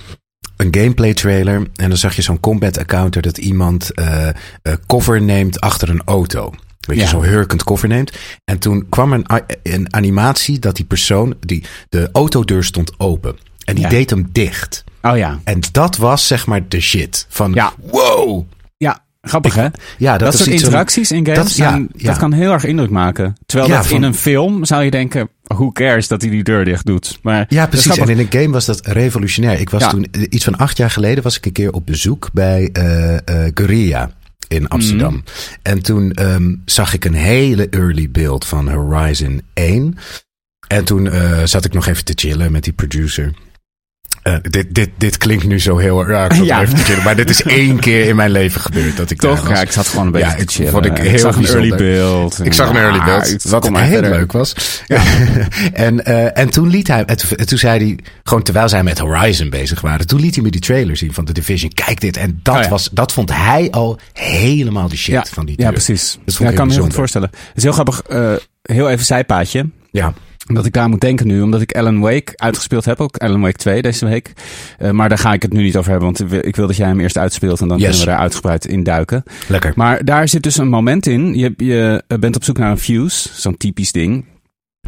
Een 0.58 0.74
gameplay 0.74 1.14
trailer. 1.14 1.54
En 1.74 1.88
dan 1.88 1.96
zag 1.98 2.16
je 2.16 2.22
zo'n 2.22 2.40
combat 2.40 2.76
encounter 2.76 3.22
dat 3.22 3.38
iemand 3.38 3.94
eh, 3.94 4.28
cover 4.86 5.22
neemt 5.22 5.60
achter 5.60 5.88
een 5.90 6.02
auto. 6.04 6.50
Weet 6.80 6.96
je, 6.96 7.02
Ja. 7.02 7.08
zo 7.08 7.22
hurkend 7.22 7.64
cover 7.64 7.88
neemt. 7.88 8.12
En 8.44 8.58
toen 8.58 8.86
kwam 8.88 9.12
een, 9.12 9.24
een 9.62 9.94
animatie 9.94 10.58
dat 10.58 10.76
die 10.76 10.84
persoon. 10.84 11.34
Die, 11.40 11.64
de 11.88 12.08
autodeur 12.12 12.64
stond 12.64 12.92
open. 12.98 13.36
En 13.64 13.74
die 13.74 13.84
Ja. 13.84 13.90
deed 13.90 14.10
hem 14.10 14.28
dicht. 14.32 14.84
Oh 15.02 15.16
ja. 15.16 15.38
En 15.44 15.60
dat 15.72 15.96
was 15.96 16.26
zeg 16.26 16.46
maar 16.46 16.68
de 16.68 16.80
shit. 16.80 17.26
Van 17.28 17.52
Ja. 17.52 17.72
wow. 17.90 18.46
Grappig 19.28 19.54
hè? 19.54 19.66
Ja, 19.98 20.10
dat, 20.12 20.20
Dat, 20.20 20.32
is 20.32 20.38
soort 20.38 20.50
iets 20.50 20.62
interacties 20.62 21.10
in 21.12 21.26
games, 21.26 21.38
dat- 21.42 21.56
ja, 21.56 21.68
zijn- 21.70 21.88
ja. 21.96 22.06
dat 22.08 22.16
kan 22.18 22.32
heel 22.32 22.52
erg 22.52 22.64
indruk 22.64 22.90
maken. 22.90 23.36
Terwijl 23.46 23.70
Ja, 23.70 23.76
dat 23.76 23.86
van- 23.86 23.96
in 23.96 24.02
een 24.02 24.14
film 24.14 24.64
zou 24.64 24.82
je 24.84 24.90
denken, 24.90 25.28
who 25.42 25.72
cares 25.72 26.08
dat 26.08 26.22
hij 26.22 26.30
die 26.30 26.42
deur 26.44 26.64
dicht 26.64 26.86
doet. 26.86 27.18
Maar 27.22 27.46
Ja, 27.48 27.66
precies. 27.66 27.96
En 27.98 28.08
in 28.08 28.18
een 28.18 28.26
game 28.30 28.50
was 28.50 28.64
dat 28.64 28.86
revolutionair. 28.86 29.60
Ik 29.60 29.70
was 29.70 29.88
toen, 29.90 30.06
eh, 30.10 30.22
iets 30.28 30.44
van 30.44 30.56
acht 30.56 30.76
jaar 30.76 30.90
geleden, 30.90 31.22
was 31.22 31.36
ik 31.36 31.46
een 31.46 31.52
keer 31.52 31.72
op 31.72 31.86
bezoek 31.86 32.28
bij 32.32 32.70
eh 32.72 33.16
Guerrilla. 33.54 34.16
in 34.48 34.68
Amsterdam. 34.68 35.12
Mhm. 35.12 35.22
En 35.62 35.82
toen 35.82 36.12
ehm, 36.12 36.54
zag 36.64 36.94
ik 36.94 37.04
een 37.04 37.14
hele 37.14 37.68
early 37.68 38.10
beeld 38.10 38.44
van 38.44 38.68
Horizon 38.70 39.42
1. 39.54 39.96
En 40.68 40.84
toen 40.84 41.10
zat 41.44 41.64
ik 41.64 41.72
nog 41.72 41.86
even 41.86 42.04
te 42.04 42.12
chillen 42.16 42.52
met 42.52 42.64
die 42.64 42.72
producer. 42.72 43.32
Eh, 44.22 44.34
dit, 44.42 44.74
dit, 44.74 44.90
dit 44.96 45.16
klinkt 45.16 45.44
nu 45.44 45.60
zo 45.60 45.76
heel 45.76 46.06
raar. 46.06 46.32
ik 46.34 46.44
Ja. 46.44 46.60
even 46.62 47.02
maar 47.04 47.16
dit 47.16 47.30
is 47.30 47.42
één 47.42 47.78
keer 47.80 48.04
in 48.08 48.16
mijn 48.16 48.30
leven 48.30 48.60
gebeurd 48.60 48.96
dat 48.96 49.10
ik 49.10 49.20
Toch? 49.20 49.48
Ja, 49.48 49.60
ik 49.60 49.72
zat 49.72 49.86
gewoon 49.88 50.06
een 50.06 50.12
beetje 50.12 50.28
Ja, 50.28 50.36
ik 50.36 50.70
vond 50.70 50.84
ik 50.86 50.96
heel 50.96 51.18
zag 51.18 51.36
een 51.36 51.46
early 51.46 51.76
beeld. 51.76 52.44
Ik 52.44 52.52
zag 52.52 52.68
een 52.68 52.76
early 52.76 52.98
Ja, 52.98 53.04
beeld, 53.04 53.42
wat 53.42 53.68
heel 53.68 53.86
verder. 53.86 54.10
leuk 54.10 54.32
was. 54.32 54.54
en, 55.72 56.04
eh, 56.04 56.38
en 56.38 56.50
toen 56.50 56.68
liet 56.68 56.88
hij, 56.88 57.04
en 57.04 57.16
toen- 57.16 57.36
en 57.36 57.46
toen 57.46 57.58
zei 57.58 57.78
hij, 57.84 57.98
gewoon 58.22 58.42
terwijl 58.42 58.68
zij 58.68 58.82
met 58.82 58.98
Horizon 58.98 59.50
bezig 59.50 59.80
waren, 59.80 60.06
toen 60.06 60.20
liet 60.20 60.34
hij 60.34 60.44
me 60.44 60.50
die 60.50 60.60
trailer 60.60 60.96
zien 60.96 61.14
van 61.14 61.24
The 61.24 61.32
Division. 61.32 61.72
Kijk 61.72 62.00
dit. 62.00 62.16
En 62.16 62.40
dat, 62.42 62.56
Oh 62.56 62.62
ja. 62.62 62.68
was, 62.68 62.88
dat 62.92 63.12
vond 63.12 63.30
hij 63.34 63.70
al 63.70 63.98
helemaal 64.12 64.88
de 64.88 64.96
shit 64.96 65.14
Ja, 65.14 65.24
van 65.32 65.46
die 65.46 65.54
ja 65.58 65.62
deur. 65.62 65.72
precies. 65.72 66.18
Dat 66.24 66.34
Ja, 66.36 66.44
ik 66.44 66.50
ik 66.50 66.56
kan 66.56 66.66
me 66.66 66.72
heel 66.72 66.80
heel 66.80 66.84
goed 66.90 66.98
voorstellen. 66.98 67.28
Het 67.32 67.56
is 67.56 67.62
heel 67.62 67.72
grappig. 67.72 68.02
eh, 68.02 68.32
heel 68.62 68.90
even 68.90 69.04
zijpaadje. 69.06 69.70
Ja, 69.90 70.12
Dat 70.52 70.66
ik 70.66 70.72
daar 70.72 70.88
moet 70.88 71.00
denken 71.00 71.26
nu, 71.26 71.40
omdat 71.42 71.60
ik 71.60 71.72
Alan 71.76 72.00
Wake 72.00 72.32
uitgespeeld 72.34 72.84
heb. 72.84 73.00
Ook 73.00 73.16
Alan 73.16 73.40
Wake 73.40 73.56
2 73.56 73.82
deze 73.82 74.06
week. 74.06 74.32
Eh, 74.78 74.90
maar 74.90 75.08
daar 75.08 75.18
ga 75.18 75.32
ik 75.32 75.42
het 75.42 75.52
nu 75.52 75.62
niet 75.62 75.76
over 75.76 75.90
hebben, 75.90 76.12
want 76.14 76.32
ik 76.44 76.56
wil- 76.56 76.66
dat 76.66 76.76
jij 76.76 76.86
hem 76.86 77.00
eerst 77.00 77.18
uitspeelt. 77.18 77.60
En 77.60 77.68
dan 77.68 77.78
Yes. 77.78 77.86
kunnen 77.88 78.04
we 78.04 78.10
daar 78.10 78.20
uitgebreid 78.20 78.66
in 78.66 78.82
duiken. 78.82 79.22
lekker. 79.48 79.72
Maar 79.76 80.04
daar 80.04 80.28
zit 80.28 80.42
dus 80.42 80.56
een 80.56 80.68
moment 80.68 81.06
in. 81.06 81.34
Je, 81.34 81.52
je 81.56 82.02
bent 82.20 82.36
op 82.36 82.44
zoek 82.44 82.58
naar 82.58 82.70
een 82.70 82.78
fuse, 82.78 83.28
zo'n 83.32 83.56
typisch 83.56 83.92
ding. 83.92 84.24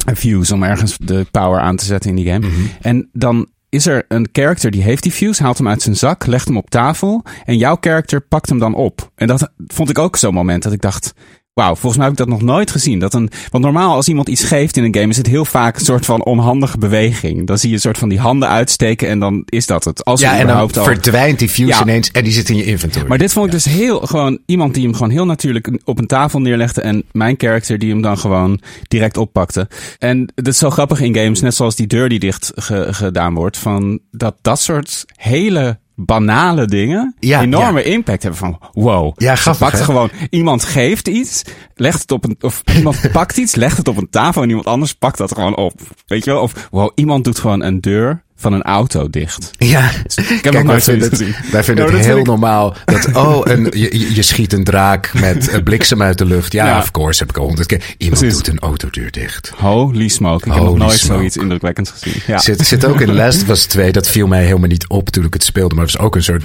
Een 0.07 0.17
fuse 0.17 0.55
om 0.55 0.63
ergens 0.63 0.97
de 0.99 1.27
power 1.31 1.61
aan 1.61 1.77
te 1.77 1.85
zetten 1.85 2.11
in 2.11 2.17
die 2.17 2.27
game. 2.33 2.47
Mhm. 2.47 2.61
En 2.81 3.09
dan 3.13 3.49
is 3.69 3.87
er 3.87 4.05
een 4.09 4.29
character 4.33 4.71
die 4.71 4.83
heeft 4.83 5.03
die 5.03 5.13
fuse, 5.13 5.43
haalt 5.43 5.59
hem 5.59 5.69
uit 5.69 5.83
zijn 5.83 5.97
zak, 5.97 6.27
legt 6.27 6.47
hem 6.47 6.57
op 6.57 6.71
tafel. 6.71 7.25
En 7.45 7.57
jouw 7.57 7.77
character 7.81 8.21
pakt 8.21 8.49
hem 8.49 8.59
dan 8.59 8.75
op. 8.75 9.11
En 9.15 9.27
dat 9.27 9.51
vond 9.67 9.91
ik 9.91 9.99
ook 9.99 10.17
zo'n 10.17 10.35
moment 10.35 10.63
dat 10.63 10.73
ik 10.73 10.81
dacht. 10.81 11.13
Wauw, 11.55 11.75
volgens 11.75 11.97
mij 11.97 12.03
heb 12.05 12.13
ik 12.13 12.19
dat 12.19 12.29
nog 12.29 12.43
nooit 12.43 12.71
gezien. 12.71 12.99
Dat 12.99 13.15
een, 13.15 13.31
want 13.51 13.65
normaal 13.65 13.95
als 13.95 14.09
iemand 14.09 14.29
iets 14.29 14.45
geeft 14.45 14.77
in 14.77 14.85
een 14.85 14.95
game 14.95 15.09
is 15.09 15.17
het 15.17 15.27
heel 15.27 15.45
vaak 15.45 15.79
een 15.79 15.85
soort 15.85 16.05
van 16.05 16.25
onhandige 16.25 16.79
beweging. 16.79 17.47
Dan 17.47 17.59
zie 17.59 17.69
je 17.69 17.75
een 17.75 17.81
soort 17.81 17.99
van 17.99 18.09
die 18.09 18.19
handen 18.19 18.49
uitsteken 18.49 19.09
en 19.09 19.19
dan 19.19 19.43
is 19.49 19.67
dat 19.67 19.85
het. 19.85 20.05
Als 20.05 20.21
Ja, 20.21 20.39
en 20.39 20.47
dan 20.47 20.57
al- 20.57 20.69
verdwijnt 20.69 21.39
die 21.39 21.49
fuse 21.49 21.67
Ja. 21.69 21.83
ineens 21.83 22.11
en 22.11 22.25
die 22.25 22.33
zit 22.33 22.49
in 22.49 22.57
je 22.57 22.65
inventory. 22.65 23.07
maar 23.07 23.19
dit 23.19 23.33
vond 23.33 23.47
ik 23.47 23.53
dus 23.53 23.65
heel, 23.65 24.01
gewoon 24.01 24.39
iemand 24.47 24.75
die 24.75 24.83
hem 24.85 24.93
gewoon 24.95 25.11
heel 25.11 25.27
natuurlijk 25.27 25.79
op 25.85 25.99
een 25.99 26.07
tafel 26.07 26.41
neerlegde. 26.41 26.81
En 26.81 27.03
mijn 27.13 27.35
character 27.39 27.79
die 27.79 27.91
hem 27.91 28.03
dan 28.03 28.19
gewoon 28.19 28.61
direct 28.89 29.17
oppakte. 29.17 29.69
En 29.99 30.33
dat 30.35 30.47
is 30.47 30.59
zo 30.59 30.71
grappig 30.71 31.01
in 31.01 31.15
games, 31.15 31.41
net 31.41 31.55
zoals 31.55 31.77
die 31.77 31.87
deur 31.87 32.09
die 32.09 32.19
dicht 32.19 32.53
ge- 32.55 32.89
gedaan 32.91 33.35
wordt. 33.35 33.57
Van 33.59 33.99
dat 34.11 34.37
dat 34.43 34.61
soort 34.61 35.05
hele 35.17 35.79
banale 36.05 36.67
dingen 36.67 37.15
Ja, 37.19 37.41
enorme 37.41 37.83
impact 37.83 38.23
hebben 38.23 38.41
van 38.41 38.59
wow. 38.73 39.13
Ja, 39.17 39.35
grappig, 39.35 39.63
pakt 39.63 39.79
hè? 39.79 39.85
gewoon, 39.85 40.11
iemand 40.31 40.65
geeft 40.65 41.09
iets, 41.09 41.43
legt 41.75 42.01
het 42.01 42.13
op 42.13 42.25
een, 42.25 42.37
of 42.41 42.63
iemand 42.77 43.01
pakt 43.13 43.37
iets, 43.37 43.55
legt 43.55 43.77
het 43.77 43.89
op 43.89 43.97
een 43.97 44.11
tafel 44.11 44.43
en 44.43 44.49
iemand 44.49 44.67
anders 44.67 44.95
pakt 44.95 45.19
dat 45.19 45.35
gewoon 45.35 45.57
op. 45.57 45.73
Weet 46.07 46.25
je 46.25 46.31
wel? 46.31 46.43
Of 46.43 46.69
wow, 46.71 46.91
iemand 46.95 47.25
doet 47.25 47.39
gewoon 47.39 47.63
een 47.63 47.81
deur 47.81 48.23
van 48.41 48.53
een 48.53 48.63
auto 48.63 49.11
dicht. 49.11 49.51
Ja, 49.59 49.91
Ik 49.91 49.93
heb 50.17 50.27
Kijk, 50.27 50.43
nog 50.45 50.53
wij 50.53 50.63
nooit 50.63 50.85
vinden 50.85 51.09
het, 51.11 51.19
gezien. 51.19 51.35
wij 51.51 51.65
vinden 51.65 51.87
Ja, 51.87 51.93
het 51.93 52.05
heel 52.05 52.19
ik- 52.19 52.27
normaal. 52.27 52.77
Dat, 52.85 53.09
oh, 53.27 53.49
en 53.51 53.65
je, 53.71 54.15
je- 54.15 54.23
schiet 54.23 54.53
een 54.53 54.65
draak 54.65 55.11
met 55.15 55.61
bliksem 55.65 56.03
uit 56.03 56.19
de 56.19 56.25
lucht. 56.25 56.53
Ja, 56.53 56.67
Ja. 56.67 56.79
of 56.79 56.91
course, 56.91 57.19
heb 57.19 57.29
ik 57.31 57.37
al 57.37 57.45
honderd 57.47 57.67
keer. 57.67 57.83
Iemand 57.99 58.21
Precies. 58.21 58.37
doet 58.39 58.49
een 58.49 58.59
autodeur 58.59 59.11
dicht. 59.11 59.53
Holy 59.57 60.09
smoke. 60.09 60.37
Ik 60.47 60.53
heb 60.53 60.55
nog 60.55 60.67
Holy 60.67 60.79
nooit 60.79 60.99
smoke. 60.99 61.15
zoiets 61.15 61.37
indrukwekkends 61.37 61.91
gezien. 61.91 62.23
Ja. 62.27 62.39
Zit, 62.39 62.67
zit 62.67 62.85
ook 62.85 63.01
in 63.01 63.15
Last 63.15 63.43
of 63.43 63.49
Us 63.49 63.65
2. 63.67 63.93
Dat 63.93 64.09
viel 64.09 64.27
mij 64.27 64.45
helemaal 64.45 64.69
niet 64.69 64.89
op 64.89 65.11
toen 65.11 65.25
ik 65.25 65.33
het 65.33 65.45
speelde. 65.45 65.75
Maar 65.75 65.85
het 65.85 65.93
was 65.97 66.03
ook 66.03 66.15
een 66.17 66.23
soort... 66.23 66.43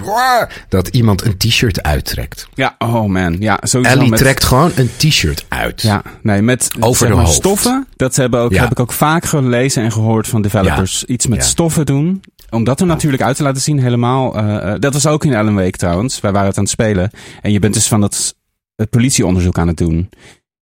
Dat 0.69 0.87
iemand 0.87 1.25
een 1.25 1.37
t-shirt 1.37 1.83
uittrekt. 1.83 2.47
ja, 2.53 2.75
oh 2.79 3.05
man. 3.09 3.35
Ja, 3.39 3.57
sowieso 3.61 3.95
Ellie 3.95 4.09
met, 4.09 4.19
trekt 4.19 4.43
gewoon 4.43 4.71
een 4.75 4.89
t-shirt 4.97 5.45
uit. 5.49 5.81
Ja, 5.81 6.01
nee, 6.21 6.41
met 6.41 6.69
Over 6.79 6.97
zeg 6.99 7.09
de 7.09 7.15
maar, 7.15 7.23
hoofd. 7.25 7.37
stoffen. 7.37 7.87
Dat 7.95 8.15
hebben 8.15 8.39
ook, 8.39 8.51
Ja. 8.53 8.61
heb 8.61 8.71
ik 8.71 8.79
ook 8.79 8.91
vaak 8.93 9.25
gelezen 9.25 9.83
en 9.83 9.91
gehoord 9.91 10.27
van 10.27 10.41
developers. 10.41 11.03
Iets 11.03 11.27
met 11.27 11.37
Ja. 11.37 11.43
stoffen 11.45 11.84
doen. 11.85 12.23
Om 12.49 12.63
dat 12.63 12.79
er 12.79 12.85
natuurlijk 12.85 13.23
uit 13.23 13.35
te 13.37 13.43
laten 13.43 13.61
zien 13.61 13.79
helemaal. 13.79 14.35
eh, 14.37 14.73
eh, 14.73 14.79
dat 14.79 14.93
was 14.93 15.07
ook 15.07 15.25
in 15.25 15.35
Alan 15.35 15.55
Wake 15.55 15.77
trouwens. 15.77 16.19
Wij 16.19 16.31
waren 16.31 16.47
het 16.47 16.57
aan 16.57 16.63
het 16.63 16.71
spelen. 16.71 17.09
En 17.41 17.51
je 17.51 17.59
bent 17.59 17.73
dus 17.73 17.87
van 17.87 18.01
het, 18.01 18.35
het 18.75 18.89
politieonderzoek 18.89 19.57
aan 19.57 19.67
het 19.67 19.77
doen. 19.77 20.09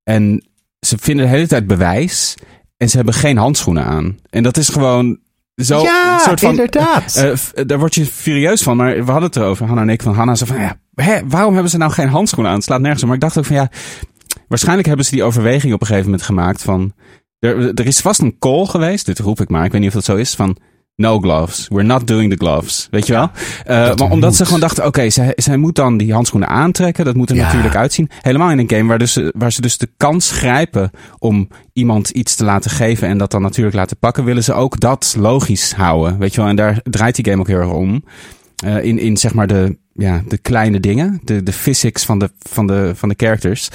En 0.03 0.45
ze 0.79 0.97
vinden 0.99 1.25
de 1.25 1.31
hele 1.31 1.47
tijd 1.47 1.67
bewijs. 1.67 2.35
En 2.77 2.89
ze 2.89 2.95
hebben 2.95 3.13
geen 3.13 3.37
handschoenen 3.37 3.85
aan. 3.85 4.17
En 4.29 4.43
dat 4.43 4.57
is 4.57 4.69
gewoon 4.69 5.19
zo 5.55 5.81
Ja, 5.81 6.13
een 6.13 6.19
soort 6.19 6.39
van, 6.39 6.49
inderdaad. 6.49 7.15
Eh, 7.15 7.65
daar 7.65 7.79
word 7.79 7.95
je 7.95 8.05
furieus 8.05 8.63
van. 8.63 8.77
Maar 8.77 9.05
we 9.05 9.11
hadden 9.11 9.29
het 9.29 9.35
erover, 9.35 9.65
Hanna 9.65 9.81
en 9.81 9.89
ik. 9.89 10.01
Van 10.01 10.13
Hanna 10.13 10.35
zei 10.35 10.49
van, 10.49 10.61
ja, 10.61 10.79
hè, 10.95 11.27
waarom 11.27 11.53
hebben 11.53 11.71
ze 11.71 11.77
nou 11.77 11.91
geen 11.91 12.07
handschoenen 12.07 12.51
aan? 12.51 12.57
Het 12.57 12.65
slaat 12.67 12.81
nergens 12.81 13.01
op. 13.01 13.07
Maar 13.07 13.17
ik 13.17 13.23
dacht 13.23 13.37
ook 13.37 13.45
van, 13.45 13.55
ja, 13.55 13.69
waarschijnlijk 14.47 14.87
hebben 14.87 15.05
ze 15.05 15.11
die 15.11 15.23
overweging 15.23 15.73
op 15.73 15.81
een 15.81 15.87
gegeven 15.87 16.09
moment 16.09 16.25
gemaakt 16.27 16.61
van... 16.61 16.93
Er, 17.39 17.73
er 17.73 17.85
is 17.85 17.99
vast 17.99 18.19
een 18.21 18.37
call 18.39 18.65
geweest, 18.65 19.05
dit 19.05 19.19
roep 19.19 19.41
ik 19.41 19.49
maar, 19.49 19.65
ik 19.65 19.71
weet 19.71 19.81
niet 19.81 19.89
of 19.89 19.95
dat 19.95 20.05
zo 20.05 20.15
is, 20.15 20.35
van... 20.35 20.57
No 20.95 21.19
gloves. 21.19 21.67
We're 21.69 21.83
not 21.87 22.07
doing 22.07 22.29
the 22.31 22.37
gloves. 22.37 22.87
Weet 22.91 23.07
je 23.07 23.13
wel? 23.13 23.29
Eh, 23.65 23.75
maar 23.75 24.11
omdat 24.11 24.19
moet. 24.29 24.35
ze 24.35 24.45
gewoon 24.45 24.59
dachten, 24.59 24.85
oké, 24.85 25.09
zij, 25.09 25.33
zij 25.35 25.57
moet 25.57 25.75
dan 25.75 25.97
die 25.97 26.13
handschoenen 26.13 26.49
aantrekken. 26.49 27.05
Dat 27.05 27.15
moet 27.15 27.29
er 27.29 27.35
Ja. 27.35 27.45
natuurlijk 27.45 27.75
uitzien. 27.75 28.09
Helemaal 28.21 28.51
in 28.51 28.59
een 28.59 28.69
game 28.69 28.87
waar, 28.87 28.99
dus, 28.99 29.19
waar 29.31 29.51
ze 29.51 29.61
dus 29.61 29.77
de 29.77 29.89
kans 29.97 30.31
grijpen 30.31 30.91
om 31.19 31.47
iemand 31.73 32.09
iets 32.09 32.35
te 32.35 32.43
laten 32.43 32.71
geven 32.71 33.07
en 33.07 33.17
dat 33.17 33.31
dan 33.31 33.41
natuurlijk 33.41 33.75
laten 33.75 33.97
pakken, 33.97 34.23
willen 34.23 34.43
ze 34.43 34.53
ook 34.53 34.79
dat 34.79 35.15
logisch 35.17 35.73
houden. 35.73 36.17
Weet 36.19 36.33
je 36.33 36.39
wel? 36.41 36.49
En 36.49 36.55
daar 36.55 36.79
draait 36.83 37.15
die 37.15 37.25
game 37.25 37.39
ook 37.39 37.47
heel 37.47 37.57
erg 37.59 37.71
om. 37.71 38.03
Eh, 38.65 38.83
in, 38.83 38.99
in 38.99 39.17
zeg 39.17 39.33
maar 39.33 39.47
de, 39.47 39.77
ja, 39.93 40.21
de 40.27 40.37
kleine 40.37 40.79
dingen, 40.79 41.19
de, 41.23 41.43
de 41.43 41.53
physics 41.53 42.05
van 42.05 42.19
de, 42.19 42.29
van 42.39 42.67
de, 42.67 42.91
van 42.95 43.09
de 43.09 43.15
characters. 43.17 43.69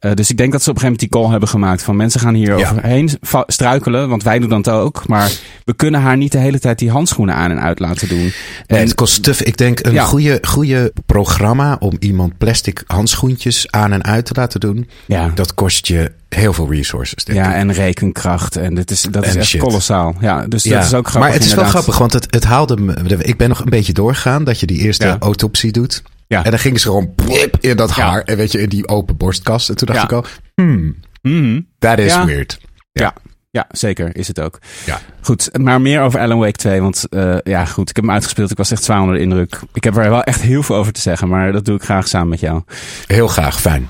Eh, 0.00 0.12
dus 0.14 0.30
ik 0.30 0.36
denk 0.36 0.52
dat 0.52 0.62
ze 0.62 0.70
op 0.70 0.74
een 0.76 0.80
gegeven 0.80 0.98
moment 1.00 1.00
die 1.00 1.08
call 1.08 1.30
hebben 1.30 1.48
gemaakt 1.48 1.82
van 1.82 1.96
mensen 1.96 2.20
gaan 2.20 2.34
hier 2.34 2.58
Ja. 2.58 2.70
overheen 2.70 3.10
struikelen, 3.46 4.08
want 4.08 4.22
wij 4.22 4.38
doen 4.38 4.48
dat 4.48 4.68
ook. 4.68 5.08
Maar 5.08 5.30
we 5.64 5.74
kunnen 5.74 6.00
haar 6.00 6.16
niet 6.16 6.32
de 6.32 6.38
hele 6.38 6.58
tijd 6.58 6.78
die 6.78 6.90
handschoenen 6.90 7.34
aan 7.34 7.50
en 7.50 7.60
uit 7.60 7.78
laten 7.78 8.08
doen. 8.08 8.18
Nee, 8.18 8.32
En- 8.66 8.78
het 8.78 8.94
kost 8.94 9.22
te. 9.22 9.34
Ik 9.44 9.56
denk 9.56 9.86
een 9.86 9.92
Ja. 9.92 10.04
goede, 10.04 10.38
goede 10.42 10.92
programma 11.06 11.76
om 11.78 11.96
iemand 11.98 12.38
plastic 12.38 12.82
handschoentjes 12.86 13.70
aan 13.70 13.92
en 13.92 14.04
uit 14.04 14.24
te 14.24 14.32
laten 14.34 14.60
doen. 14.60 14.88
ja. 15.06 15.30
Dat 15.34 15.54
kost 15.54 15.86
je 15.86 16.12
heel 16.28 16.52
veel 16.52 16.70
resources, 16.72 17.24
denk 17.24 17.38
Ja, 17.38 17.48
ik. 17.48 17.54
en 17.54 17.72
rekenkracht. 17.72 18.56
En 18.56 18.74
dit 18.74 18.90
is, 18.90 19.02
dat 19.10 19.26
is 19.26 19.36
echt 19.36 19.46
shit. 19.46 19.60
kolossaal. 19.60 20.14
Ja, 20.20 20.46
dus 20.46 20.62
dat 20.62 20.84
is 20.84 20.94
ook 20.94 21.08
grappig. 21.08 21.14
maar 21.14 21.32
het 21.32 21.44
is 21.44 21.54
wel 21.54 21.64
grappig, 21.64 21.98
want 21.98 22.12
het, 22.12 22.26
het 22.30 22.44
haalde 22.44 22.76
me. 22.76 22.94
Ik 23.18 23.36
ben 23.36 23.48
nog 23.48 23.58
een 23.60 23.70
beetje 23.70 23.92
doorgegaan 23.92 24.44
dat 24.44 24.60
je 24.60 24.66
die 24.66 24.78
eerste 24.78 25.06
Ja. 25.06 25.16
autopsie 25.20 25.72
doet. 25.72 26.02
Ja. 26.30 26.44
En 26.44 26.50
dan 26.50 26.58
gingen 26.60 26.80
ze 26.80 26.86
gewoon 26.86 27.14
plip 27.14 27.56
in 27.60 27.76
dat 27.76 27.94
Ja. 27.94 28.08
haar. 28.08 28.22
En 28.22 28.36
weet 28.36 28.52
je, 28.52 28.60
in 28.60 28.68
die 28.68 28.88
open 28.88 29.16
borstkast. 29.16 29.68
En 29.68 29.76
toen 29.76 29.86
dacht 29.86 29.98
Ja. 29.98 30.04
ik 30.04 30.12
al, 30.12 30.24
hmm, 30.54 30.96
Mhm. 31.22 31.60
that 31.78 31.98
is 31.98 32.24
weird. 32.24 32.60
Ja. 32.92 33.14
ja, 33.50 33.66
zeker 33.70 34.16
is 34.16 34.28
het 34.28 34.40
ook. 34.40 34.58
Ja. 34.86 34.98
Goed, 35.20 35.58
maar 35.58 35.80
meer 35.80 36.00
over 36.02 36.20
Alan 36.20 36.38
Wake 36.38 36.56
2. 36.58 36.80
Want 36.80 37.06
eh, 37.08 37.36
ja, 37.42 37.64
goed, 37.64 37.88
ik 37.90 37.96
heb 37.96 38.04
hem 38.04 38.14
uitgespeeld. 38.14 38.50
Ik 38.50 38.56
was 38.56 38.70
echt 38.70 38.84
zwaar 38.84 39.00
onder 39.00 39.14
de 39.16 39.20
indruk. 39.22 39.60
Ik 39.72 39.84
heb 39.84 39.96
er 39.96 40.10
wel 40.10 40.22
echt 40.22 40.40
heel 40.40 40.62
veel 40.62 40.76
over 40.76 40.92
te 40.92 41.00
zeggen. 41.00 41.28
Maar 41.28 41.52
dat 41.52 41.64
doe 41.64 41.76
ik 41.76 41.82
graag 41.82 42.08
samen 42.08 42.28
met 42.28 42.40
jou. 42.40 42.62
Heel 43.06 43.28
graag, 43.28 43.60
fijn. 43.60 43.88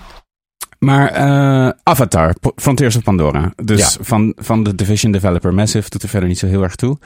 Maar 0.79 1.09
eh, 1.09 1.71
Avatar, 1.83 2.35
Frontiers 2.57 2.97
of 2.97 3.03
Pandora. 3.03 3.53
Dus 3.65 3.81
Ja. 3.95 4.05
van, 4.05 4.33
van 4.37 4.63
de 4.63 4.75
Division 4.75 5.13
Developer 5.13 5.55
Massive 5.55 5.91
doet 5.91 6.03
er 6.03 6.09
verder 6.09 6.29
niet 6.29 6.39
zo 6.39 6.47
heel 6.47 6.63
erg 6.63 6.75
toe. 6.77 6.99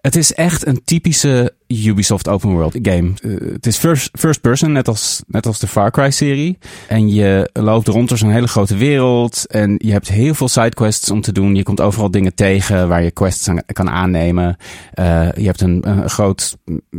Het 0.00 0.16
is 0.16 0.34
echt 0.34 0.66
een 0.66 0.80
typische 0.84 1.52
Ubisoft 1.66 2.28
open 2.28 2.50
world 2.50 2.78
game. 2.82 3.12
Eh, 3.22 3.52
het 3.52 3.66
is 3.66 3.76
first, 3.76 4.10
first 4.12 4.40
person, 4.40 4.72
net 4.72 4.88
als, 4.88 5.22
net 5.26 5.46
als 5.46 5.58
de 5.58 5.66
Far 5.66 5.90
Cry 5.90 6.10
serie. 6.10 6.58
En 6.88 7.14
je 7.14 7.50
loopt 7.52 7.88
rond 7.88 8.08
door 8.08 8.18
zo'n 8.18 8.30
hele 8.30 8.48
grote 8.48 8.76
wereld. 8.76 9.46
En 9.46 9.74
je 9.78 9.92
hebt 9.92 10.08
heel 10.08 10.34
veel 10.34 10.48
sidequests 10.48 11.10
om 11.10 11.20
te 11.20 11.32
doen. 11.32 11.54
Je 11.54 11.62
komt 11.62 11.80
overal 11.80 12.10
dingen 12.10 12.34
tegen 12.34 12.88
waar 12.88 13.02
je 13.02 13.10
quests 13.10 13.48
aan, 13.48 13.62
kan 13.66 13.90
aannemen. 13.90 14.56
Eh, 14.92 15.32
je 15.32 15.46
hebt 15.46 15.60
een, 15.60 16.08
groot 16.08 16.56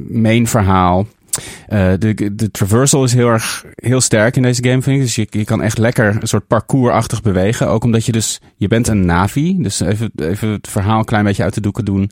main 0.10 0.48
verhaal. 0.48 1.08
Eh, 1.68 1.92
de, 2.00 2.36
de 2.36 2.52
traversal 2.52 3.04
is 3.04 3.14
heel 3.14 3.28
erg 3.28 3.66
heel 3.76 4.02
sterk 4.02 4.36
in 4.36 4.42
deze 4.42 4.64
game, 4.64 4.82
vind 4.82 4.96
ik. 4.96 5.02
Dus 5.02 5.16
je, 5.16 5.28
je 5.30 5.46
kan 5.46 5.62
echt 5.62 5.78
lekker 5.78 6.18
een 6.20 6.28
soort 6.28 6.48
parcoursachtig 6.48 7.22
bewegen. 7.22 7.68
Ook 7.68 7.84
omdat 7.84 8.06
je 8.06 8.12
dus, 8.12 8.42
je 8.56 8.68
bent 8.68 8.88
een 8.88 9.06
Navi. 9.06 9.56
Dus 9.62 9.80
even, 9.80 10.12
even 10.16 10.50
het 10.50 10.68
verhaal 10.68 11.00
een 11.00 11.06
klein 11.06 11.24
beetje 11.24 11.44
uit 11.44 11.54
de 11.54 11.62
doeken 11.62 11.86
doen. 11.86 12.12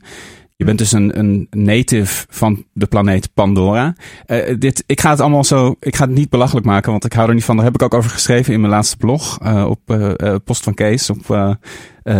Je 0.60 0.66
bent 0.66 0.78
dus 0.78 0.92
een, 0.92 1.18
een 1.18 1.46
native 1.50 2.26
van 2.28 2.64
de 2.72 2.86
planeet 2.86 3.34
Pandora. 3.34 3.94
Eh, 4.26 4.54
dit, 4.58 4.84
ik 4.86 5.00
ga 5.00 5.10
het 5.10 5.20
allemaal 5.20 5.44
zo, 5.44 5.76
ik 5.80 5.96
ga 5.96 6.04
het 6.04 6.14
niet 6.14 6.30
belachelijk 6.30 6.66
maken, 6.66 6.90
want 6.90 7.04
ik 7.04 7.12
hou 7.12 7.28
er 7.28 7.34
niet 7.34 7.44
van. 7.44 7.56
Daar 7.56 7.64
heb 7.64 7.74
ik 7.74 7.82
ook 7.82 7.94
over 7.94 8.10
geschreven 8.10 8.52
in 8.52 8.60
mijn 8.60 8.72
laatste 8.72 8.96
blog 8.96 9.38
eh, 9.42 9.64
op 9.68 9.80
eh, 9.90 10.34
Post 10.44 10.62
van 10.62 10.74
Kees. 10.74 11.10
Op 11.10 11.56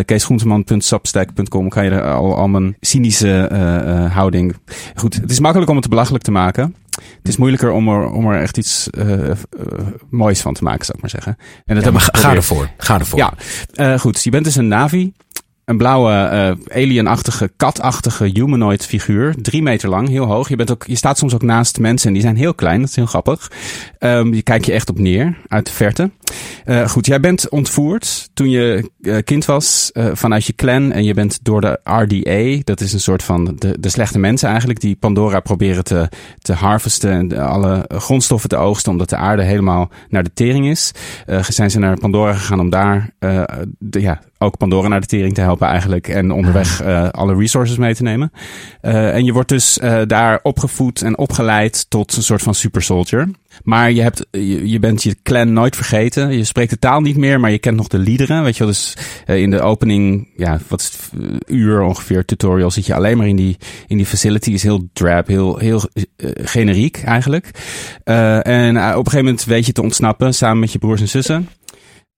keesgroenteman.substack.com 0.05 1.69
kan 1.69 1.85
je 1.85 1.91
er 1.91 2.13
al, 2.13 2.37
al 2.37 2.49
mijn 2.49 2.77
cynische 2.81 3.49
houding. 4.13 4.57
Goed, 4.95 5.15
het 5.15 5.31
is 5.31 5.41
makkelijk 5.41 5.71
om 5.71 5.77
het 5.77 5.89
belachelijk 5.89 6.25
te 6.25 6.31
maken. 6.31 6.75
Het 6.91 7.29
is 7.29 7.37
moeilijker 7.37 7.71
om 7.71 7.89
er, 7.89 8.11
om 8.11 8.27
er 8.31 8.41
echt 8.41 8.59
iets 8.59 8.89
moois 10.11 10.41
van 10.41 10.55
te 10.55 10.63
maken, 10.63 10.85
zou 10.85 10.97
ik 10.97 11.03
maar 11.03 11.11
zeggen. 11.11 11.37
En 11.65 11.75
dat 11.75 11.85
Ja, 11.85 12.21
ga, 12.21 12.35
ervoor. 12.35 12.71
Ga 12.77 12.99
ervoor. 12.99 13.19
Ja, 13.73 13.97
goed. 13.99 14.23
Je 14.23 14.31
bent 14.31 14.45
dus 14.45 14.57
een 14.57 14.69
Navi. 14.69 15.13
Een 15.71 15.77
blauwe 15.77 16.11
uh, 16.13 16.77
alienachtige, 16.77 17.51
katachtige 17.57 18.25
humanoid 18.25 18.87
figuur. 18.87 19.35
Drie 19.43 19.63
meter 19.63 19.89
lang, 19.89 20.09
heel 20.09 20.25
hoog. 20.25 20.49
Je, 20.49 20.57
bent 20.57 20.71
ook, 20.71 20.85
je 20.87 20.97
staat 20.97 21.19
soms 21.19 21.35
ook 21.35 21.43
naast 21.43 21.79
mensen 21.79 22.07
en 22.07 22.13
die 22.13 22.23
zijn 22.23 22.37
heel 22.37 22.55
klein. 22.55 22.81
Dat 22.81 22.89
is 22.89 22.97
heel 22.97 23.07
grappig. 23.07 23.51
Um, 23.99 24.35
je 24.35 24.43
kijkt 24.43 24.67
je 24.67 24.73
echt 24.73 24.89
op 24.89 24.99
neer 24.99 25.37
uit 25.49 25.67
de 25.67 25.73
verte. 25.73 26.11
Uh, 26.67 26.89
goed, 26.89 27.07
jij 27.07 27.21
bent 27.21 27.49
ontvoerd 27.49 28.31
toen 28.35 28.51
je 28.51 28.91
uh, 29.01 29.17
kind 29.25 29.45
was 29.45 29.91
vanuit 29.95 30.45
je 30.45 30.55
clan. 30.55 30.93
En 30.93 31.05
je 31.05 31.15
bent 31.15 31.39
door 31.43 31.61
de 31.61 31.81
RDA, 31.85 32.63
dat 32.65 32.81
is 32.81 32.93
een 32.93 33.01
soort 33.01 33.23
van 33.23 33.57
de, 33.59 33.77
de 33.81 33.89
slechte 33.89 34.19
mensen 34.19 34.49
eigenlijk, 34.49 34.81
die 34.81 34.97
Pandora 34.97 35.41
proberen 35.41 35.85
te, 35.85 36.09
te 36.39 36.53
harvesten 36.53 37.11
en 37.11 37.39
alle 37.39 37.85
grondstoffen 37.89 38.49
te 38.49 38.57
oogsten, 38.57 38.93
omdat 38.93 39.09
de 39.09 39.17
aarde 39.17 39.43
helemaal 39.43 39.91
naar 40.09 40.23
de 40.23 40.33
tering 40.35 40.69
is. 40.69 40.93
zijn 41.49 41.71
ze 41.71 41.79
naar 41.79 41.99
Pandora 41.99 42.33
gegaan 42.33 42.61
om 42.61 42.71
daar 42.71 43.11
de, 43.79 44.01
ja, 44.01 44.21
ook 44.43 44.57
Pandora 44.57 44.89
naar 44.89 45.01
de 45.01 45.07
tering 45.07 45.35
te 45.35 45.41
helpen 45.41 45.67
eigenlijk. 45.67 46.09
En 46.09 46.31
onderweg 46.31 46.83
uh, 46.83 47.09
alle 47.09 47.35
resources 47.35 47.77
mee 47.77 47.95
te 47.95 48.03
nemen. 48.03 48.33
Uh, 48.83 49.15
en 49.15 49.25
je 49.25 49.33
wordt 49.33 49.49
dus 49.49 49.79
uh, 49.79 50.01
daar 50.07 50.41
opgevoed 50.43 51.03
en 51.03 51.19
opgeleid 51.19 51.91
tot 51.91 52.17
een 52.17 52.23
soort 52.23 52.43
van 52.43 52.55
super 52.55 52.83
soldier. 52.83 53.29
Maar 53.63 53.93
je, 53.93 54.03
hebt, 54.03 54.27
je, 54.31 54.69
je, 54.69 54.79
bent 54.79 55.03
je 55.03 55.17
clan 55.23 55.53
nooit 55.53 55.77
vergeten. 55.77 56.37
Je 56.37 56.45
spreekt 56.45 56.71
de 56.71 56.79
taal 56.79 57.01
niet 57.01 57.17
meer, 57.17 57.41
maar 57.41 57.51
je 57.51 57.59
kent 57.59 57.77
nog 57.77 57.89
de 57.89 57.99
liederen. 57.99 58.43
Weet 58.43 58.57
je 58.57 58.65
wel, 58.65 58.73
dus 58.73 58.97
in 59.27 59.51
de 59.51 59.61
opening, 59.61 60.29
ja, 60.37 60.59
wat 60.69 60.81
is 60.81 60.87
het, 60.87 61.11
uur 61.47 61.83
ongeveer 61.83 62.25
tutorial 62.25 62.71
zit 62.71 62.87
je 62.87 62.95
alleen 62.95 63.17
maar 63.17 63.29
in 63.29 63.37
die, 63.37 63.57
in 63.87 63.97
die 63.97 64.07
facility. 64.07 64.51
Is 64.51 64.63
heel 64.63 64.89
drab, 64.93 65.27
heel, 65.27 65.59
heel 65.59 65.83
generiek 66.35 67.03
eigenlijk. 67.05 67.51
en 68.05 68.77
op 68.77 68.83
een 68.85 68.93
gegeven 68.93 69.25
moment 69.25 69.45
weet 69.45 69.67
je 69.67 69.73
te 69.73 69.83
ontsnappen 69.83 70.35
samen 70.35 70.59
met 70.59 70.73
je 70.73 70.79
broers 70.79 71.01
en 71.01 71.09
zussen. 71.09 71.49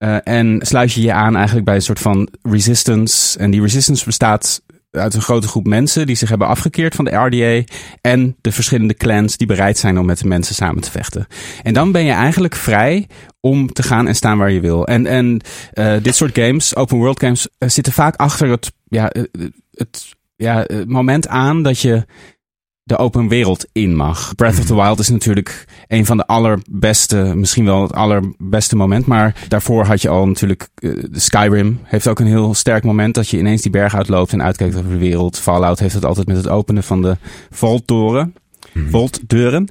Uh, 0.02 0.16
en 0.24 0.58
sluit 0.60 0.92
je 0.92 1.00
je 1.00 1.12
aan 1.12 1.36
eigenlijk 1.36 1.64
bij 1.64 1.74
een 1.74 1.82
soort 1.82 1.98
van 1.98 2.28
resistance. 2.42 3.38
En 3.38 3.50
die 3.50 3.60
resistance 3.60 4.04
bestaat 4.04 4.62
uit 4.90 5.14
een 5.14 5.22
grote 5.22 5.48
groep 5.48 5.66
mensen 5.66 6.06
die 6.06 6.16
zich 6.16 6.28
hebben 6.28 6.46
afgekeerd 6.46 6.94
van 6.94 7.04
de 7.04 7.10
RDA. 7.10 7.72
En 8.00 8.36
de 8.40 8.52
verschillende 8.52 8.94
clans 8.94 9.36
die 9.36 9.46
bereid 9.46 9.78
zijn 9.78 9.98
om 9.98 10.06
met 10.06 10.18
de 10.18 10.26
mensen 10.26 10.54
samen 10.54 10.82
te 10.82 10.90
vechten. 10.90 11.26
En 11.62 11.74
dan 11.74 11.92
ben 11.92 12.04
je 12.04 12.12
eigenlijk 12.12 12.54
vrij 12.54 13.06
om 13.40 13.72
te 13.72 13.82
gaan 13.82 14.08
en 14.08 14.14
staan 14.14 14.38
waar 14.38 14.50
je 14.50 14.60
wil. 14.60 14.86
En, 14.86 15.06
en 15.06 15.40
uh, 15.74 15.94
dit 16.02 16.14
soort 16.14 16.38
games, 16.38 16.76
open 16.76 16.96
world 16.96 17.20
games, 17.20 17.48
uh, 17.58 17.68
zitten 17.68 17.92
vaak 17.92 18.16
achter 18.16 18.48
het, 18.48 18.72
ja, 18.88 19.12
het, 19.70 20.16
ja, 20.36 20.66
moment 20.86 21.28
aan 21.28 21.62
dat 21.62 21.80
je 21.80 22.04
de 22.84 22.96
open 22.96 23.28
wereld 23.28 23.66
in 23.72 23.96
mag. 23.96 24.34
Breath 24.34 24.58
of 24.58 24.64
the 24.64 24.74
Wild 24.74 24.98
is 24.98 25.08
natuurlijk 25.08 25.64
een 25.88 26.06
van 26.06 26.16
de 26.16 26.26
allerbeste, 26.26 27.16
misschien 27.16 27.64
wel 27.64 27.82
het 27.82 27.92
allerbeste 27.92 28.76
moment. 28.76 29.06
Maar 29.06 29.36
daarvoor 29.48 29.84
had 29.84 30.02
je 30.02 30.08
al 30.08 30.26
natuurlijk 30.26 30.68
uh, 30.80 31.04
Skyrim. 31.12 31.78
Heeft 31.82 32.08
ook 32.08 32.20
een 32.20 32.26
heel 32.26 32.54
sterk 32.54 32.84
moment 32.84 33.14
dat 33.14 33.28
je 33.28 33.38
ineens 33.38 33.62
die 33.62 33.70
berg 33.70 33.94
uitloopt 33.94 34.32
en 34.32 34.42
uitkijkt 34.42 34.76
over 34.76 34.90
de 34.90 34.98
wereld. 34.98 35.38
Fallout 35.38 35.78
heeft 35.78 35.94
het 35.94 36.04
altijd 36.04 36.26
met 36.26 36.36
het 36.36 36.48
openen 36.48 36.82
van 36.82 37.02
de 37.02 37.16
vaulttoren. 37.50 38.34
Hmm. 38.72 38.90
Voltdeuren. 38.90 39.68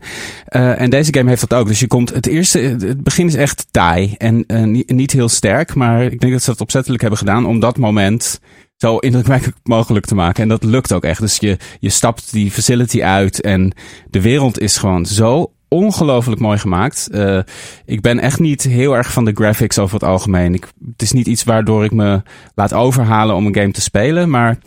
Uh, 0.50 0.82
en 0.82 0.90
deze 0.90 1.14
game 1.14 1.30
heeft 1.30 1.50
dat 1.50 1.60
ook. 1.60 1.68
Dus 1.68 1.80
je 1.80 1.88
komt, 1.88 2.14
het 2.14 2.28
eerste, 2.28 2.60
het 2.60 3.04
begin 3.04 3.28
is 3.28 3.36
echt 3.36 3.68
taai 3.72 4.16
en 4.18 4.44
uh, 4.48 4.64
niet, 4.64 4.90
niet 4.90 5.12
heel 5.12 5.30
sterk. 5.30 5.76
Maar 5.76 6.04
ik 6.04 6.20
denk 6.20 6.32
dat 6.32 6.44
ze 6.44 6.50
dat 6.50 6.62
opzettelijk 6.62 7.02
hebben 7.02 7.20
gedaan 7.20 7.46
om 7.46 7.60
dat 7.60 7.78
moment 7.78 8.40
zo 8.82 8.98
indrukwekkend 8.98 9.56
mogelijk 9.64 10.06
te 10.06 10.16
maken. 10.16 10.44
En 10.44 10.50
dat 10.50 10.64
lukt 10.64 10.94
ook 10.94 11.04
echt. 11.04 11.20
Dus 11.20 11.38
je, 11.38 11.58
je 11.80 11.90
stapt 11.90 12.32
die 12.32 12.52
facility 12.52 13.04
uit 13.04 13.42
en 13.42 13.74
de 14.10 14.22
wereld 14.22 14.60
is 14.60 14.78
gewoon 14.78 15.06
zo 15.06 15.54
ongelooflijk 15.68 16.42
mooi 16.42 16.58
gemaakt. 16.58 17.08
Uh, 17.12 17.40
ik 17.86 18.02
ben 18.02 18.20
echt 18.20 18.40
niet 18.40 18.64
heel 18.64 18.96
erg 18.96 19.12
van 19.12 19.26
de 19.26 19.32
graphics 19.34 19.80
over 19.80 19.94
het 19.94 20.04
algemeen. 20.04 20.54
Ik, 20.54 20.68
het 20.92 21.02
is 21.02 21.12
niet 21.12 21.28
iets 21.28 21.44
waardoor 21.44 21.84
ik 21.84 21.92
me 21.92 22.22
laat 22.56 22.74
overhalen 22.74 23.36
om 23.36 23.46
een 23.46 23.56
game 23.56 23.72
te 23.72 23.82
spelen. 23.82 24.30
Maar 24.30 24.58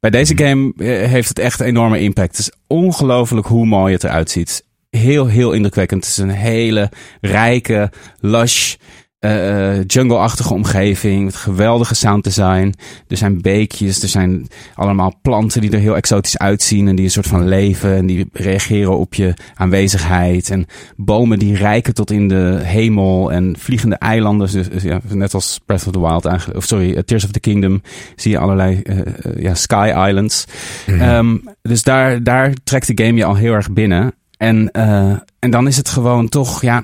bij 0.00 0.10
deze 0.10 0.38
game 0.38 0.72
eh, 0.76 0.86
heeft 1.08 1.28
het 1.28 1.38
echt 1.38 1.60
enorme 1.60 2.00
impact. 2.00 2.36
Het 2.36 2.46
is 2.46 2.52
ongelooflijk 2.66 3.46
hoe 3.46 3.66
mooi 3.66 3.92
het 3.92 4.04
eruit 4.04 4.30
ziet. 4.30 4.66
Heel, 4.90 5.26
heel 5.26 5.52
indrukwekkend. 5.52 6.04
Het 6.04 6.12
is 6.12 6.18
een 6.18 6.30
hele 6.30 6.90
rijke, 7.20 7.90
lush 8.20 8.74
uh, 9.26 9.84
jungle-achtige 9.84 10.54
omgeving. 10.54 11.24
Met 11.24 11.36
geweldige 11.36 11.94
sounddesign. 11.94 12.74
Er 13.08 13.16
zijn 13.16 13.40
beekjes. 13.40 14.02
Er 14.02 14.08
zijn 14.08 14.48
allemaal 14.74 15.14
planten 15.22 15.60
die 15.60 15.70
er 15.70 15.78
heel 15.78 15.96
exotisch 15.96 16.38
uitzien. 16.38 16.88
En 16.88 16.96
die 16.96 17.04
een 17.04 17.10
soort 17.10 17.26
van 17.26 17.48
leven. 17.48 17.96
En 17.96 18.06
die 18.06 18.28
reageren 18.32 18.98
op 18.98 19.14
je 19.14 19.34
aanwezigheid. 19.54 20.50
En 20.50 20.66
bomen 20.96 21.38
die 21.38 21.56
rijken 21.56 21.94
tot 21.94 22.10
in 22.10 22.28
de 22.28 22.60
hemel. 22.62 23.32
En 23.32 23.56
vliegende 23.58 23.96
eilanden. 23.96 24.50
Dus, 24.52 24.68
dus 24.68 24.82
ja, 24.82 25.00
net 25.08 25.34
als 25.34 25.60
Breath 25.66 25.86
of 25.86 25.92
the 25.92 26.00
Wild 26.00 26.24
eigenlijk. 26.24 26.58
Of 26.58 26.64
sorry, 26.64 27.02
Tears 27.02 27.24
of 27.24 27.30
the 27.30 27.40
Kingdom. 27.40 27.82
Zie 28.16 28.30
je 28.30 28.38
allerlei 28.38 28.80
uh, 28.84 28.98
ja, 29.36 29.54
Sky 29.54 29.92
Islands. 30.08 30.44
Mm 30.86 31.00
um, 31.00 31.42
dus 31.62 31.82
daar, 31.82 32.22
daar 32.22 32.52
trekt 32.64 32.96
de 32.96 33.04
game 33.04 33.18
je 33.18 33.24
al 33.24 33.34
heel 33.34 33.52
erg 33.52 33.72
binnen. 33.72 34.14
En, 34.36 34.70
en 35.38 35.50
dan 35.50 35.66
is 35.66 35.76
het 35.76 35.88
gewoon 35.88 36.28
toch, 36.28 36.62
ja. 36.62 36.82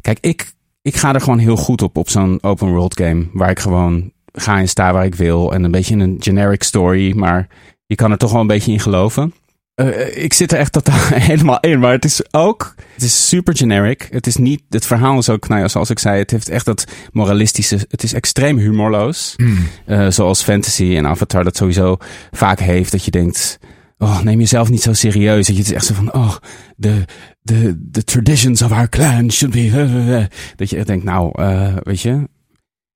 Kijk, 0.00 0.18
ik 0.20 0.52
ik 0.82 0.96
ga 0.96 1.14
er 1.14 1.20
gewoon 1.20 1.38
heel 1.38 1.56
goed 1.56 1.82
op, 1.82 1.96
op 1.96 2.08
zo'n 2.08 2.38
open 2.42 2.68
world 2.68 3.00
game. 3.00 3.26
Waar 3.32 3.50
ik 3.50 3.58
gewoon 3.58 4.12
ga 4.32 4.58
en 4.58 4.68
sta 4.68 4.92
waar 4.92 5.04
ik 5.04 5.14
wil. 5.14 5.52
En 5.52 5.64
een 5.64 5.70
beetje 5.70 5.96
een 5.96 6.16
generic 6.20 6.62
story. 6.62 7.12
Maar 7.16 7.48
je 7.86 7.94
kan 7.94 8.10
er 8.10 8.18
toch 8.18 8.32
wel 8.32 8.40
een 8.40 8.46
beetje 8.46 8.72
in 8.72 8.80
geloven. 8.80 9.34
Uh, 9.76 10.22
ik 10.22 10.32
zit 10.32 10.52
er 10.52 10.58
echt 10.58 10.72
totaal 10.72 10.98
helemaal 11.30 11.60
in. 11.60 11.78
Maar 11.78 11.92
het 11.92 12.04
is 12.04 12.22
ook, 12.30 12.74
het 12.94 13.02
is 13.02 13.28
super 13.28 13.56
generic. 13.56 14.08
Het 14.10 14.26
is 14.26 14.36
niet, 14.36 14.62
het 14.68 14.86
verhaal 14.86 15.18
is 15.18 15.28
ook, 15.28 15.48
nou 15.48 15.60
ja, 15.60 15.68
zoals 15.68 15.90
ik 15.90 15.98
zei, 15.98 16.18
het 16.18 16.30
heeft 16.30 16.48
echt 16.48 16.64
dat 16.64 16.84
moralistische, 17.12 17.78
het 17.88 18.02
is 18.02 18.12
extreem 18.12 18.58
humorloos. 18.58 19.34
Mm. 19.36 19.58
Uh, 19.86 20.10
zoals 20.10 20.42
fantasy 20.42 20.96
en 20.96 21.06
Avatar 21.06 21.44
dat 21.44 21.56
sowieso 21.56 21.96
vaak 22.30 22.60
heeft. 22.60 22.92
Dat 22.92 23.04
je 23.04 23.10
denkt, 23.10 23.58
oh, 23.98 24.20
neem 24.20 24.38
jezelf 24.38 24.70
niet 24.70 24.82
zo 24.82 24.92
serieus. 24.92 25.46
Dat 25.46 25.56
je 25.56 25.62
het 25.62 25.70
is 25.70 25.76
echt 25.76 25.86
zo 25.86 25.94
van, 25.94 26.12
oh, 26.12 26.36
de, 26.76 27.04
de, 27.42 27.76
de 27.90 28.04
traditions 28.04 28.62
of 28.62 28.72
our 28.72 28.88
clan 28.88 29.30
should 29.30 29.54
be. 29.54 30.28
Dat 30.56 30.70
je 30.70 30.76
echt 30.76 30.86
denkt, 30.86 31.04
nou, 31.04 31.42
uh, 31.42 31.76
weet 31.82 32.00
je. 32.00 32.28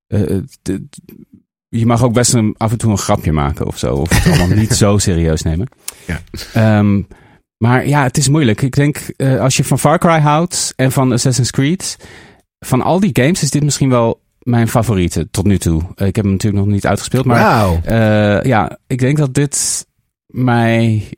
Uh, 0.08 0.40
de, 0.62 0.86
je 1.68 1.86
mag 1.86 2.02
ook 2.02 2.12
best 2.12 2.34
een, 2.34 2.54
af 2.56 2.70
en 2.70 2.78
toe 2.78 2.90
een 2.90 2.98
grapje 2.98 3.32
maken 3.32 3.66
of 3.66 3.78
zo. 3.78 3.94
Of 3.94 4.08
het 4.08 4.26
allemaal 4.32 4.56
niet 4.56 4.72
zo 4.72 4.98
serieus 4.98 5.42
nemen. 5.42 5.68
Ja. 6.06 6.78
Um, 6.78 7.06
maar 7.56 7.86
ja, 7.88 8.02
het 8.02 8.16
is 8.16 8.28
moeilijk. 8.28 8.62
Ik 8.62 8.74
denk, 8.74 9.12
uh, 9.16 9.40
als 9.40 9.56
je 9.56 9.64
van 9.64 9.78
Far 9.78 9.98
Cry 9.98 10.20
houdt 10.20 10.72
en 10.76 10.92
van 10.92 11.12
Assassin's 11.12 11.50
Creed. 11.50 11.96
Van 12.58 12.82
al 12.82 13.00
die 13.00 13.10
games 13.12 13.42
is 13.42 13.50
dit 13.50 13.64
misschien 13.64 13.88
wel 13.88 14.20
mijn 14.38 14.68
favoriete 14.68 15.28
tot 15.30 15.44
nu 15.44 15.58
toe. 15.58 15.82
ik 15.94 16.16
heb 16.16 16.24
hem 16.24 16.30
natuurlijk 16.30 16.64
nog 16.64 16.72
niet 16.72 16.86
uitgespeeld. 16.86 17.24
Maar 17.24 17.66
wow. 17.66 17.84
ja, 18.46 18.78
ik 18.86 18.98
denk 18.98 19.16
dat 19.16 19.34
dit 19.34 19.86
mij. 20.26 21.08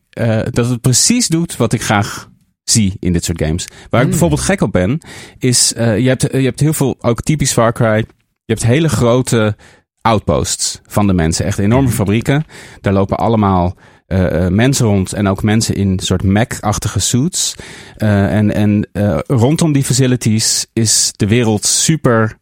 dat 0.50 0.68
het 0.68 0.80
precies 0.80 1.28
doet 1.28 1.56
wat 1.56 1.72
ik 1.72 1.82
graag 1.82 2.28
zie 2.70 2.96
in 3.00 3.12
dit 3.12 3.24
soort 3.24 3.42
games. 3.42 3.66
Waar 3.66 4.00
ik 4.00 4.00
hmm. 4.00 4.10
bijvoorbeeld 4.10 4.40
gek 4.40 4.60
op 4.60 4.72
ben, 4.72 5.00
is 5.38 5.72
uh, 5.76 5.98
je, 5.98 6.08
hebt, 6.08 6.22
je 6.22 6.38
hebt 6.38 6.60
heel 6.60 6.72
veel, 6.72 6.96
ook 7.00 7.22
typisch 7.22 7.52
Far 7.52 7.72
Cry, 7.72 7.96
je 8.44 8.54
hebt 8.54 8.64
hele 8.64 8.88
grote 8.88 9.56
outposts 10.00 10.80
van 10.86 11.06
de 11.06 11.12
mensen. 11.12 11.44
Echt 11.44 11.58
enorme 11.58 11.86
hmm. 11.86 11.96
fabrieken. 11.96 12.44
Daar 12.80 12.92
lopen 12.92 13.18
allemaal 13.18 13.76
uh, 14.06 14.46
mensen 14.46 14.86
rond 14.86 15.12
en 15.12 15.28
ook 15.28 15.42
mensen 15.42 15.74
in 15.74 15.98
soort 15.98 16.22
Mac-achtige 16.22 17.00
suits. 17.00 17.54
En 17.96 18.54
en 18.54 18.88
rondom 19.26 19.72
die 19.72 19.84
facilities 19.84 20.66
is 20.72 21.12
de 21.16 21.26
wereld 21.26 21.64
super 21.64 22.38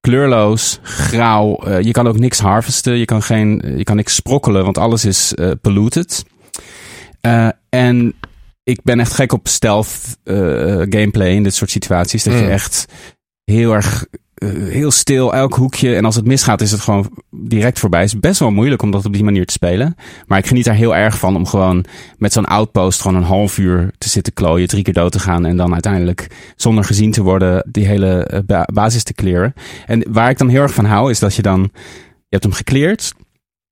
kleurloos, 0.00 0.78
grauw. 0.82 1.78
je 1.80 1.90
kan 1.90 2.06
ook 2.06 2.18
niks 2.18 2.38
harvesten, 2.38 2.96
je 2.96 3.04
kan, 3.04 3.22
geen, 3.22 3.62
je 3.76 3.84
kan 3.84 3.96
niks 3.96 4.14
sprokkelen, 4.14 4.64
want 4.64 4.78
alles 4.78 5.04
is 5.04 5.34
polluted. 5.60 6.24
en 7.68 8.14
ik 8.66 8.82
ben 8.82 9.00
echt 9.00 9.12
gek 9.12 9.32
op 9.32 9.48
stealth 9.48 10.18
uh, 10.24 10.36
gameplay 10.88 11.30
in 11.30 11.42
dit 11.42 11.54
soort 11.54 11.70
situaties. 11.70 12.22
Dat 12.22 12.32
je 12.32 12.44
mm. 12.44 12.48
echt 12.48 12.86
heel 13.44 13.72
erg 13.72 14.06
uh, 14.42 14.68
heel 14.68 14.90
stil, 14.90 15.34
elk 15.34 15.54
hoekje. 15.54 15.94
En 15.94 16.04
als 16.04 16.14
het 16.14 16.26
misgaat, 16.26 16.60
is 16.60 16.70
het 16.70 16.80
gewoon 16.80 17.10
direct 17.30 17.78
voorbij. 17.78 18.00
Het 18.00 18.12
is 18.12 18.20
best 18.20 18.38
wel 18.38 18.50
moeilijk 18.50 18.82
om 18.82 18.90
dat 18.90 19.04
op 19.04 19.12
die 19.12 19.24
manier 19.24 19.46
te 19.46 19.52
spelen. 19.52 19.94
Maar 20.26 20.38
ik 20.38 20.46
geniet 20.46 20.64
daar 20.64 20.74
heel 20.74 20.96
erg 20.96 21.18
van 21.18 21.36
om 21.36 21.46
gewoon 21.46 21.84
met 22.18 22.32
zo'n 22.32 22.44
outpost 22.44 23.00
gewoon 23.00 23.16
een 23.16 23.28
half 23.28 23.58
uur 23.58 23.90
te 23.98 24.08
zitten 24.08 24.32
klooien, 24.32 24.68
drie 24.68 24.82
keer 24.82 24.94
dood 24.94 25.12
te 25.12 25.18
gaan. 25.18 25.46
En 25.46 25.56
dan 25.56 25.72
uiteindelijk 25.72 26.30
zonder 26.56 26.84
gezien 26.84 27.10
te 27.10 27.22
worden 27.22 27.68
die 27.70 27.86
hele 27.86 28.44
basis 28.72 29.02
te 29.02 29.14
clearen. 29.14 29.54
En 29.86 30.12
waar 30.12 30.30
ik 30.30 30.38
dan 30.38 30.48
heel 30.48 30.62
erg 30.62 30.74
van 30.74 30.84
hou, 30.84 31.10
is 31.10 31.18
dat 31.18 31.34
je 31.34 31.42
dan, 31.42 31.60
je 31.62 32.28
hebt 32.28 32.44
hem 32.44 32.52
gecleared. 32.52 33.12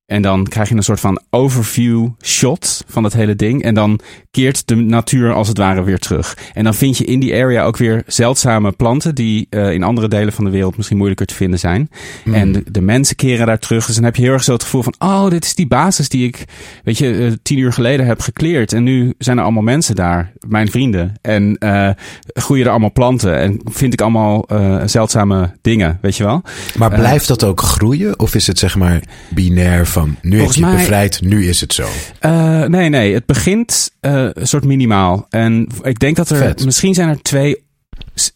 En 0.05 0.21
dan 0.21 0.43
krijg 0.43 0.69
je 0.69 0.75
een 0.75 0.83
soort 0.83 0.99
van 0.99 1.21
overview 1.29 2.07
shot 2.23 2.83
van 2.87 3.03
het 3.03 3.13
hele 3.13 3.35
ding. 3.35 3.63
En 3.63 3.73
dan 3.73 3.99
keert 4.31 4.67
de 4.67 4.75
natuur 4.75 5.33
als 5.33 5.47
het 5.47 5.57
ware 5.57 5.83
weer 5.83 5.99
terug. 5.99 6.37
En 6.53 6.63
dan 6.63 6.73
vind 6.73 6.97
je 6.97 7.05
in 7.05 7.19
die 7.19 7.33
area 7.33 7.63
ook 7.63 7.77
weer 7.77 8.03
zeldzame 8.07 8.71
planten 8.71 9.15
die 9.15 9.47
uh, 9.49 9.71
in 9.71 9.83
andere 9.83 10.07
delen 10.07 10.33
van 10.33 10.45
de 10.45 10.51
wereld 10.51 10.75
misschien 10.75 10.97
moeilijker 10.97 11.25
te 11.25 11.33
vinden 11.33 11.59
zijn. 11.59 11.89
Hmm. 12.23 12.33
En 12.33 12.51
de, 12.51 12.63
de, 12.71 12.81
mensen 12.81 13.15
keren 13.15 13.45
daar 13.45 13.59
terug. 13.59 13.85
Dus 13.85 13.95
dan 13.95 14.03
heb 14.03 14.15
je 14.15 14.21
heel 14.21 14.31
erg 14.31 14.43
zo 14.43 14.53
het 14.53 14.63
gevoel 14.63 14.83
van, 14.83 14.95
oh, 14.97 15.29
dit 15.29 15.45
is 15.45 15.55
die 15.55 15.67
basis 15.67 16.09
die 16.09 16.27
ik, 16.27 16.45
weet 16.83 16.97
je, 16.97 17.13
uh, 17.13 17.31
tien 17.41 17.57
uur 17.57 17.73
geleden 17.73 18.05
heb 18.05 18.19
gekleerd. 18.19 18.73
En 18.73 18.83
nu 18.83 19.13
zijn 19.17 19.37
er 19.37 19.43
allemaal 19.43 19.63
mensen 19.63 19.95
daar, 19.95 20.31
mijn 20.47 20.69
vrienden. 20.69 21.13
En 21.21 21.55
uh, 21.59 21.89
groeien 22.25 22.65
er 22.65 22.71
allemaal 22.71 22.91
planten. 22.91 23.37
En 23.37 23.59
vind 23.63 23.93
ik 23.93 24.01
allemaal 24.01 24.45
zeldzame 24.85 25.51
dingen, 25.61 25.97
weet 26.01 26.17
je 26.17 26.23
wel. 26.23 26.41
Maar 26.77 26.89
blijft 26.89 27.27
dat 27.27 27.43
ook 27.43 27.61
groeien? 27.61 28.19
Of 28.19 28.35
is 28.35 28.47
het 28.47 28.59
zeg 28.59 28.75
maar 28.75 29.01
binair 29.29 29.87
van, 29.95 30.17
nu 30.21 30.37
Volgens 30.37 30.57
heeft 30.57 30.77
bevrijd, 30.77 31.21
nu 31.21 31.47
is 31.47 31.61
het 31.61 31.73
zo. 31.73 31.87
Eh, 32.19 32.63
nee, 32.63 32.89
nee. 32.89 33.13
Het 33.13 33.25
begint 33.25 33.91
eh, 33.99 34.27
een 34.33 34.47
soort 34.47 34.63
minimaal. 34.63 35.25
En 35.29 35.67
ik 35.83 35.99
denk 35.99 36.15
dat 36.15 36.29
er... 36.29 36.37
Vet. 36.37 36.65
Misschien 36.65 36.93
zijn 36.93 37.09
er 37.09 37.21
twee 37.21 37.63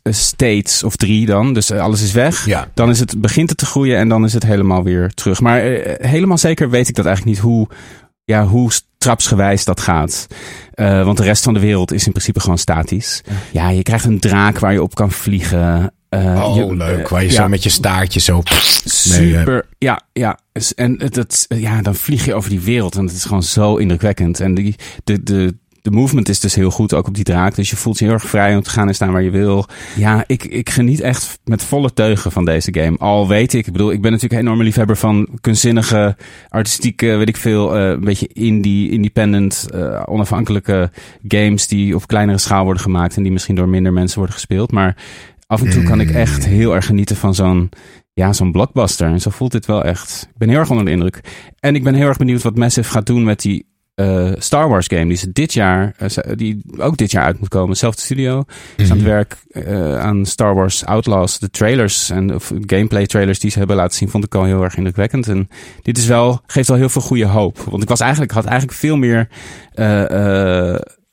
eh, 0.03 0.13
states 0.13 0.83
of 0.83 0.95
drie 0.95 1.25
dan. 1.25 1.53
Dus 1.53 1.71
alles 1.71 2.01
is 2.01 2.11
weg. 2.11 2.45
Ja. 2.45 2.67
Dan 2.73 2.89
is 2.89 2.99
het, 2.99 3.21
begint 3.21 3.49
het 3.49 3.57
te 3.57 3.65
groeien 3.65 3.97
en 3.97 4.09
dan 4.09 4.25
is 4.25 4.33
het 4.33 4.43
helemaal 4.43 4.83
weer 4.83 5.13
terug. 5.13 5.41
Maar 5.41 5.61
helemaal 6.01 6.37
zeker 6.37 6.69
weet 6.69 6.89
ik 6.89 6.95
dat 6.95 7.05
eigenlijk 7.05 7.35
niet 7.35 7.45
hoe, 7.45 7.67
ja, 8.23 8.45
hoe 8.45 8.71
trapsgewijs 8.97 9.65
dat 9.65 9.79
gaat. 9.79 10.27
Want 10.75 11.17
de 11.17 11.23
rest 11.23 11.43
van 11.43 11.53
de 11.53 11.59
wereld 11.59 11.91
is 11.91 12.05
in 12.05 12.11
principe 12.11 12.39
gewoon 12.39 12.57
statisch. 12.57 13.21
Ja, 13.51 13.69
je 13.69 13.83
krijgt 13.83 14.05
een 14.05 14.19
draak 14.19 14.59
waar 14.59 14.73
je 14.73 14.83
op 14.83 14.95
kan 14.95 15.11
vliegen. 15.11 15.93
Eh, 16.09 16.43
Oh, 16.45 16.55
je- 16.55 16.75
leuk. 16.75 17.03
eh, 17.05 17.09
Waar 17.11 17.21
je 17.23 17.27
ja. 17.29 17.33
zo 17.33 17.47
met 17.47 17.63
je 17.63 17.69
staartje 17.69 18.19
zo... 18.19 18.41
Eh, 18.43 18.57
Super. 18.85 19.65
Ja, 19.77 20.01
ja. 20.13 20.39
En 20.75 20.95
het, 21.01 21.15
het, 21.15 21.45
ja, 21.47 21.81
dan 21.81 21.95
vlieg 21.95 22.25
je 22.25 22.33
over 22.33 22.49
die 22.49 22.59
wereld 22.61 22.95
en 22.95 23.03
het 23.05 23.13
is 23.15 23.23
gewoon 23.25 23.43
zo 23.43 23.75
indrukwekkend. 23.75 24.39
En 24.39 24.53
die, 24.53 24.75
de, 25.03 25.23
de, 25.23 25.55
de 25.81 25.91
movement 25.91 26.29
is 26.29 26.39
dus 26.39 26.55
heel 26.55 26.69
goed, 26.71 26.93
ook 26.93 27.07
op 27.07 27.15
die 27.15 27.23
draak. 27.23 27.55
Dus 27.55 27.69
je 27.69 27.75
voelt 27.75 27.99
je 27.99 28.05
heel 28.05 28.13
erg 28.13 28.23
vrij 28.23 28.55
om 28.55 28.61
te 28.61 28.69
gaan 28.69 28.87
en 28.87 28.95
staan 28.95 29.11
waar 29.11 29.21
je 29.21 29.29
wil. 29.29 29.65
Ja, 29.95 30.23
ik, 30.27 30.43
ik 30.43 30.69
geniet 30.69 30.99
echt 31.01 31.39
met 31.43 31.63
volle 31.63 31.93
teugen 31.93 32.31
van 32.31 32.45
deze 32.45 32.73
game. 32.79 32.97
Al 32.97 33.27
weet 33.27 33.53
ik, 33.53 33.65
ik 33.67 33.71
bedoel, 33.73 33.91
ik 33.91 34.01
ben 34.01 34.11
natuurlijk 34.11 34.41
een 34.41 34.45
enorme 34.47 34.63
liefhebber 34.63 34.97
van 34.97 35.27
kunstzinnige, 35.41 36.15
artistieke, 36.49 37.07
weet 37.15 37.29
ik 37.29 37.37
veel, 37.37 37.77
een 37.77 37.99
beetje 37.99 38.29
indie, 38.33 38.91
independent, 38.91 39.67
onafhankelijke 40.05 40.91
games 41.27 41.67
die 41.67 41.95
op 41.95 42.07
kleinere 42.07 42.37
schaal 42.37 42.63
worden 42.63 42.83
gemaakt 42.83 43.15
en 43.15 43.23
die 43.23 43.31
misschien 43.31 43.55
door 43.55 43.69
minder 43.69 43.93
mensen 43.93 44.17
worden 44.17 44.35
gespeeld. 44.35 44.71
Maar 44.71 44.95
af 45.49 45.61
en 45.61 45.69
toe 45.69 45.83
kan 45.83 45.99
ik 45.99 46.09
echt 46.09 46.45
heel 46.45 46.75
erg 46.75 46.85
genieten 46.85 47.15
van 47.15 47.35
zo'n 47.35 47.69
ja, 48.13 48.33
zo'n 48.33 48.51
blockbuster. 48.51 49.07
En 49.07 49.21
zo 49.21 49.29
voelt 49.29 49.51
dit 49.51 49.65
wel 49.65 49.83
echt. 49.83 50.27
Ik 50.31 50.37
ben 50.37 50.49
heel 50.49 50.59
erg 50.59 50.69
onder 50.69 50.85
de 50.85 50.91
indruk. 50.91 51.21
En 51.59 51.75
ik 51.75 51.83
ben 51.83 51.93
heel 51.93 52.07
erg 52.07 52.17
benieuwd 52.17 52.41
wat 52.41 52.57
Massive 52.57 52.89
gaat 52.89 53.05
doen 53.05 53.23
met 53.23 53.41
die 53.41 53.65
eh, 53.95 54.31
Star 54.37 54.69
Wars 54.69 54.87
game. 54.87 55.05
Die 55.05 55.17
ze 55.17 55.31
dit 55.31 55.53
jaar, 55.53 55.93
eh, 55.97 56.07
die 56.35 56.61
ook 56.77 56.97
dit 56.97 57.11
jaar 57.11 57.23
uit 57.23 57.39
moet 57.39 57.49
komen. 57.49 57.77
Zelfde 57.77 58.01
studio. 58.01 58.43
Is 58.75 58.91
aan 58.91 58.97
het 58.97 59.05
werk 59.05 59.37
eh, 59.49 59.99
aan 59.99 60.25
Star 60.25 60.55
Wars 60.55 60.85
Outlaws. 60.85 61.39
De 61.39 61.49
trailers 61.49 62.09
en 62.09 62.35
of 62.35 62.51
gameplay 62.65 63.05
trailers 63.05 63.39
die 63.39 63.51
ze 63.51 63.57
hebben 63.57 63.75
laten 63.75 63.97
zien, 63.97 64.09
vond 64.09 64.25
ik 64.25 64.35
al 64.35 64.43
heel 64.43 64.63
erg 64.63 64.75
indrukwekkend. 64.75 65.27
En 65.27 65.47
dit 65.81 65.97
is 65.97 66.05
wel, 66.05 66.41
geeft 66.45 66.67
wel 66.67 66.77
heel 66.77 66.89
veel 66.89 67.01
goede 67.01 67.25
hoop. 67.25 67.57
Want 67.57 67.83
ik 67.83 67.89
was 67.89 67.99
eigenlijk, 67.99 68.31
had 68.31 68.45
eigenlijk 68.45 68.77
veel 68.77 68.97
meer, 68.97 69.27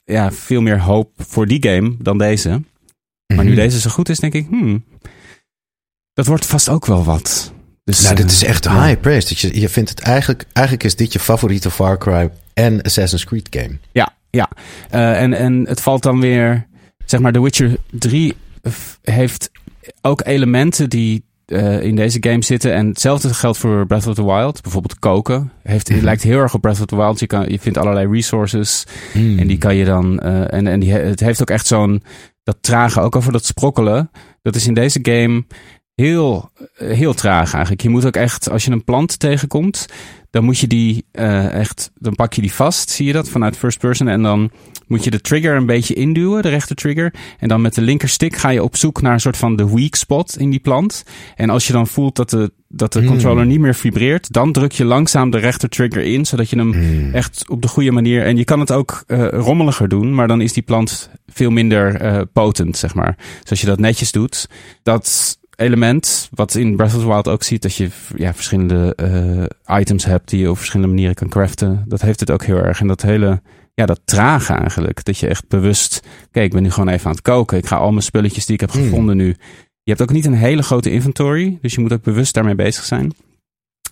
ja, 0.05 0.33
veel 0.33 0.61
meer 0.61 0.81
hoop 0.81 1.11
voor 1.17 1.47
die 1.47 1.69
game 1.69 1.95
dan 1.99 2.19
deze. 2.19 2.61
Maar 3.35 3.45
nu 3.45 3.51
Mhm. 3.51 3.61
deze 3.61 3.81
zo 3.81 3.91
goed 3.91 4.09
is, 4.09 4.19
denk 4.19 4.33
ik, 4.35 4.47
hmm, 4.49 4.85
dat 6.13 6.27
wordt 6.27 6.47
vast 6.47 6.69
ook 6.69 6.87
wel 6.87 7.05
wat. 7.05 7.53
Dus, 7.85 8.01
Nou, 8.03 8.15
dit 8.15 8.25
eh, 8.27 8.33
is 8.33 8.45
echt 8.45 8.65
ja. 8.65 8.87
high 8.87 9.01
praise. 9.01 9.29
Dat 9.29 9.39
je, 9.39 9.61
je 9.61 9.69
vindt 9.69 9.91
het 9.91 10.01
eigenlijk, 10.01 10.45
eigenlijk 10.53 10.87
is 10.87 10.97
dit 10.97 11.13
je 11.13 11.19
favoriete 11.19 11.71
Far 11.71 11.99
Cry 11.99 12.31
en 12.55 12.83
Assassin's 12.83 13.25
Creed 13.25 13.49
game. 13.51 13.79
Ja, 13.93 14.15
ja. 14.31 14.49
Eh, 14.91 15.21
en, 15.23 15.33
en 15.33 15.67
het 15.69 15.81
valt 15.81 16.03
dan 16.03 16.21
weer, 16.21 16.67
zeg 17.05 17.21
maar, 17.21 17.33
The 17.33 17.43
Witcher 17.43 17.77
3 17.91 18.35
f- 18.71 18.99
heeft 19.03 19.51
ook 20.03 20.23
elementen 20.25 20.91
die 20.91 21.25
eh, 21.47 21.83
in 21.83 21.97
deze 21.97 22.17
game 22.21 22.45
zitten. 22.45 22.75
En 22.75 22.87
hetzelfde 22.87 23.35
geldt 23.35 23.59
voor 23.59 23.87
Breath 23.87 24.07
of 24.07 24.15
the 24.15 24.25
Wild. 24.25 24.63
Bijvoorbeeld 24.63 24.99
koken. 24.99 25.53
Heeft, 25.63 25.89
Het 25.89 26.03
lijkt 26.03 26.23
heel 26.23 26.39
erg 26.39 26.55
op 26.55 26.61
Breath 26.61 26.81
of 26.81 26.87
the 26.87 26.97
Wild. 26.97 27.21
Je, 27.21 27.27
kan, 27.27 27.49
je 27.49 27.59
vindt 27.59 27.79
allerlei 27.79 28.09
resources. 28.13 28.85
En 29.15 29.47
die 29.47 29.59
kan 29.59 29.75
je 29.77 29.85
dan. 29.85 30.19
eh, 30.21 30.53
en 30.53 30.67
en 30.67 30.81
die, 30.81 30.93
he- 30.93 31.01
het 31.03 31.21
heeft 31.21 31.41
ook 31.41 31.51
echt 31.51 31.67
zo'n. 31.67 32.03
Dat 32.47 32.59
trage, 32.61 33.01
ook 33.01 33.17
over 33.17 33.33
dat 33.33 33.45
sprokkelen. 33.45 34.11
Dat 34.43 34.55
is 34.55 34.67
in 34.67 34.75
deze 34.75 34.99
game 35.03 35.45
heel, 35.95 36.51
eh, 36.77 36.89
heel 36.91 37.15
traag 37.15 37.53
eigenlijk. 37.53 37.83
Je 37.83 37.89
moet 37.89 38.07
ook 38.07 38.17
echt, 38.17 38.51
als 38.51 38.65
je 38.65 38.71
een 38.71 38.85
plant 38.85 39.19
tegenkomt, 39.19 39.87
dan 40.31 40.45
moet 40.45 40.59
je 40.59 40.67
die 40.67 41.07
eh, 41.11 41.53
echt. 41.53 41.91
Dan 41.95 42.15
pak 42.15 42.33
je 42.33 42.41
die 42.41 42.53
vast, 42.53 42.91
zie 42.91 43.07
je 43.07 43.13
dat 43.13 43.29
vanuit 43.29 43.57
first 43.57 43.79
person. 43.79 44.09
En 44.09 44.23
dan 44.23 44.51
moet 44.87 45.05
je 45.05 45.11
de 45.11 45.21
trigger 45.21 45.57
een 45.57 45.67
beetje 45.67 45.95
induwen, 45.95 46.43
de 46.43 46.49
rechter 46.49 46.77
trigger. 46.77 47.15
En 47.39 47.49
dan 47.49 47.61
met 47.61 47.75
de 47.75 47.81
linkerstick 47.81 48.37
ga 48.37 48.49
je 48.49 48.63
op 48.63 48.77
zoek 48.77 49.03
naar 49.03 49.13
een 49.13 49.21
soort 49.21 49.37
van 49.37 49.57
de 49.57 49.75
weak 49.75 49.95
spot 49.95 50.39
in 50.39 50.51
die 50.51 50.61
plant. 50.61 51.05
En 51.37 51.51
als 51.51 51.67
je 51.67 51.73
dan 51.73 51.87
voelt 51.87 52.17
dat 52.17 52.31
de, 52.31 52.53
dat 52.69 52.93
de 52.93 53.05
controller 53.05 53.47
niet 53.47 53.61
meer 53.61 53.75
vibreert, 53.75 54.33
dan 54.33 54.53
druk 54.53 54.73
je 54.73 54.85
langzaam 54.85 55.31
de 55.31 55.39
rechter 55.39 55.69
trigger 55.69 56.03
in, 56.03 56.27
zodat 56.27 56.51
je 56.51 56.57
hem 56.57 57.13
echt 57.13 57.49
op 57.49 57.63
de 57.63 57.69
goede 57.69 57.91
manier. 57.91 58.25
En 58.25 58.37
je 58.37 58.45
kan 58.45 58.61
het 58.61 58.73
ook 58.73 59.05
eh, 59.07 59.29
rommeliger 59.29 59.89
doen, 59.89 60.15
maar 60.15 60.29
dan 60.29 60.41
is 60.41 60.53
die 60.53 60.63
plant 60.63 61.11
veel 61.27 61.51
minder 61.51 61.95
eh, 61.95 62.21
potent, 62.33 62.77
zeg 62.77 62.95
maar. 62.95 63.17
Dus 63.41 63.51
als 63.51 63.61
je 63.61 63.67
dat 63.67 63.79
netjes 63.79 64.13
doet, 64.13 64.49
dat 64.83 65.39
element 65.57 66.29
wat 66.35 66.55
in 66.55 66.77
Breath 66.77 66.95
of 66.95 67.01
the 67.01 67.07
Wild 67.07 67.29
ook 67.29 67.43
ziet, 67.43 67.63
dat 67.63 67.75
je 67.75 67.89
ja, 68.17 68.35
verschillende 68.35 68.95
eh, 68.95 69.79
items 69.79 70.05
hebt 70.05 70.31
die 70.31 70.41
je 70.41 70.51
op 70.51 70.57
verschillende 70.57 70.93
manieren 70.93 71.15
kan 71.15 71.29
craften, 71.29 71.85
dat 71.89 72.01
heeft 72.01 72.21
het 72.21 72.31
ook 72.31 72.45
heel 72.45 72.57
erg. 72.57 72.81
En 72.81 72.87
dat 72.87 73.03
hele, 73.03 73.41
ja, 73.77 73.87
dat 73.87 74.01
trage 74.05 74.53
eigenlijk, 74.53 75.05
dat 75.05 75.19
je 75.19 75.27
echt 75.27 75.49
bewust, 75.49 76.03
kijk, 76.31 76.47
ik 76.47 76.53
ben 76.53 76.63
nu 76.63 76.71
gewoon 76.71 76.89
even 76.89 77.07
aan 77.07 77.13
het 77.13 77.23
koken, 77.23 77.59
ik 77.59 77.67
ga 77.67 77.77
al 77.77 77.91
mijn 77.91 78.03
spulletjes 78.03 78.47
die 78.47 78.55
ik 78.55 78.61
heb 78.61 78.71
gevonden 78.71 79.17
nu. 79.17 79.27
Je 79.83 79.93
hebt 79.93 80.03
ook 80.03 80.13
niet 80.13 80.25
een 80.25 80.35
hele 80.35 80.63
grote 80.63 80.91
inventory, 80.91 81.59
dus 81.61 81.75
je 81.75 81.81
moet 81.81 81.93
ook 81.93 82.03
bewust 82.03 82.35
daarmee 82.35 82.55
bezig 82.55 82.85
zijn. 82.85 83.13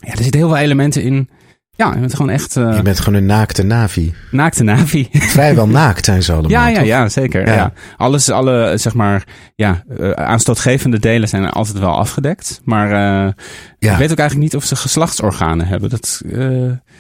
Ja, 0.01 0.11
er 0.11 0.23
zitten 0.23 0.41
heel 0.41 0.49
veel 0.49 0.59
elementen 0.59 1.03
in. 1.03 1.29
Ja, 1.77 1.93
je 1.95 2.01
bent 2.01 2.15
gewoon 2.15 2.31
echt 2.31 2.57
eh 2.57 2.77
Je 2.77 2.83
bent 2.83 3.01
gewoon 3.01 3.19
een 3.19 3.27
naakte 3.27 3.63
Navi. 3.63 4.15
naakte 4.31 4.63
Navi. 4.63 5.09
Vrijwel 5.13 5.67
naakt 5.83 6.05
zijn 6.05 6.23
ze 6.23 6.33
allemaal. 6.33 6.51
Ja, 6.51 6.69
ja, 6.69 6.79
toch? 6.79 6.87
ja, 6.87 7.09
zeker. 7.09 7.47
Ja. 7.47 7.55
Ja. 7.55 7.73
Alles, 7.97 8.31
alle, 8.31 8.73
zeg 8.77 8.95
maar, 8.95 9.25
ja, 9.55 9.85
eh, 9.99 10.11
aanstootgevende 10.11 10.99
delen 10.99 11.29
zijn 11.29 11.51
altijd 11.51 11.79
wel 11.79 11.99
afgedekt. 11.99 12.61
Maar 12.65 12.87
eh, 12.87 13.33
Ja. 13.79 13.93
ik 13.93 13.99
weet 13.99 14.11
ook 14.13 14.19
eigenlijk 14.19 14.53
niet 14.53 14.57
of 14.63 14.65
ze 14.69 14.77
geslachtsorganen 14.77 15.67
hebben. 15.67 15.91
Dat, 15.91 16.21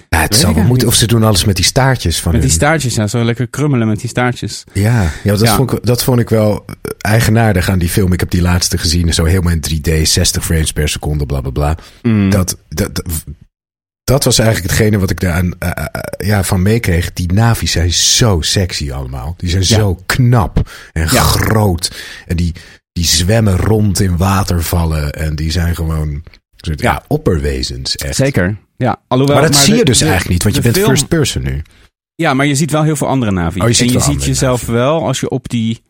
Ja, 0.08 0.20
het 0.20 0.34
zal 0.34 0.50
ik 0.50 0.56
wel 0.56 0.64
moeten. 0.64 0.88
Of 0.88 0.94
ze 0.94 1.06
doen 1.06 1.22
alles 1.22 1.44
met 1.44 1.56
die 1.56 1.64
staartjes 1.64 2.20
van 2.20 2.32
met 2.32 2.40
die 2.42 2.50
staartjes, 2.50 2.94
ja, 2.94 3.06
zo 3.06 3.24
lekker 3.24 3.48
krummelen 3.48 3.88
met 3.88 4.00
die 4.00 4.08
staartjes. 4.08 4.64
Ja, 4.72 5.02
ja, 5.22 5.36
dat. 5.36 5.48
Vond 5.48 5.72
ik, 5.72 5.84
dat 5.86 6.04
vond 6.04 6.20
ik 6.20 6.28
wel 6.28 6.64
eigenaardig 6.98 7.68
aan 7.68 7.78
die 7.78 7.88
film. 7.88 8.12
Ik 8.12 8.20
heb 8.20 8.30
die 8.30 8.42
laatste 8.42 8.78
gezien, 8.78 9.14
zo 9.14 9.24
helemaal 9.24 9.52
in 9.52 9.64
3D, 9.70 10.02
60 10.02 10.44
frames 10.44 10.72
per 10.72 10.88
seconde, 10.88 11.26
bla 11.26 11.40
bla 11.40 11.50
bla. 11.50 11.76
Mm. 12.02 12.30
Dat, 12.30 12.56
dat, 12.68 13.02
dat, 14.04 14.24
was 14.24 14.38
eigenlijk 14.38 14.70
hetgene 14.70 14.98
wat 14.98 15.10
ik 15.10 15.20
daar 15.20 15.32
aan, 15.32 15.54
eh, 15.58 15.70
eh, 15.70 15.84
eh, 15.92 16.26
ja, 16.26 16.42
van 16.42 16.62
meekreeg. 16.62 17.12
Die 17.12 17.32
navi's 17.32 17.72
zijn 17.72 17.92
zo 17.92 18.40
sexy 18.40 18.92
allemaal. 18.92 19.34
Die 19.36 19.50
zijn 19.50 19.62
Ja. 19.66 19.76
zo 19.76 19.98
knap 20.06 20.70
en 20.92 21.08
Ja. 21.10 21.22
groot. 21.22 21.96
En 22.26 22.36
die, 22.36 22.52
die 22.92 23.04
zwemmen 23.04 23.56
rond 23.56 24.00
in 24.00 24.16
watervallen. 24.16 25.12
En 25.12 25.36
die 25.36 25.50
zijn 25.50 25.74
gewoon 25.74 26.22
soort, 26.56 26.80
ja. 26.80 26.92
Ja. 26.92 27.02
opperwezens. 27.08 27.96
Echt. 27.96 28.16
Zeker. 28.16 28.56
Ja, 28.76 28.96
alhoewel, 29.08 29.36
Maar 29.36 29.50
dat 29.50 29.56
zie 29.60 29.72
de- 29.72 29.78
je 29.78 29.84
dus 29.84 29.98
de- 29.98 30.04
eigenlijk 30.04 30.32
niet, 30.34 30.42
want 30.42 30.54
je 30.54 30.62
bent 30.62 30.74
film- 30.74 30.88
first 30.88 31.08
person 31.08 31.42
nu. 31.42 31.62
Ja, 32.14 32.34
maar 32.34 32.46
je 32.46 32.54
ziet 32.54 32.70
wel 32.70 32.82
heel 32.82 32.96
veel 32.96 33.08
andere 33.08 33.30
navi. 33.32 33.60
Oh, 33.60 33.68
je 33.70 33.84
en 33.84 33.90
je 33.92 34.00
ziet 34.00 34.24
jezelf 34.24 34.66
wel 34.66 35.06
als 35.06 35.20
je 35.20 35.28
op 35.28 35.48
die 35.48 35.82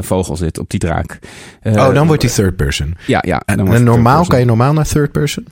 vogel 0.00 0.36
zit, 0.36 0.58
op 0.58 0.70
die 0.70 0.80
draak. 0.80 1.18
Oh, 1.62 1.94
dan 1.94 2.06
wordt 2.06 2.22
die 2.22 2.30
third 2.30 2.56
person. 2.56 2.96
Ja, 3.06 3.22
ja. 3.26 3.42
En, 3.44 3.56
dan 3.56 3.74
en 3.74 3.84
normaal, 3.84 4.26
kan 4.26 4.38
je 4.38 4.44
normaal 4.44 4.72
naar 4.72 4.86
third 4.86 5.12
person? 5.12 5.46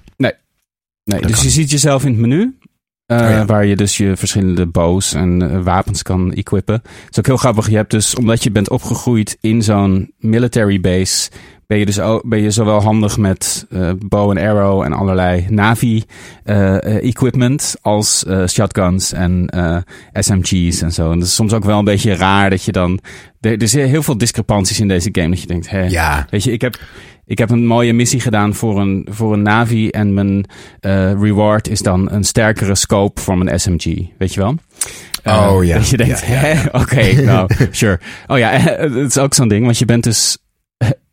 Nee, 1.11 1.21
Dat 1.21 1.29
dus 1.29 1.37
kan. 1.39 1.45
je 1.49 1.51
ziet 1.53 1.71
jezelf 1.71 2.03
in 2.05 2.11
het 2.11 2.21
menu. 2.21 2.57
eh, 3.07 3.17
Oh 3.19 3.23
ja. 3.31 3.45
Waar 3.45 3.67
je 3.67 3.77
dus 3.77 3.97
je 3.97 4.17
verschillende 4.17 4.67
bows 4.67 5.13
en 5.15 5.51
eh, 5.51 5.63
wapens 5.63 6.03
kan 6.03 6.33
equippen. 6.33 6.75
Het 6.75 7.09
is 7.11 7.19
ook 7.19 7.27
heel 7.27 7.37
grappig. 7.37 7.69
Je 7.71 7.77
hebt 7.77 7.91
dus, 7.91 8.15
omdat 8.15 8.43
je 8.45 8.51
bent 8.51 8.71
opgegroeid 8.71 9.37
in 9.41 9.63
zo'n 9.63 10.13
military 10.19 10.81
base. 10.81 11.31
Ben 11.71 11.79
je 11.79 11.87
dus 11.87 12.01
ook, 12.01 12.23
ben 12.29 12.43
je 12.43 12.51
zowel 12.51 12.83
handig 12.83 13.19
met 13.19 13.67
eh, 13.71 13.91
bow 13.99 14.31
en 14.31 14.39
arrow 14.49 14.83
en 14.83 14.93
allerlei 14.93 15.47
Navi 15.49 16.03
eh, 16.45 16.77
eh, 16.77 17.05
equipment. 17.05 17.77
Als 17.83 18.25
shotguns 18.47 19.13
en 19.13 19.49
SMG's 20.13 20.83
en 20.83 20.93
zo. 20.93 21.13
En 21.13 21.19
dat 21.19 21.29
is 21.29 21.35
soms 21.35 21.53
ook 21.53 21.65
wel 21.65 21.79
een 21.79 21.85
beetje 21.85 22.15
raar 22.15 22.51
dat 22.51 22.65
je 22.65 22.73
dan. 22.73 23.01
Er, 23.41 23.59
er 23.59 23.69
zijn 23.69 23.89
heel 23.89 24.03
veel 24.03 24.19
discrepanties 24.19 24.81
in 24.81 24.89
deze 24.89 25.09
game. 25.13 25.29
Dat 25.29 25.41
je 25.41 25.47
denkt, 25.47 25.71
hè, 25.71 25.83
Ja. 25.83 26.27
Weet 26.31 26.45
je, 26.45 26.53
ik 26.53 26.61
heb, 26.61 26.79
ik 27.27 27.39
heb 27.39 27.51
een 27.51 27.67
mooie 27.67 27.93
missie 27.93 28.21
gedaan 28.21 28.55
voor 28.55 28.81
een, 28.81 29.07
voor 29.11 29.33
een 29.33 29.43
Navi. 29.43 29.89
En 29.89 30.15
mijn 30.15 30.47
reward 31.21 31.69
is 31.69 31.81
dan 31.81 32.11
een 32.11 32.25
sterkere 32.25 32.75
scope 32.75 33.21
voor 33.21 33.39
mijn 33.39 33.61
SMG. 33.61 33.85
Weet 34.19 34.35
je 34.35 34.41
wel? 34.41 34.55
Oh, 35.25 35.65
ja. 35.65 35.77
Dat 35.77 35.89
je 35.89 35.97
denkt, 35.97 36.27
Ja, 36.27 36.65
oké, 36.81 37.23
nou, 37.23 37.51
sure. 37.71 38.01
Oh 38.27 38.39
ja, 38.39 38.51
het 38.59 38.95
is 38.95 39.19
ook 39.19 39.35
zo'n 39.35 39.49
ding. 39.49 39.65
Want 39.65 39.79
je 39.79 39.85
bent 39.85 40.05
dus... 40.05 40.39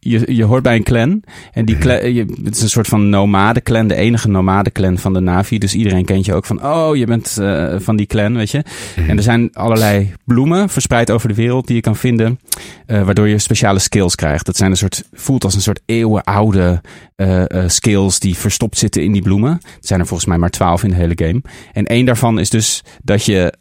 Je, 0.10 0.36
je 0.36 0.44
hoort 0.44 0.64
bij 0.64 0.76
een 0.76 0.84
clan. 0.84 1.24
En 1.52 1.66
die 1.66 1.78
clan, 1.78 2.14
je, 2.14 2.26
het 2.44 2.56
is 2.56 2.62
een 2.62 2.70
soort 2.70 2.88
van 2.88 3.10
nomade 3.10 3.62
clan. 3.62 3.88
De 3.88 3.96
enige 3.96 4.28
nomade 4.28 4.72
clan 4.72 4.98
van 4.98 5.14
de 5.14 5.20
Navi. 5.20 5.58
Dus 5.58 5.74
iedereen 5.76 6.06
kent 6.06 6.26
je 6.26 6.34
ook 6.34 6.46
van... 6.46 6.66
Oh, 6.66 6.96
je 6.96 7.06
bent 7.06 7.38
eh, 7.38 7.76
van 7.80 7.96
die 7.96 8.06
clan, 8.06 8.36
weet 8.36 8.52
je. 8.52 8.64
En 9.08 9.18
er 9.18 9.24
zijn 9.24 9.50
allerlei 9.54 10.14
bloemen 10.26 10.70
verspreid 10.70 11.12
over 11.12 11.28
de 11.28 11.34
wereld 11.36 11.68
die 11.68 11.76
je 11.76 11.82
kan 11.82 11.96
vinden. 11.96 12.40
eh, 12.86 13.02
waardoor 13.04 13.28
je 13.28 13.40
speciale 13.40 13.80
skills 13.80 14.16
krijgt. 14.16 14.46
Dat 14.46 14.56
zijn 14.56 14.72
een 14.72 14.78
soort, 14.78 15.04
voelt 15.14 15.44
als 15.44 15.56
een 15.56 15.62
soort 15.62 15.80
eeuwenoude 15.86 16.82
eh, 17.16 17.44
skills 17.68 18.20
die 18.20 18.36
verstopt 18.36 18.78
zitten 18.78 19.04
in 19.04 19.12
die 19.12 19.22
bloemen. 19.22 19.52
Het 19.52 19.88
zijn 19.88 20.00
er 20.00 20.08
volgens 20.08 20.30
mij 20.30 20.38
maar 20.38 20.50
twaalf 20.50 20.84
in 20.84 20.90
de 20.90 20.96
hele 20.96 21.18
game. 21.26 21.42
En 21.74 21.86
één 21.86 22.06
daarvan 22.06 22.40
is 22.40 22.50
dus 22.50 22.84
dat 23.04 23.26
je 23.26 23.54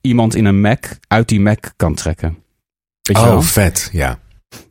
iemand 0.00 0.34
in 0.34 0.44
een 0.44 0.60
mech 0.60 0.78
uit 1.08 1.28
die 1.28 1.40
mech 1.40 1.58
kan 1.76 1.94
trekken. 1.94 2.36
Weet 3.02 3.16
Oh, 3.18 3.40
vet. 3.40 3.88
Ja. 3.92 4.18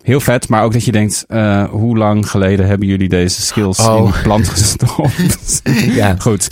Heel 0.04 0.20
vet, 0.20 0.48
maar 0.50 0.64
ook 0.64 0.74
dat 0.74 0.86
je 0.86 0.92
denkt, 0.92 1.26
uh, 1.28 1.70
hoe 1.70 1.98
lang 1.98 2.30
geleden 2.30 2.68
hebben 2.68 2.88
jullie 2.88 3.10
deze 3.10 3.42
skills 3.42 3.80
Oh. 3.80 3.98
in 4.06 4.12
de 4.12 4.20
plant 4.24 4.48
gestopt? 4.50 5.62
Ja. 5.96 6.16
Goed. 6.20 6.48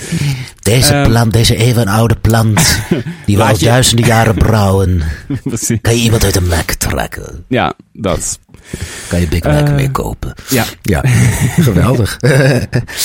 Deze 0.62 0.94
Ehm. 0.94 1.10
plant, 1.10 1.34
deze 1.34 1.56
eeuwenoude 1.56 2.16
plant, 2.16 2.80
die 3.26 3.36
we 3.36 3.42
Laat 3.42 3.52
al 3.52 3.60
je- 3.60 3.66
duizenden 3.66 4.06
jaren 4.06 4.36
brouwen. 4.36 5.02
Kan 5.82 5.96
je 5.96 6.02
iemand 6.02 6.24
uit 6.24 6.36
een 6.36 6.48
Mac 6.48 6.72
trekken? 6.72 7.46
Ja, 7.48 7.74
dat. 7.94 8.40
Kan 9.08 9.20
je 9.20 9.28
Big 9.28 9.44
Mac 9.44 9.68
Eh, 9.68 9.76
mee 9.76 9.92
kopen? 9.92 10.34
Ja. 10.50 10.64
Ja, 10.82 11.02
geweldig. 11.70 12.18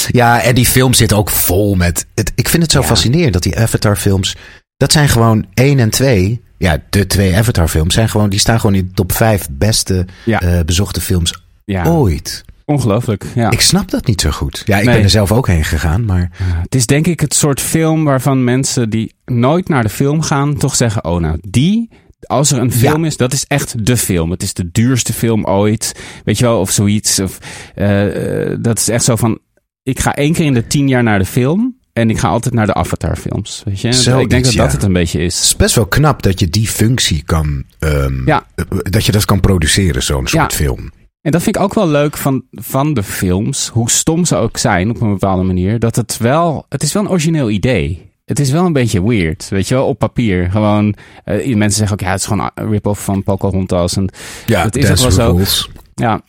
ja, 0.08 0.42
en 0.42 0.54
die 0.54 0.66
film 0.66 0.94
zit 0.94 1.12
ook 1.12 1.30
vol 1.30 1.74
met... 1.74 2.06
Het, 2.14 2.32
ik 2.34 2.48
vind 2.48 2.62
het 2.62 2.72
zo 2.72 2.80
Ja. 2.80 2.86
fascinerend 2.86 3.32
dat 3.32 3.42
die 3.42 3.58
Avatar-films... 3.58 4.36
Dat 4.76 4.92
zijn 4.92 5.08
gewoon 5.08 5.46
één 5.54 5.78
en 5.78 5.90
twee... 5.90 6.40
Ja, 6.62 6.82
de 6.90 7.06
twee 7.06 7.36
Avatar-films 7.36 7.94
zijn 7.94 8.08
gewoon... 8.08 8.30
Die 8.30 8.38
staan 8.38 8.60
gewoon 8.60 8.76
in 8.76 8.86
de 8.86 8.92
top 8.94 9.12
vijf 9.12 9.48
beste 9.50 10.06
Ja. 10.24 10.40
eh, 10.40 10.60
bezochte 10.64 11.00
films 11.00 11.42
Ja, 11.64 11.84
ooit. 11.86 12.44
ongelooflijk. 12.64 13.24
Ja. 13.34 13.50
Ik 13.50 13.60
snap 13.60 13.90
dat 13.90 14.06
niet 14.06 14.20
zo 14.20 14.30
goed. 14.30 14.62
Ja, 14.66 14.78
ik 14.78 14.84
Nee. 14.84 14.94
ben 14.94 15.04
er 15.04 15.10
zelf 15.10 15.32
ook 15.32 15.46
heen 15.46 15.64
gegaan, 15.64 16.04
maar... 16.04 16.30
Het 16.62 16.74
is 16.74 16.86
denk 16.86 17.06
ik 17.06 17.20
het 17.20 17.34
soort 17.34 17.60
film 17.60 18.04
waarvan 18.04 18.44
mensen 18.44 18.90
die 18.90 19.14
nooit 19.24 19.68
naar 19.68 19.82
de 19.82 19.88
film 19.88 20.22
gaan, 20.22 20.56
toch 20.56 20.74
zeggen: 20.76 21.04
Oh, 21.04 21.20
nou, 21.20 21.38
die. 21.40 21.88
Als 22.26 22.52
er 22.52 22.58
een 22.58 22.72
film 22.72 23.04
is, 23.04 23.16
dat 23.16 23.32
is 23.32 23.44
echt 23.46 23.86
de 23.86 23.96
film. 23.96 24.30
Het 24.30 24.42
is 24.42 24.54
de 24.54 24.68
duurste 24.72 25.12
film 25.12 25.44
ooit. 25.44 25.92
Weet 26.24 26.38
je 26.38 26.44
wel, 26.44 26.60
of 26.60 26.70
zoiets. 26.70 27.18
Of, 27.20 27.38
eh, 27.74 28.50
eh, 28.52 28.58
dat 28.60 28.78
is 28.78 28.88
echt 28.88 29.04
zo 29.04 29.16
van: 29.16 29.38
Ik 29.82 30.00
ga 30.00 30.14
één 30.14 30.32
keer 30.32 30.44
in 30.44 30.54
de 30.54 30.66
tien 30.66 30.88
jaar 30.88 31.02
naar 31.02 31.18
de 31.18 31.24
film. 31.24 31.76
En 31.92 32.10
ik 32.10 32.18
ga 32.18 32.28
altijd 32.28 32.54
naar 32.54 32.66
de 32.66 32.74
Avatar-films. 32.74 33.62
Weet 33.64 33.80
je? 33.80 33.92
Zoiets, 33.92 34.22
ik 34.22 34.30
denk 34.30 34.44
dat 34.44 34.54
dat 34.54 34.66
ja. 34.66 34.70
het 34.76 34.82
een 34.82 34.92
beetje 34.92 35.18
Het 35.20 35.32
is. 35.32 35.40
is 35.40 35.56
best 35.56 35.74
wel 35.74 35.86
knap 35.86 36.22
dat 36.22 36.40
je 36.40 36.48
die 36.48 36.68
functie 36.68 37.22
kan... 37.22 37.64
ehm, 37.78 38.26
Ja. 38.26 38.46
eh, 38.54 38.64
Dat 38.82 39.04
je 39.06 39.12
dat 39.12 39.24
kan 39.24 39.40
produceren, 39.40 40.02
zo'n 40.02 40.26
soort 40.26 40.52
Ja. 40.52 40.56
film. 40.58 40.90
En 41.22 41.30
dat 41.32 41.42
vind 41.42 41.56
ik 41.56 41.62
ook 41.62 41.74
wel 41.74 41.88
leuk 41.88 42.16
van, 42.16 42.44
van 42.50 42.94
de 42.94 43.02
films, 43.02 43.68
hoe 43.68 43.90
stom 43.90 44.24
ze 44.24 44.36
ook 44.36 44.56
zijn 44.56 44.90
op 44.90 45.00
een 45.00 45.10
bepaalde 45.12 45.42
manier, 45.42 45.78
dat 45.78 45.96
het 45.96 46.16
wel, 46.16 46.66
het 46.68 46.82
is 46.82 46.92
wel 46.92 47.02
een 47.02 47.08
origineel 47.10 47.50
idee. 47.50 48.10
Het 48.24 48.38
is 48.38 48.50
wel 48.50 48.64
een 48.66 48.72
beetje 48.72 49.04
weird, 49.08 49.48
weet 49.48 49.68
je 49.68 49.74
wel, 49.74 49.86
op 49.86 49.98
papier. 49.98 50.50
Gewoon, 50.50 50.94
eh, 51.24 51.54
mensen 51.54 51.78
zeggen 51.78 51.92
ook, 51.92 52.00
ja, 52.00 52.10
het 52.10 52.20
is 52.20 52.26
gewoon 52.26 52.50
een 52.54 52.70
rip-off 52.70 53.04
van 53.04 53.22
Pocahontas. 53.22 53.96
En 53.96 54.08
Ja, 54.46 54.62
dat 54.62 54.76
is 54.76 54.90
ook 54.90 54.96
wel 54.98 55.10
zo. 55.10 55.30
Rules. 55.32 55.70
Ja, 55.94 56.20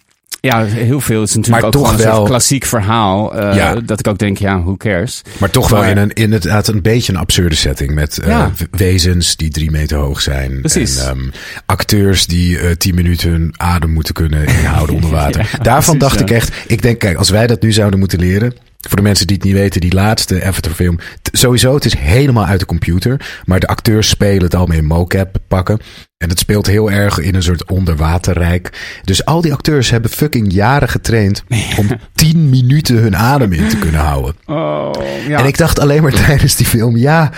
ja, 0.47 0.63
heel 0.65 1.01
veel. 1.01 1.19
Het 1.19 1.29
is 1.29 1.35
natuurlijk 1.35 1.63
Maar 1.65 1.73
ook 1.75 1.85
toch 1.85 1.91
een 1.97 2.03
wel- 2.05 2.15
soort 2.15 2.27
klassiek 2.29 2.65
verhaal. 2.65 3.35
eh, 3.35 3.55
Ja. 3.55 3.75
Dat 3.75 3.99
ik 3.99 4.07
ook 4.07 4.17
denk, 4.17 4.37
ja, 4.37 4.61
who 4.61 4.75
cares? 4.77 5.21
Maar 5.37 5.49
toch 5.49 5.69
wel 5.69 5.83
in 5.83 5.97
een, 5.97 6.13
inderdaad 6.13 6.67
een 6.67 6.81
beetje 6.81 7.13
een 7.13 7.19
absurde 7.19 7.55
setting. 7.55 7.91
Met 7.93 8.17
eh, 8.19 8.27
Ja. 8.27 8.51
wezens 8.71 9.35
die 9.35 9.49
drie 9.49 9.71
meter 9.71 9.97
hoog 9.97 10.21
zijn. 10.21 10.59
Precies. 10.59 10.97
En 10.97 11.07
ehm, 11.07 11.19
acteurs 11.65 12.25
die 12.25 12.59
eh, 12.59 12.71
tien 12.71 12.95
minuten 12.95 13.29
hun 13.29 13.53
adem 13.57 13.89
moeten 13.89 14.13
kunnen 14.13 14.45
inhouden 14.47 14.95
onder 15.01 15.09
water. 15.09 15.49
Ja, 15.51 15.63
Daarvan 15.63 15.97
precies, 15.97 16.17
dacht 16.17 16.29
ik 16.29 16.35
echt. 16.35 16.51
Ik 16.67 16.81
denk, 16.81 16.99
kijk, 16.99 17.17
als 17.17 17.29
wij 17.29 17.47
dat 17.47 17.61
nu 17.61 17.71
zouden 17.71 17.99
moeten 17.99 18.19
leren. 18.19 18.53
Voor 18.87 18.97
de 18.97 19.03
mensen 19.03 19.27
die 19.27 19.35
het 19.35 19.45
niet 19.45 19.53
weten, 19.55 19.81
die 19.81 19.93
laatste 19.93 20.43
Avatar 20.43 20.71
film. 20.71 20.97
t- 21.21 21.29
Sowieso, 21.31 21.73
het 21.75 21.85
is 21.85 21.97
helemaal 21.97 22.45
uit 22.45 22.59
de 22.59 22.65
computer. 22.65 23.41
Maar 23.45 23.59
de 23.59 23.67
acteurs 23.67 24.09
spelen 24.09 24.43
het 24.43 24.55
al 24.55 24.71
in 24.71 24.85
mocap 24.85 25.37
pakken. 25.47 25.79
En 26.17 26.29
het 26.29 26.39
speelt 26.39 26.67
heel 26.67 26.91
erg 26.91 27.17
in 27.19 27.35
een 27.35 27.43
soort 27.43 27.65
onderwaterrijk. 27.69 28.97
Dus 29.03 29.25
al 29.25 29.41
die 29.41 29.53
acteurs 29.53 29.89
hebben 29.89 30.09
fucking 30.11 30.53
jaren 30.53 30.89
getraind 30.89 31.43
om 31.77 31.87
tien 32.15 32.49
minuten 32.49 32.95
hun 32.95 33.15
adem 33.17 33.51
in 33.53 33.67
te 33.67 33.77
kunnen 33.77 34.01
houden. 34.01 34.35
Oh, 34.45 34.91
ja. 35.27 35.39
En 35.39 35.45
ik 35.45 35.57
dacht 35.57 35.79
alleen 35.79 36.01
maar 36.01 36.11
tijdens 36.25 36.55
die 36.55 36.65
film, 36.65 36.97
ja, 36.97 37.31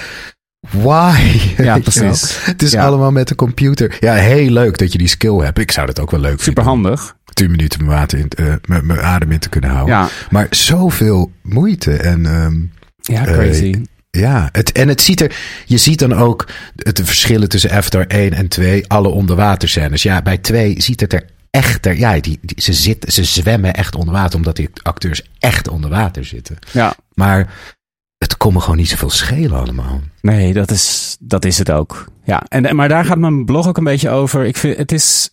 why? 0.72 1.39
Ja, 1.58 1.78
precies. 1.89 2.46
Het 2.46 2.62
is 2.62 2.72
Ja. 2.72 2.86
allemaal 2.86 3.12
met 3.12 3.28
de 3.28 3.36
computer. 3.36 3.98
Ja, 4.00 4.14
heel 4.14 4.50
leuk 4.50 4.78
dat 4.78 4.91
je 4.91 4.98
die 4.98 5.08
skill 5.08 5.36
hebt. 5.38 5.60
Ik 5.60 5.72
zou 5.72 5.86
dat 5.86 6.00
ook 6.00 6.12
wel 6.12 6.20
leuk 6.20 6.41
Super 6.41 6.64
vinden. 6.64 6.64
handig. 6.64 7.16
10 7.36 7.52
minuten 7.52 7.86
mijn, 7.86 7.98
water 8.00 8.20
in, 8.20 8.30
eh, 8.30 8.54
mijn, 8.66 8.86
mijn 8.86 9.00
adem 9.02 9.32
in 9.32 9.40
te 9.40 9.50
kunnen 9.50 9.70
houden. 9.70 9.96
Ja, 9.96 10.10
Maar 10.30 10.48
zoveel 10.50 11.32
moeite. 11.42 11.94
En 11.98 12.26
ehm, 12.26 12.56
ja 13.02 13.26
Eh, 13.26 13.34
crazy. 13.34 13.82
ja, 14.12 14.50
het, 14.52 14.72
en 14.72 14.88
het 14.88 15.02
ziet 15.02 15.22
er. 15.22 15.36
Je 15.66 15.78
ziet 15.78 16.00
dan 16.00 16.14
ook 16.14 16.48
het 16.76 17.02
verschillen 17.04 17.50
tussen 17.50 17.72
Avatar 17.72 18.06
1 18.08 18.34
en 18.34 18.48
2. 18.48 18.88
Alle 18.88 19.08
onderwaterscènes. 19.10 20.04
Ja, 20.04 20.22
bij 20.22 20.38
2 20.38 20.82
ziet 20.82 21.00
het 21.00 21.14
er 21.14 21.26
echt. 21.50 21.86
Er, 21.86 21.98
ja, 21.98 22.20
die, 22.20 22.40
die, 22.42 22.62
ze, 22.62 22.74
zitten, 22.74 23.12
ze 23.12 23.24
zwemmen 23.24 23.74
echt 23.74 23.96
onder 23.96 24.14
water. 24.14 24.36
Omdat 24.36 24.56
die 24.56 24.70
acteurs 24.82 25.22
echt 25.40 25.68
onder 25.68 25.90
water 25.90 26.26
zitten. 26.26 26.58
ja. 26.72 26.96
Maar 27.14 27.54
het 28.18 28.38
kon 28.38 28.54
me 28.54 28.60
gewoon 28.60 28.78
niet 28.78 28.90
zoveel 28.90 29.10
schelen 29.10 29.60
allemaal. 29.60 30.02
Nee, 30.22 30.54
dat 30.54 30.72
is, 30.72 31.18
dat 31.20 31.46
is 31.46 31.58
het 31.58 31.72
ook. 31.72 32.06
Ja, 32.24 32.44
en, 32.48 32.76
maar 32.76 32.90
daar 32.90 33.06
gaat 33.06 33.18
mijn 33.18 33.46
blog 33.46 33.68
ook 33.68 33.78
een 33.78 33.84
beetje 33.84 34.10
over. 34.10 34.46
Ik 34.46 34.58
vind, 34.58 34.78
het 34.78 34.92
is, 34.92 35.30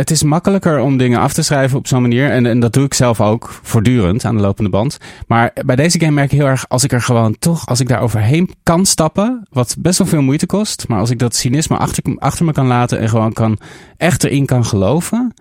het 0.00 0.10
is 0.10 0.22
makkelijker 0.22 0.80
om 0.80 0.96
dingen 0.96 1.20
af 1.20 1.32
te 1.32 1.42
schrijven 1.42 1.78
op 1.78 1.86
zo'n 1.86 2.02
manier. 2.02 2.30
En, 2.30 2.46
en 2.46 2.60
dat 2.60 2.72
doe 2.72 2.84
ik 2.84 2.94
zelf 2.94 3.20
ook 3.20 3.60
voortdurend 3.62 4.24
aan 4.24 4.36
de 4.36 4.42
lopende 4.42 4.70
band. 4.70 4.98
Maar 5.26 5.52
bij 5.66 5.76
deze 5.76 6.00
game 6.00 6.12
merk 6.12 6.32
ik 6.32 6.38
heel 6.38 6.46
erg, 6.48 6.64
als 6.68 6.84
ik 6.84 6.92
er 6.92 7.02
gewoon 7.02 7.36
toch, 7.38 7.66
als 7.66 7.80
ik 7.80 7.88
daar 7.88 8.00
overheen 8.00 8.50
kan 8.62 8.86
stappen, 8.86 9.42
wat 9.50 9.76
best 9.78 9.98
wel 9.98 10.06
veel 10.06 10.22
moeite 10.22 10.46
kost. 10.46 10.84
Maar 10.88 10.98
als 10.98 11.10
ik 11.10 11.18
dat 11.18 11.34
cynisme 11.36 11.76
achter, 11.76 12.02
achter 12.18 12.44
me 12.44 12.52
kan 12.52 12.66
laten 12.66 12.98
en 12.98 13.08
gewoon 13.08 13.32
kan, 13.32 13.58
echt 13.96 14.24
erin 14.24 14.46
kan 14.46 14.64
geloven, 14.64 15.34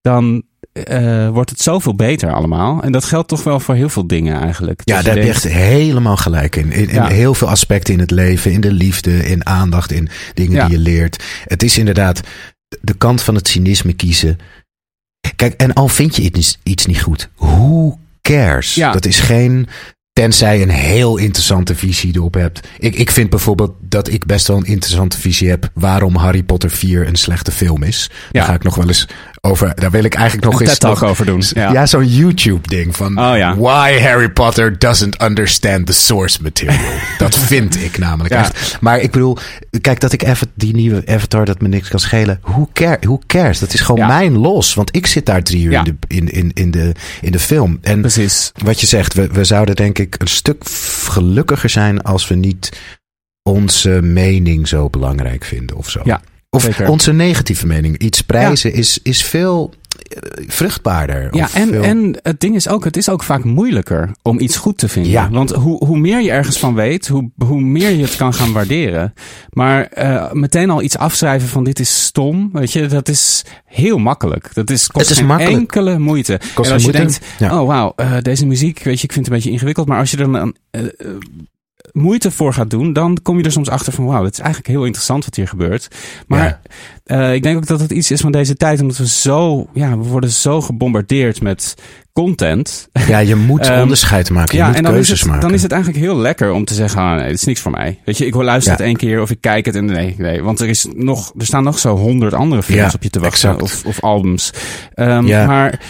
dan 0.00 0.42
eh, 0.72 1.28
wordt 1.28 1.50
het 1.50 1.60
zoveel 1.60 1.94
beter 1.94 2.32
allemaal. 2.34 2.82
En 2.82 2.92
dat 2.92 3.04
geldt 3.04 3.28
toch 3.28 3.42
wel 3.44 3.60
voor 3.60 3.74
heel 3.74 3.88
veel 3.88 4.06
dingen 4.06 4.40
eigenlijk. 4.40 4.80
Ja, 4.84 5.02
daar 5.02 5.14
heb 5.14 5.22
je 5.22 5.28
echt 5.28 5.44
helemaal 5.48 6.16
gelijk 6.16 6.56
in. 6.56 6.72
In, 6.72 6.88
in 6.88 6.94
Ja. 6.94 7.06
heel 7.06 7.34
veel 7.34 7.48
aspecten 7.48 7.94
in 7.94 8.00
het 8.00 8.10
leven, 8.10 8.52
in 8.52 8.60
de 8.60 8.72
liefde, 8.72 9.26
in 9.26 9.46
aandacht, 9.46 9.92
in 9.92 10.08
dingen 10.34 10.52
Ja. 10.56 10.66
die 10.66 10.76
je 10.76 10.82
leert. 10.82 11.24
Het 11.44 11.62
is 11.62 11.78
inderdaad 11.78 12.20
de 12.80 12.94
kant 12.94 13.22
van 13.22 13.34
het 13.34 13.48
cynisme 13.48 13.92
kiezen. 13.92 14.38
Kijk, 15.36 15.54
en 15.54 15.72
al 15.72 15.88
vind 15.88 16.16
je 16.16 16.22
iets, 16.22 16.58
iets 16.62 16.86
niet 16.86 17.02
goed, 17.02 17.28
who 17.36 17.98
cares? 18.22 18.74
Ja. 18.74 18.92
Dat 18.92 19.04
is 19.04 19.20
geen. 19.20 19.68
Tenzij 20.12 20.56
je 20.58 20.62
een 20.62 20.68
heel 20.68 21.16
interessante 21.16 21.74
visie 21.74 22.14
erop 22.14 22.34
hebt. 22.34 22.68
Ik, 22.78 22.94
ik 22.94 23.10
vind 23.10 23.30
bijvoorbeeld 23.30 23.74
dat 23.80 24.08
ik 24.08 24.26
best 24.26 24.46
wel 24.46 24.56
een 24.56 24.64
interessante 24.64 25.18
visie 25.18 25.48
heb. 25.48 25.70
waarom 25.74 26.16
Harry 26.16 26.42
Potter 26.42 26.70
4 26.70 27.06
een 27.06 27.16
slechte 27.16 27.50
film 27.52 27.82
is. 27.82 28.08
Daar 28.10 28.42
Ja. 28.42 28.44
ga 28.44 28.54
ik 28.54 28.62
nog 28.62 28.74
wel 28.74 28.86
eens 28.88 29.08
over. 29.48 29.74
Daar 29.74 29.90
wil 29.90 30.04
ik 30.04 30.14
eigenlijk 30.14 30.50
nog 30.50 30.60
een 30.60 30.66
eens. 30.68 30.78
Nog- 30.78 31.04
over 31.04 31.26
doen. 31.26 31.42
ja, 31.54 31.72
Ja. 31.72 31.86
zo'n 31.86 32.06
YouTube-ding 32.08 32.96
van 32.96 33.18
Oh, 33.18 33.36
ja. 33.36 33.56
why 33.56 33.98
Harry 34.00 34.30
Potter 34.30 34.78
doesn't 34.78 35.22
understand 35.22 35.86
the 35.86 35.92
source 35.92 36.42
material. 36.42 36.78
dat 37.18 37.38
vind 37.38 37.82
ik 37.82 37.98
namelijk 37.98 38.34
Ja. 38.34 38.40
echt. 38.40 38.78
Maar 38.80 39.00
ik 39.00 39.10
bedoel, 39.10 39.36
kijk 39.80 40.00
dat 40.00 40.12
ik 40.12 40.22
even 40.22 40.50
die 40.54 40.74
nieuwe 40.74 41.02
Avatar 41.06 41.44
dat 41.44 41.60
me 41.60 41.68
niks 41.68 41.88
kan 41.88 42.00
schelen. 42.00 42.38
Who, 42.42 42.68
care, 42.72 42.96
who 43.00 43.18
cares? 43.26 43.58
Dat 43.58 43.74
is 43.74 43.80
gewoon 43.80 44.06
mijn 44.06 44.38
los, 44.38 44.74
want 44.74 44.96
ik 44.96 45.06
zit 45.06 45.26
daar 45.26 45.42
drie 45.42 45.62
uur 45.64 45.72
in, 45.72 45.84
de, 45.84 45.94
in, 46.06 46.28
in, 46.28 46.50
in, 46.54 46.70
de, 46.70 46.92
in 47.20 47.32
de 47.32 47.38
film. 47.40 47.78
En 47.80 48.00
Precies. 48.00 48.52
wat 48.64 48.80
je 48.80 48.86
zegt, 48.86 49.14
we, 49.14 49.26
we 49.26 49.44
zouden 49.44 49.76
denk 49.76 49.98
ik 49.98 50.14
een 50.18 50.26
stuk 50.26 50.64
gelukkiger 51.08 51.70
zijn 51.70 52.02
als 52.02 52.28
we 52.28 52.34
niet 52.34 52.78
onze 53.42 53.88
mening 54.02 54.68
zo 54.68 54.88
belangrijk 54.90 55.44
vinden 55.44 55.76
of 55.76 55.90
zo. 55.90 56.00
Ja, 56.04 56.20
of 56.56 56.62
zeker. 56.62 56.88
onze 56.88 57.12
negatieve 57.12 57.66
mening. 57.66 57.98
Iets 57.98 58.20
prijzen 58.20 58.72
is, 58.72 58.98
is 59.02 59.22
veel 59.24 59.72
eh, 60.08 60.44
vruchtbaarder. 60.46 61.28
Ja, 61.36 61.48
en, 61.54 61.68
veel- 61.68 61.82
en 61.82 62.18
het 62.22 62.40
ding 62.40 62.54
is 62.54 62.68
ook, 62.68 62.84
het 62.84 62.96
is 62.96 63.08
ook 63.08 63.22
vaak 63.22 63.44
moeilijker 63.44 64.10
om 64.22 64.40
iets 64.40 64.56
goed 64.56 64.78
te 64.78 64.88
vinden. 64.88 65.12
Ja. 65.12 65.30
Want 65.30 65.50
hoe, 65.50 65.84
hoe 65.84 65.98
meer 65.98 66.20
je 66.20 66.30
ergens 66.30 66.58
van 66.58 66.74
weet, 66.74 67.08
hoe, 67.08 67.30
hoe 67.46 67.60
meer 67.60 67.90
je 67.90 68.02
het 68.02 68.16
kan 68.16 68.34
gaan 68.34 68.52
waarderen. 68.52 69.14
Maar 69.50 69.84
eh, 69.86 70.32
meteen 70.32 70.70
al 70.70 70.82
iets 70.82 70.96
afschrijven 70.98 71.48
van 71.48 71.64
dit 71.64 71.78
is 71.80 72.04
stom, 72.04 72.50
weet 72.52 72.72
je, 72.72 72.86
dat 72.86 73.08
is 73.08 73.44
heel 73.64 73.98
makkelijk. 73.98 74.54
Dat 74.54 74.70
is, 74.70 74.86
kost 74.86 75.00
Het 75.04 75.10
is 75.10 75.18
geen 75.18 75.26
makkelijk. 75.26 75.56
enkele 75.56 75.98
moeite. 75.98 76.40
Kost 76.54 76.68
en 76.68 76.74
als 76.74 76.84
je 76.84 76.90
moeite. 76.92 77.10
denkt, 77.20 77.26
Ja. 77.38 77.60
oh 77.60 77.66
wauw, 77.66 77.92
eh, 77.96 78.16
deze 78.22 78.46
muziek, 78.46 78.82
weet 78.82 78.98
je, 79.00 79.04
ik 79.04 79.12
vind 79.12 79.24
het 79.26 79.34
een 79.34 79.40
beetje 79.40 79.50
ingewikkeld. 79.54 79.86
Maar 79.88 79.98
als 79.98 80.10
je 80.10 80.16
er 80.16 80.32
dan 80.32 80.56
moeite 81.92 82.30
voor 82.30 82.52
gaat 82.54 82.70
doen, 82.70 82.92
dan 82.92 83.18
kom 83.22 83.38
je 83.38 83.44
er 83.44 83.52
soms 83.52 83.68
achter 83.68 83.92
van 83.92 84.04
wauw, 84.04 84.24
het 84.24 84.32
is 84.32 84.38
eigenlijk 84.38 84.68
heel 84.68 84.84
interessant 84.84 85.24
wat 85.24 85.34
hier 85.34 85.48
gebeurt. 85.48 85.88
Maar 86.26 86.60
eh, 87.04 87.34
ik 87.34 87.42
denk 87.42 87.56
ook 87.56 87.66
dat 87.66 87.80
het 87.80 87.90
iets 87.90 88.10
is 88.10 88.20
van 88.20 88.32
deze 88.32 88.54
tijd, 88.56 88.80
omdat 88.80 88.96
we 88.96 89.08
zo, 89.08 89.66
ja, 89.72 89.98
we 89.98 90.04
worden 90.04 90.30
zo 90.30 90.60
gebombardeerd 90.60 91.40
met 91.42 91.74
content. 92.12 92.88
Ja, 93.08 93.18
je 93.18 93.34
moet 93.36 93.60
Ehm, 93.68 93.80
onderscheid 93.82 94.30
maken. 94.30 94.58
Je 94.58 94.64
moet 94.64 94.74
en 94.76 94.82
dan 94.82 94.92
is, 94.92 94.96
keuzes 94.98 95.18
het, 95.20 95.28
maken. 95.28 95.42
dan 95.46 95.54
is 95.54 95.62
het 95.62 95.72
eigenlijk 95.72 96.02
heel 96.04 96.16
lekker 96.16 96.52
om 96.52 96.64
te 96.64 96.74
zeggen, 96.74 97.00
ah, 97.00 97.14
nee, 97.16 97.24
het 97.26 97.34
is 97.34 97.44
niks 97.44 97.60
voor 97.60 97.70
mij. 97.70 97.98
Weet 98.04 98.18
je, 98.18 98.26
ik 98.26 98.32
wil 98.34 98.44
luisteren 98.44 98.78
Ja. 98.78 98.84
het 98.84 98.92
één 99.00 99.08
keer 99.08 99.20
of 99.22 99.30
ik 99.30 99.40
kijk 99.40 99.66
het 99.66 99.74
en 99.74 99.84
nee, 99.84 100.14
nee. 100.18 100.42
Want 100.42 100.60
er, 100.60 100.68
is 100.68 100.86
nog, 100.94 101.32
er 101.38 101.46
staan 101.46 101.64
nog 101.64 101.78
zo 101.78 101.96
honderd 101.96 102.34
andere 102.34 102.62
films 102.62 102.80
Ja, 102.80 102.90
op 102.94 103.02
je 103.02 103.10
te 103.10 103.20
wachten 103.20 103.60
of, 103.60 103.84
of 103.84 104.00
albums. 104.00 104.52
Ehm, 104.94 105.26
Ja. 105.26 105.46
Maar 105.46 105.80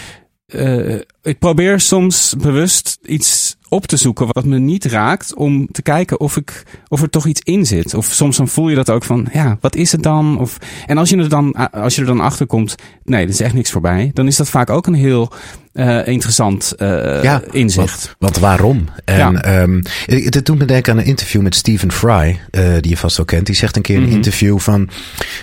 eh, 0.45 0.95
ik 1.21 1.39
probeer 1.39 1.79
soms 1.79 2.35
bewust 2.37 2.97
iets 3.05 3.55
op 3.73 3.85
te 3.87 3.97
zoeken 3.97 4.27
wat 4.31 4.45
me 4.45 4.57
niet 4.59 4.85
raakt, 4.85 5.35
om 5.35 5.67
te 5.71 5.81
kijken 5.81 6.19
of, 6.19 6.37
ik, 6.37 6.63
of 6.87 7.01
er 7.01 7.09
toch 7.09 7.25
iets 7.25 7.41
in 7.43 7.65
zit. 7.65 7.93
Of 7.93 8.05
soms 8.05 8.37
dan 8.37 8.47
voel 8.47 8.69
je 8.69 8.75
dat 8.75 8.89
ook 8.89 9.03
van, 9.03 9.27
ja, 9.33 9.57
wat 9.61 9.75
is 9.75 9.91
het 9.91 10.03
dan? 10.03 10.39
Of, 10.39 10.57
en 10.85 10.97
als 10.97 11.09
je, 11.09 11.17
er 11.17 11.29
dan, 11.29 11.71
als 11.71 11.95
je 11.95 12.01
er 12.01 12.07
dan 12.07 12.19
achter 12.19 12.45
komt, 12.45 12.75
nee, 13.03 13.23
er 13.23 13.29
is 13.29 13.39
echt 13.41 13.53
niks 13.53 13.71
voorbij, 13.71 14.11
dan 14.13 14.27
is 14.27 14.35
dat 14.35 14.49
vaak 14.49 14.69
ook 14.69 14.87
een 14.87 14.93
heel 14.93 15.31
eh, 15.73 16.07
interessant 16.07 16.71
eh, 16.77 17.23
Ja, 17.23 17.41
inzicht. 17.51 18.15
Want 18.19 18.37
waarom? 18.39 18.85
En 19.05 19.17
Ja. 19.17 19.65
ik- 20.05 20.31
dit 20.31 20.45
doet 20.45 20.57
me 20.57 20.65
denken 20.65 20.93
aan 20.93 20.99
een 20.99 21.05
interview 21.05 21.41
met 21.41 21.55
Stephen 21.55 21.91
Fry, 21.91 22.39
eh, 22.51 22.63
die 22.79 22.89
je 22.89 22.97
vast 22.97 23.17
wel 23.17 23.25
kent. 23.25 23.45
Die 23.45 23.55
zegt 23.55 23.75
een 23.75 23.81
keer 23.81 23.95
in 23.95 24.01
een 24.01 24.07
Mhm. 24.07 24.15
interview 24.17 24.59
van... 24.59 24.89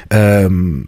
ehm, 0.08 0.80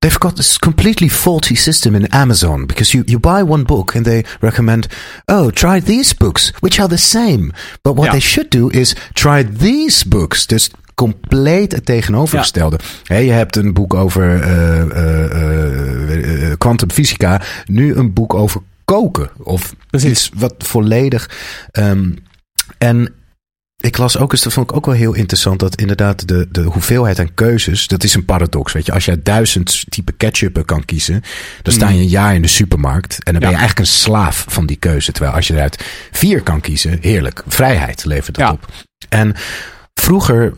They've 0.00 0.18
got 0.18 0.36
this 0.36 0.56
completely 0.58 1.08
faulty 1.08 1.54
system 1.54 1.94
in 1.94 2.06
Amazon 2.06 2.66
because 2.66 2.94
you, 2.96 3.02
you 3.06 3.18
buy 3.20 3.42
one 3.42 3.64
book 3.64 3.94
and 3.94 4.04
they 4.04 4.24
recommend, 4.40 4.86
oh, 5.26 5.50
try 5.50 5.80
these 5.80 6.14
books, 6.16 6.52
which 6.60 6.78
are 6.80 6.88
the 6.88 6.96
same. 6.96 7.52
But 7.82 7.96
what 7.96 8.04
Ja. 8.06 8.10
they 8.12 8.20
should 8.20 8.50
do 8.50 8.70
is 8.70 8.94
try 9.12 9.42
these 9.58 10.08
books. 10.08 10.46
Dus 10.46 10.70
compleet 10.94 11.72
het 11.72 11.84
tegenovergestelde. 11.84 12.78
Hé, 13.04 13.16
je 13.16 13.30
hebt 13.32 13.56
een 13.56 13.72
boek 13.72 13.94
over 13.94 14.40
eh, 14.42 14.80
eh, 14.80 16.50
eh, 16.50 16.58
kwantumfysica, 16.58 17.40
nu 17.66 17.94
een 17.94 18.12
boek 18.12 18.34
over 18.34 18.60
koken. 18.84 19.30
Of 19.38 19.74
Precies. 19.90 20.10
iets 20.10 20.30
wat 20.34 20.54
volledig. 20.58 21.30
ehm, 21.70 22.10
en 22.78 23.14
ik 23.80 23.96
las 23.96 24.18
ook 24.18 24.32
eens, 24.32 24.42
dat 24.42 24.52
vond 24.52 24.70
ik 24.70 24.76
ook 24.76 24.86
wel 24.86 24.94
heel 24.94 25.14
interessant, 25.14 25.58
dat 25.60 25.76
inderdaad 25.80 26.28
de, 26.28 26.48
de 26.50 26.62
hoeveelheid 26.62 27.18
aan 27.18 27.34
keuzes, 27.34 27.86
dat 27.86 28.04
is 28.04 28.14
een 28.14 28.24
paradox. 28.24 28.72
Weet 28.72 28.86
je, 28.86 28.92
als 28.92 29.04
jij 29.04 29.22
duizend 29.22 29.84
type 29.90 30.12
ketchup 30.12 30.66
kan 30.66 30.84
kiezen, 30.84 31.22
dan 31.62 31.72
sta 31.72 31.88
je 31.88 32.00
een 32.00 32.08
jaar 32.08 32.34
in 32.34 32.42
de 32.42 32.48
supermarkt 32.48 33.24
en 33.24 33.32
dan 33.32 33.40
ben 33.40 33.50
je 33.50 33.54
Ja. 33.56 33.60
eigenlijk 33.60 33.78
een 33.88 33.94
slaaf 33.96 34.44
van 34.48 34.66
die 34.66 34.76
keuze. 34.76 35.12
Terwijl 35.12 35.34
als 35.34 35.46
je 35.46 35.54
eruit 35.54 35.84
vier 36.10 36.42
kan 36.42 36.60
kiezen, 36.60 36.98
heerlijk, 37.00 37.42
vrijheid 37.46 38.04
levert 38.04 38.36
dat 38.36 38.46
Ja. 38.46 38.52
op. 38.52 38.66
En 39.08 39.34
vroeger, 39.94 40.54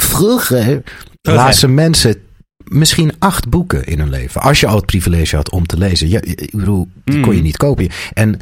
vroeger 0.00 0.82
lazen 1.22 1.74
mensen 1.74 2.22
misschien 2.64 3.12
acht 3.18 3.48
boeken 3.48 3.84
in 3.84 3.98
hun 3.98 4.10
leven. 4.10 4.40
Als 4.40 4.60
je 4.60 4.66
al 4.66 4.76
het 4.76 4.86
privilege 4.86 5.36
had 5.36 5.50
om 5.50 5.66
te 5.66 5.76
lezen. 5.78 6.08
Ja, 6.08 6.20
ik 6.22 6.50
bedoel, 6.52 6.88
die 7.04 7.20
kon 7.20 7.32
je 7.32 7.38
Mm. 7.38 7.44
niet 7.44 7.56
kopen. 7.56 7.88
En 8.12 8.38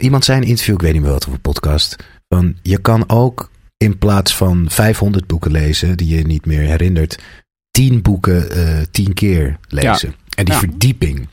iemand 0.00 0.24
zei 0.24 0.36
in 0.36 0.42
een 0.42 0.48
interview, 0.48 0.74
ik 0.74 0.80
weet 0.80 0.92
niet 0.92 1.02
meer 1.02 1.10
wat 1.10 1.26
of 1.26 1.32
een 1.32 1.40
podcast, 1.40 1.96
van 2.34 2.56
je 2.62 2.78
kan 2.78 3.04
ook 3.08 3.50
in 3.76 3.98
plaats 3.98 4.36
van 4.36 4.66
500 4.68 5.26
boeken 5.26 5.50
lezen 5.50 5.96
die 5.96 6.16
je 6.16 6.26
niet 6.26 6.46
meer 6.46 6.60
herinnert, 6.60 7.18
10 7.70 8.02
boeken 8.02 8.50
eh 8.50 8.82
10 8.90 9.14
keer 9.14 9.58
lezen. 9.68 10.14
En 10.36 10.44
die 10.44 10.54
Ja. 10.54 10.60
verdieping. 10.60 11.28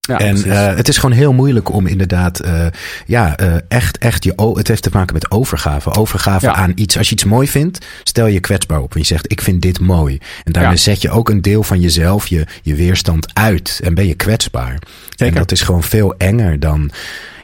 Ja, 0.00 0.18
en 0.18 0.44
eh, 0.44 0.76
het 0.76 0.88
is 0.88 0.96
gewoon 0.98 1.16
heel 1.16 1.32
moeilijk 1.32 1.72
om 1.72 1.86
inderdaad, 1.86 2.40
eh, 2.40 2.66
ja, 3.06 3.36
echt, 3.68 3.98
echt 3.98 4.24
je, 4.24 4.52
het 4.54 4.68
heeft 4.68 4.82
te 4.82 4.90
maken 4.92 5.14
met 5.14 5.30
overgave. 5.30 5.94
Overgave 5.94 6.46
Ja. 6.46 6.54
aan 6.54 6.72
iets. 6.74 6.98
Als 6.98 7.08
je 7.08 7.14
iets 7.14 7.24
mooi 7.24 7.48
vindt, 7.48 7.86
stel 8.04 8.26
je 8.26 8.40
kwetsbaar 8.40 8.80
op. 8.80 8.94
En 8.94 9.00
je 9.00 9.06
zegt, 9.06 9.32
ik 9.32 9.40
vind 9.40 9.62
dit 9.62 9.80
mooi. 9.80 10.18
En 10.44 10.52
daarmee 10.52 10.72
Ja. 10.72 10.78
zet 10.78 11.02
je 11.02 11.10
ook 11.10 11.28
een 11.28 11.42
deel 11.42 11.62
van 11.62 11.80
jezelf, 11.80 12.26
je, 12.26 12.46
je 12.62 12.74
weerstand 12.74 13.34
uit. 13.34 13.80
En 13.82 13.94
ben 13.94 14.06
je 14.06 14.14
kwetsbaar. 14.14 14.78
En 15.16 15.34
dat 15.34 15.52
is 15.52 15.60
gewoon 15.62 15.82
veel 15.82 16.14
enger 16.16 16.60
dan. 16.60 16.90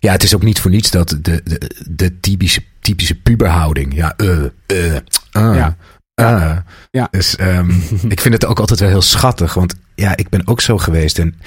Ja, 0.00 0.12
het 0.12 0.22
is 0.22 0.34
ook 0.34 0.42
niet 0.42 0.60
voor 0.60 0.70
niets 0.70 0.90
dat 0.90 1.08
de, 1.08 1.40
de, 1.44 1.70
de 1.90 2.20
typische, 2.20 2.62
typische 2.82 3.14
puberhouding. 3.14 3.94
Ja, 3.94 4.14
eh, 4.16 4.44
eh, 4.66 5.00
ah, 5.32 5.54
Ja. 5.56 5.76
ah. 6.14 6.56
Ja. 6.90 7.08
Dus 7.10 7.36
ehm, 7.36 7.70
ik 8.14 8.20
vind 8.20 8.34
het 8.34 8.44
ook 8.46 8.58
altijd 8.60 8.80
wel 8.80 8.88
heel 8.88 9.02
schattig. 9.02 9.54
Want 9.54 9.74
ja, 9.94 10.16
ik 10.16 10.28
ben 10.28 10.46
ook 10.46 10.60
zo 10.60 10.78
geweest. 10.78 11.18
En 11.18 11.40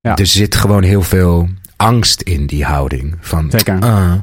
Ja. 0.00 0.16
er 0.16 0.26
zit 0.26 0.54
gewoon 0.54 0.82
heel 0.82 1.02
veel 1.02 1.48
angst 1.76 2.20
in 2.20 2.46
die 2.46 2.64
houding. 2.64 3.16
Van, 3.20 3.50
Zeker. 3.50 3.80
ah. 3.80 4.14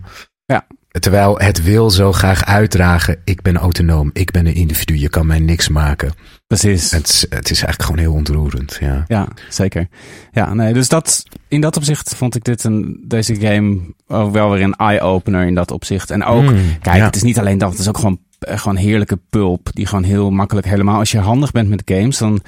Ja. 0.46 0.68
Terwijl 1.00 1.38
het 1.39 1.64
wil 1.64 1.89
zo 1.89 2.12
graag 2.12 2.46
uitdragen. 2.46 3.18
Ik 3.24 3.41
ben 3.41 3.58
autonoom. 3.58 4.10
Ik 4.14 4.32
ben 4.32 4.46
een 4.46 4.56
individu. 4.56 4.98
Je 4.98 5.10
kan 5.10 5.26
mij 5.28 5.39
niks 5.39 5.70
maken. 5.70 6.12
Precies. 6.48 6.91
Het 6.91 7.08
is, 7.08 7.26
het 7.30 7.50
is 7.52 7.64
eigenlijk 7.64 7.82
gewoon 7.82 8.00
heel 8.00 8.14
ontroerend. 8.14 8.78
Ja. 8.80 9.04
Ja, 9.08 9.28
zeker. 9.50 9.88
Ja, 10.32 10.54
nee, 10.54 10.74
dus 10.74 10.89
dat, 10.89 11.24
in 11.48 11.62
dat 11.62 11.78
opzicht 11.78 12.16
vond 12.16 12.36
ik 12.36 12.43
dit 12.43 12.64
een, 12.64 13.04
deze 13.08 13.36
game 13.36 13.80
ook 14.08 14.32
wel 14.32 14.50
weer 14.52 14.62
een 14.62 14.76
eye-opener 14.76 15.48
in 15.48 15.56
dat 15.56 15.72
opzicht. 15.72 16.12
En 16.12 16.24
ook, 16.24 16.43
Mm, 16.43 16.80
kijk, 16.82 16.98
ja. 16.98 17.06
het 17.06 17.16
is 17.16 17.24
niet 17.24 17.39
alleen 17.39 17.58
dat, 17.58 17.70
het 17.72 17.80
is 17.80 17.88
ook 17.88 17.98
gewoon, 17.98 18.20
eh, 18.39 18.58
gewoon 18.58 18.76
heerlijke 18.78 19.20
pulp. 19.30 19.70
Die 19.74 19.86
gewoon 19.86 20.04
heel 20.04 20.30
makkelijk, 20.30 20.68
helemaal 20.68 21.00
als 21.00 21.12
je 21.12 21.20
handig 21.20 21.52
bent 21.52 21.70
met 21.70 21.82
games, 21.86 22.18
dan 22.18 22.41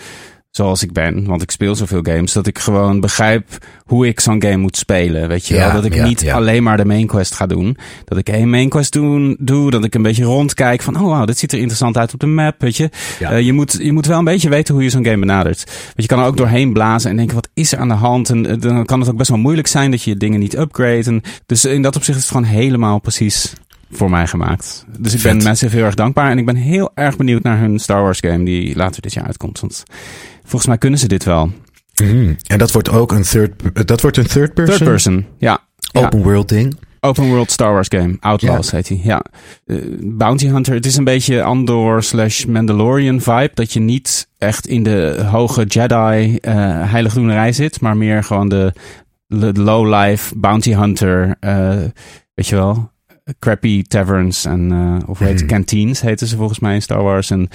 zoals 0.57 0.83
ik 0.83 0.91
ben, 0.91 1.25
want 1.25 1.41
ik 1.41 1.51
speel 1.51 1.75
zoveel 1.75 1.99
games, 2.01 2.33
dat 2.33 2.47
ik 2.47 2.59
gewoon 2.59 2.99
begrijp 2.99 3.45
hoe 3.85 4.07
ik 4.07 4.19
zo'n 4.19 4.41
game 4.41 4.57
moet 4.57 4.77
spelen. 4.77 5.27
Weet 5.27 5.47
je 5.47 5.55
Ja, 5.55 5.65
wel? 5.65 5.71
Dat 5.73 5.85
ik 5.85 5.93
ja, 5.93 6.05
niet 6.05 6.21
ja. 6.21 6.35
alleen 6.35 6.63
maar 6.63 6.77
de 6.77 6.85
main 6.85 7.07
quest 7.07 7.33
ga 7.33 7.45
doen. 7.45 7.77
Dat 8.05 8.17
ik 8.17 8.29
één 8.29 8.49
main 8.49 8.69
quest 8.69 8.91
doen, 8.91 9.35
doe, 9.39 9.71
dat 9.71 9.83
ik 9.83 9.95
een 9.95 10.01
beetje 10.01 10.23
rondkijk 10.23 10.81
van, 10.81 10.95
oh 10.95 11.01
wow, 11.01 11.27
dit 11.27 11.37
ziet 11.37 11.51
er 11.51 11.57
interessant 11.57 11.97
uit 11.97 12.13
op 12.13 12.19
de 12.19 12.25
map, 12.25 12.61
weet 12.61 12.77
je. 12.77 12.89
Eh, 13.19 13.41
je, 13.41 13.53
moet, 13.53 13.77
je 13.81 13.91
moet 13.91 14.05
wel 14.05 14.17
een 14.17 14.23
beetje 14.23 14.49
weten 14.49 14.73
hoe 14.73 14.83
je 14.83 14.89
zo'n 14.89 15.05
game 15.05 15.19
benadert. 15.19 15.63
Want 15.65 15.95
je 15.95 16.07
kan 16.07 16.19
er 16.19 16.25
ook 16.25 16.37
doorheen 16.37 16.73
blazen 16.73 17.09
en 17.09 17.17
denken, 17.17 17.35
wat 17.35 17.49
is 17.53 17.71
er 17.71 17.79
aan 17.79 17.87
de 17.87 17.93
hand? 17.93 18.29
En 18.29 18.45
eh, 18.45 18.59
dan 18.59 18.85
kan 18.85 18.99
het 18.99 19.09
ook 19.09 19.17
best 19.17 19.29
wel 19.29 19.39
moeilijk 19.39 19.67
zijn 19.67 19.91
dat 19.91 20.03
je 20.03 20.09
je 20.09 20.17
dingen 20.17 20.39
niet 20.39 20.57
upgrade. 20.57 21.03
En 21.03 21.21
dus 21.45 21.65
in 21.65 21.81
dat 21.81 21.95
opzicht 21.95 22.17
is 22.17 22.23
het 22.23 22.33
gewoon 22.33 22.49
helemaal 22.49 22.99
precies 22.99 23.53
voor 23.91 24.09
mij 24.09 24.27
gemaakt. 24.27 24.85
Dus 24.99 25.13
ik 25.13 25.21
ben 25.21 25.33
Vet. 25.33 25.43
Massive 25.43 25.75
heel 25.75 25.85
erg 25.85 25.95
dankbaar. 25.95 26.31
En 26.31 26.37
ik 26.37 26.45
ben 26.45 26.55
heel 26.55 26.91
erg 26.93 27.17
benieuwd 27.17 27.43
naar 27.43 27.59
hun 27.59 27.79
Star 27.79 28.01
Wars 28.01 28.19
game 28.19 28.43
die 28.43 28.75
later 28.75 29.01
dit 29.01 29.13
jaar 29.13 29.25
uitkomt. 29.25 29.59
Want 29.59 29.83
volgens 30.47 30.65
mij 30.65 30.77
kunnen 30.77 30.99
ze 30.99 31.07
dit 31.07 31.23
wel. 31.23 31.51
Mhm. 32.03 32.33
En 32.47 32.57
dat 32.57 32.71
wordt 32.71 32.89
ook 32.89 33.11
een 33.11 33.23
third, 33.23 33.87
dat 33.87 34.01
wordt 34.01 34.17
een 34.17 34.27
third 34.27 34.53
person, 34.53 34.77
Third 34.77 34.89
person, 34.89 35.25
ja. 35.37 35.59
Ja. 35.77 36.01
open 36.05 36.21
world 36.23 36.49
ding. 36.49 36.77
Open 36.99 37.27
World 37.27 37.51
Star 37.51 37.73
Wars 37.73 37.87
game. 37.87 38.17
Outlaws 38.19 38.71
heet 38.71 38.87
hij. 38.87 38.99
Ja. 39.03 39.21
Eh, 39.65 39.77
Bounty 40.01 40.47
Hunter. 40.47 40.73
Het 40.73 40.85
is 40.85 40.95
een 40.97 41.03
beetje 41.03 41.43
Andor 41.43 42.03
slash 42.03 42.45
Mandalorian 42.45 43.21
vibe. 43.21 43.51
Dat 43.53 43.73
je 43.73 43.79
niet 43.79 44.27
echt 44.37 44.67
in 44.67 44.83
de 44.83 45.25
hoge 45.31 45.63
Jedi 45.65 46.37
eh 46.37 46.53
heiligdoenerij 46.91 47.51
zit. 47.51 47.81
Maar 47.81 47.97
meer 47.97 48.23
gewoon 48.23 48.49
de, 48.49 48.73
de 49.27 49.51
low-life 49.53 50.35
Bounty 50.37 50.73
Hunter. 50.73 51.35
eh, 51.39 51.75
weet 52.33 52.47
je 52.47 52.55
wel. 52.55 52.91
Crappy 53.39 53.81
taverns 53.83 54.45
en 54.45 54.71
of 55.07 55.19
heet 55.19 55.39
Mhm. 55.39 55.47
canteens 55.47 56.01
heten 56.01 56.27
ze 56.27 56.35
volgens 56.37 56.59
mij 56.59 56.73
in 56.73 56.81
Star 56.81 57.03
Wars. 57.03 57.29
En 57.29 57.49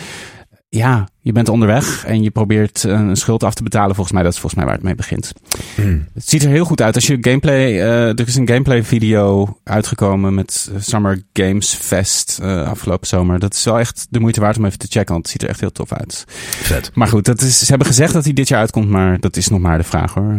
ja, 0.68 1.08
je 1.24 1.32
bent 1.32 1.48
onderweg 1.48 2.04
en 2.06 2.22
je 2.22 2.30
probeert 2.30 2.82
een 2.82 3.16
schuld 3.16 3.44
af 3.44 3.54
te 3.54 3.62
betalen. 3.62 3.94
Volgens 3.94 4.14
mij 4.14 4.22
dat 4.22 4.32
is 4.32 4.38
volgens 4.38 4.60
mij 4.60 4.64
waar 4.70 4.78
het 4.80 4.84
mee 4.88 4.94
begint. 4.94 5.32
Mhm. 5.76 5.98
Het 6.14 6.28
ziet 6.28 6.42
er 6.42 6.48
heel 6.50 6.64
goed 6.64 6.80
uit. 6.82 6.94
Als 6.94 7.06
je 7.06 7.16
gameplay, 7.20 7.64
eh, 7.80 8.08
er 8.08 8.26
is 8.26 8.36
een 8.36 8.48
gameplay 8.48 8.82
video 8.84 9.56
uitgekomen 9.64 10.34
met 10.34 10.70
Summer 10.78 11.22
Games 11.32 11.74
Fest 11.74 12.38
eh, 12.42 12.62
afgelopen 12.68 13.06
zomer. 13.06 13.38
Dat 13.38 13.54
is 13.54 13.64
wel 13.64 13.78
echt 13.78 14.06
de 14.10 14.20
moeite 14.20 14.40
waard 14.40 14.56
om 14.58 14.64
even 14.64 14.78
te 14.78 14.86
checken, 14.90 15.12
want 15.12 15.22
het 15.22 15.32
ziet 15.32 15.42
er 15.42 15.48
echt 15.48 15.60
heel 15.60 15.72
tof 15.72 15.92
uit. 15.92 16.24
Vet. 16.62 16.90
Maar 16.94 17.08
goed, 17.08 17.24
dat 17.24 17.40
is, 17.40 17.58
ze 17.58 17.66
hebben 17.66 17.86
gezegd 17.86 18.12
dat 18.12 18.24
hij 18.24 18.32
dit 18.32 18.48
jaar 18.48 18.60
uitkomt, 18.60 18.88
maar 18.88 19.20
dat 19.20 19.36
is 19.36 19.48
nog 19.48 19.60
maar 19.60 19.78
de 19.78 19.84
vraag 19.84 20.14
hoor. 20.14 20.34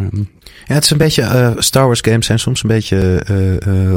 Ja, 0.66 0.74
het 0.74 0.84
is 0.84 0.90
een 0.90 0.98
beetje, 0.98 1.22
eh, 1.22 1.50
Star 1.58 1.86
Wars 1.86 2.00
games 2.00 2.26
zijn 2.26 2.38
soms 2.38 2.62
een 2.62 2.68
beetje 2.68 3.22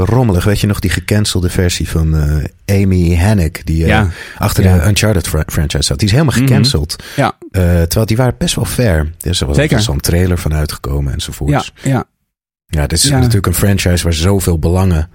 rommelig. 0.06 0.44
Weet 0.44 0.60
je 0.60 0.68
nog 0.68 0.80
die 0.80 0.90
gecancelde 0.90 1.50
versie 1.50 1.90
van 1.90 2.14
Amy 2.66 3.10
Hennig, 3.16 3.52
die 3.64 3.86
Ja. 3.86 4.08
achter 4.38 4.64
Ja. 4.64 4.78
de 4.78 4.88
Uncharted 4.88 5.28
fra- 5.28 5.44
franchise 5.48 5.84
zat. 5.84 5.98
Die 6.00 6.08
is 6.08 6.14
helemaal 6.14 6.36
Mhm. 6.36 6.44
Gecanceld. 6.80 7.04
Ja, 7.16 7.38
Eh, 7.52 7.62
terwijl 7.82 8.06
die 8.06 8.18
waren 8.18 8.36
best 8.38 8.56
wel 8.56 8.66
fair. 8.66 8.98
Er 9.20 9.30
is 9.30 9.42
er 9.42 9.48
was 9.48 9.56
Zeker. 9.56 9.82
zo'n 9.82 10.00
trailer 10.00 10.38
van 10.38 10.54
uitgekomen 10.54 11.14
enzovoorts. 11.14 11.74
ja, 11.84 11.90
ja. 11.92 12.06
Ja, 12.70 12.82
het 12.82 12.92
is 12.94 13.04
Ja. 13.04 13.18
natuurlijk 13.18 13.48
een 13.48 13.54
franchise 13.54 14.04
waar 14.04 14.14
zoveel 14.14 14.60
belangen... 14.60 15.10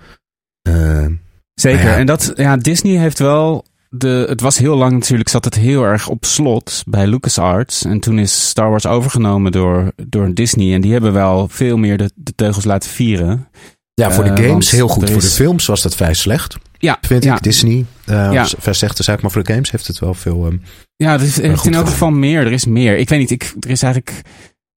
eh, 0.62 1.06
Zeker. 1.54 1.84
Ja. 1.84 1.96
En 1.96 2.06
dat, 2.06 2.32
ja, 2.36 2.56
Disney 2.56 2.96
heeft 2.98 3.18
wel. 3.18 3.64
De, 3.88 4.24
het 4.28 4.40
was 4.40 4.58
heel 4.58 4.76
lang 4.76 4.92
natuurlijk, 4.92 5.28
zat 5.28 5.44
het 5.44 5.54
heel 5.54 5.82
erg 5.84 6.08
op 6.08 6.24
slot 6.24 6.82
bij 6.86 7.06
LucasArts. 7.06 7.84
En 7.84 8.00
toen 8.00 8.18
is 8.18 8.48
Star 8.48 8.70
Wars 8.70 8.86
overgenomen 8.86 9.52
door, 9.52 9.92
door 10.06 10.34
Disney. 10.34 10.74
En 10.74 10.80
die 10.80 10.92
hebben 10.92 11.12
wel 11.12 11.48
veel 11.48 11.76
meer 11.76 11.96
de, 11.98 12.10
de 12.14 12.32
teugels 12.34 12.64
laten 12.64 12.90
vieren. 12.90 13.48
ja, 13.94 14.10
voor 14.10 14.24
Eh, 14.24 14.30
de 14.34 14.36
games 14.42 14.50
want 14.50 14.70
heel 14.70 14.88
goed. 14.88 15.10
Voor 15.10 15.20
de 15.20 15.26
is- 15.26 15.34
films 15.34 15.66
was 15.66 15.82
dat 15.82 15.94
vrij 15.94 16.14
slecht, 16.14 16.56
Ja, 16.82 16.98
vind 17.00 17.24
ja. 17.24 17.36
ik. 17.36 17.42
Disney, 17.42 17.84
eh 18.04 18.28
Ja. 18.32 18.46
zaak. 18.94 19.22
Maar 19.22 19.30
voor 19.30 19.42
de 19.44 19.52
games 19.52 19.70
heeft 19.70 19.86
het 19.86 19.98
wel 19.98 20.14
veel... 20.14 20.46
ehm, 20.46 20.56
Ja, 20.96 21.12
er 21.12 21.22
is, 21.22 21.38
in 21.38 21.74
elk 21.74 21.86
geval 21.88 22.10
meer. 22.10 22.46
Er 22.46 22.52
is 22.52 22.66
meer. 22.66 22.96
Ik 22.96 23.08
weet 23.08 23.18
niet, 23.18 23.30
ik, 23.30 23.54
er 23.60 23.70
is 23.70 23.82
eigenlijk... 23.82 24.22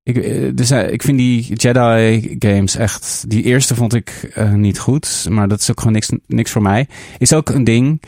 Ik, 0.03 0.18
eh, 0.18 0.49
dus, 0.53 0.70
eh, 0.72 0.91
ik 0.91 1.01
vind 1.01 1.18
die 1.18 1.53
Jedi 1.53 2.36
games 2.39 2.76
echt... 2.76 3.24
Die 3.28 3.43
eerste 3.43 3.76
vond 3.76 3.93
ik 3.93 4.30
niet 4.53 4.80
goed. 4.80 5.26
Maar 5.30 5.47
dat 5.47 5.60
is 5.60 5.72
ook 5.72 5.78
gewoon 5.80 5.93
niks, 5.93 6.10
niks 6.28 6.51
voor 6.51 6.62
mij. 6.62 6.88
Is 7.18 7.34
ook 7.34 7.49
een 7.49 7.64
ding... 7.64 8.01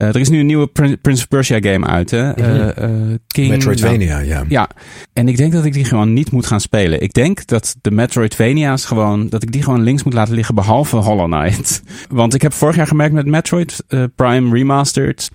eh, 0.00 0.08
er 0.08 0.16
is 0.20 0.28
nu 0.28 0.38
een 0.40 0.46
nieuwe 0.46 0.66
Prin- 0.66 1.00
Prince 1.00 1.22
of 1.22 1.28
Persia 1.28 1.58
game 1.60 1.86
uit, 1.86 2.10
hè? 2.10 2.30
Eh, 2.30 2.84
eh, 2.84 2.90
King... 3.26 3.48
Metroidvania, 3.48 4.18
ja. 4.18 4.44
Ja, 4.48 4.68
en 5.12 5.28
ik 5.28 5.36
denk 5.36 5.52
dat 5.52 5.64
ik 5.64 5.72
die 5.72 5.84
gewoon 5.84 6.12
niet 6.12 6.30
moet 6.30 6.46
gaan 6.46 6.60
spelen. 6.60 7.02
Ik 7.02 7.12
denk 7.12 7.46
dat 7.46 7.76
de 7.80 7.90
Metroidvania's 7.90 8.84
gewoon, 8.84 9.28
dat 9.28 9.42
ik 9.42 9.52
die 9.52 9.62
gewoon 9.62 9.82
links 9.82 10.02
moet 10.02 10.12
laten 10.12 10.34
liggen, 10.34 10.54
behalve 10.54 10.96
Hollow 10.96 11.32
Knight. 11.32 11.82
Want 12.10 12.34
ik 12.34 12.42
heb 12.42 12.52
vorig 12.52 12.76
jaar 12.76 12.86
gemerkt 12.86 13.14
met 13.14 13.26
Metroid 13.26 13.84
eh, 13.88 14.04
Prime 14.14 14.54
Remastered, 14.54 15.30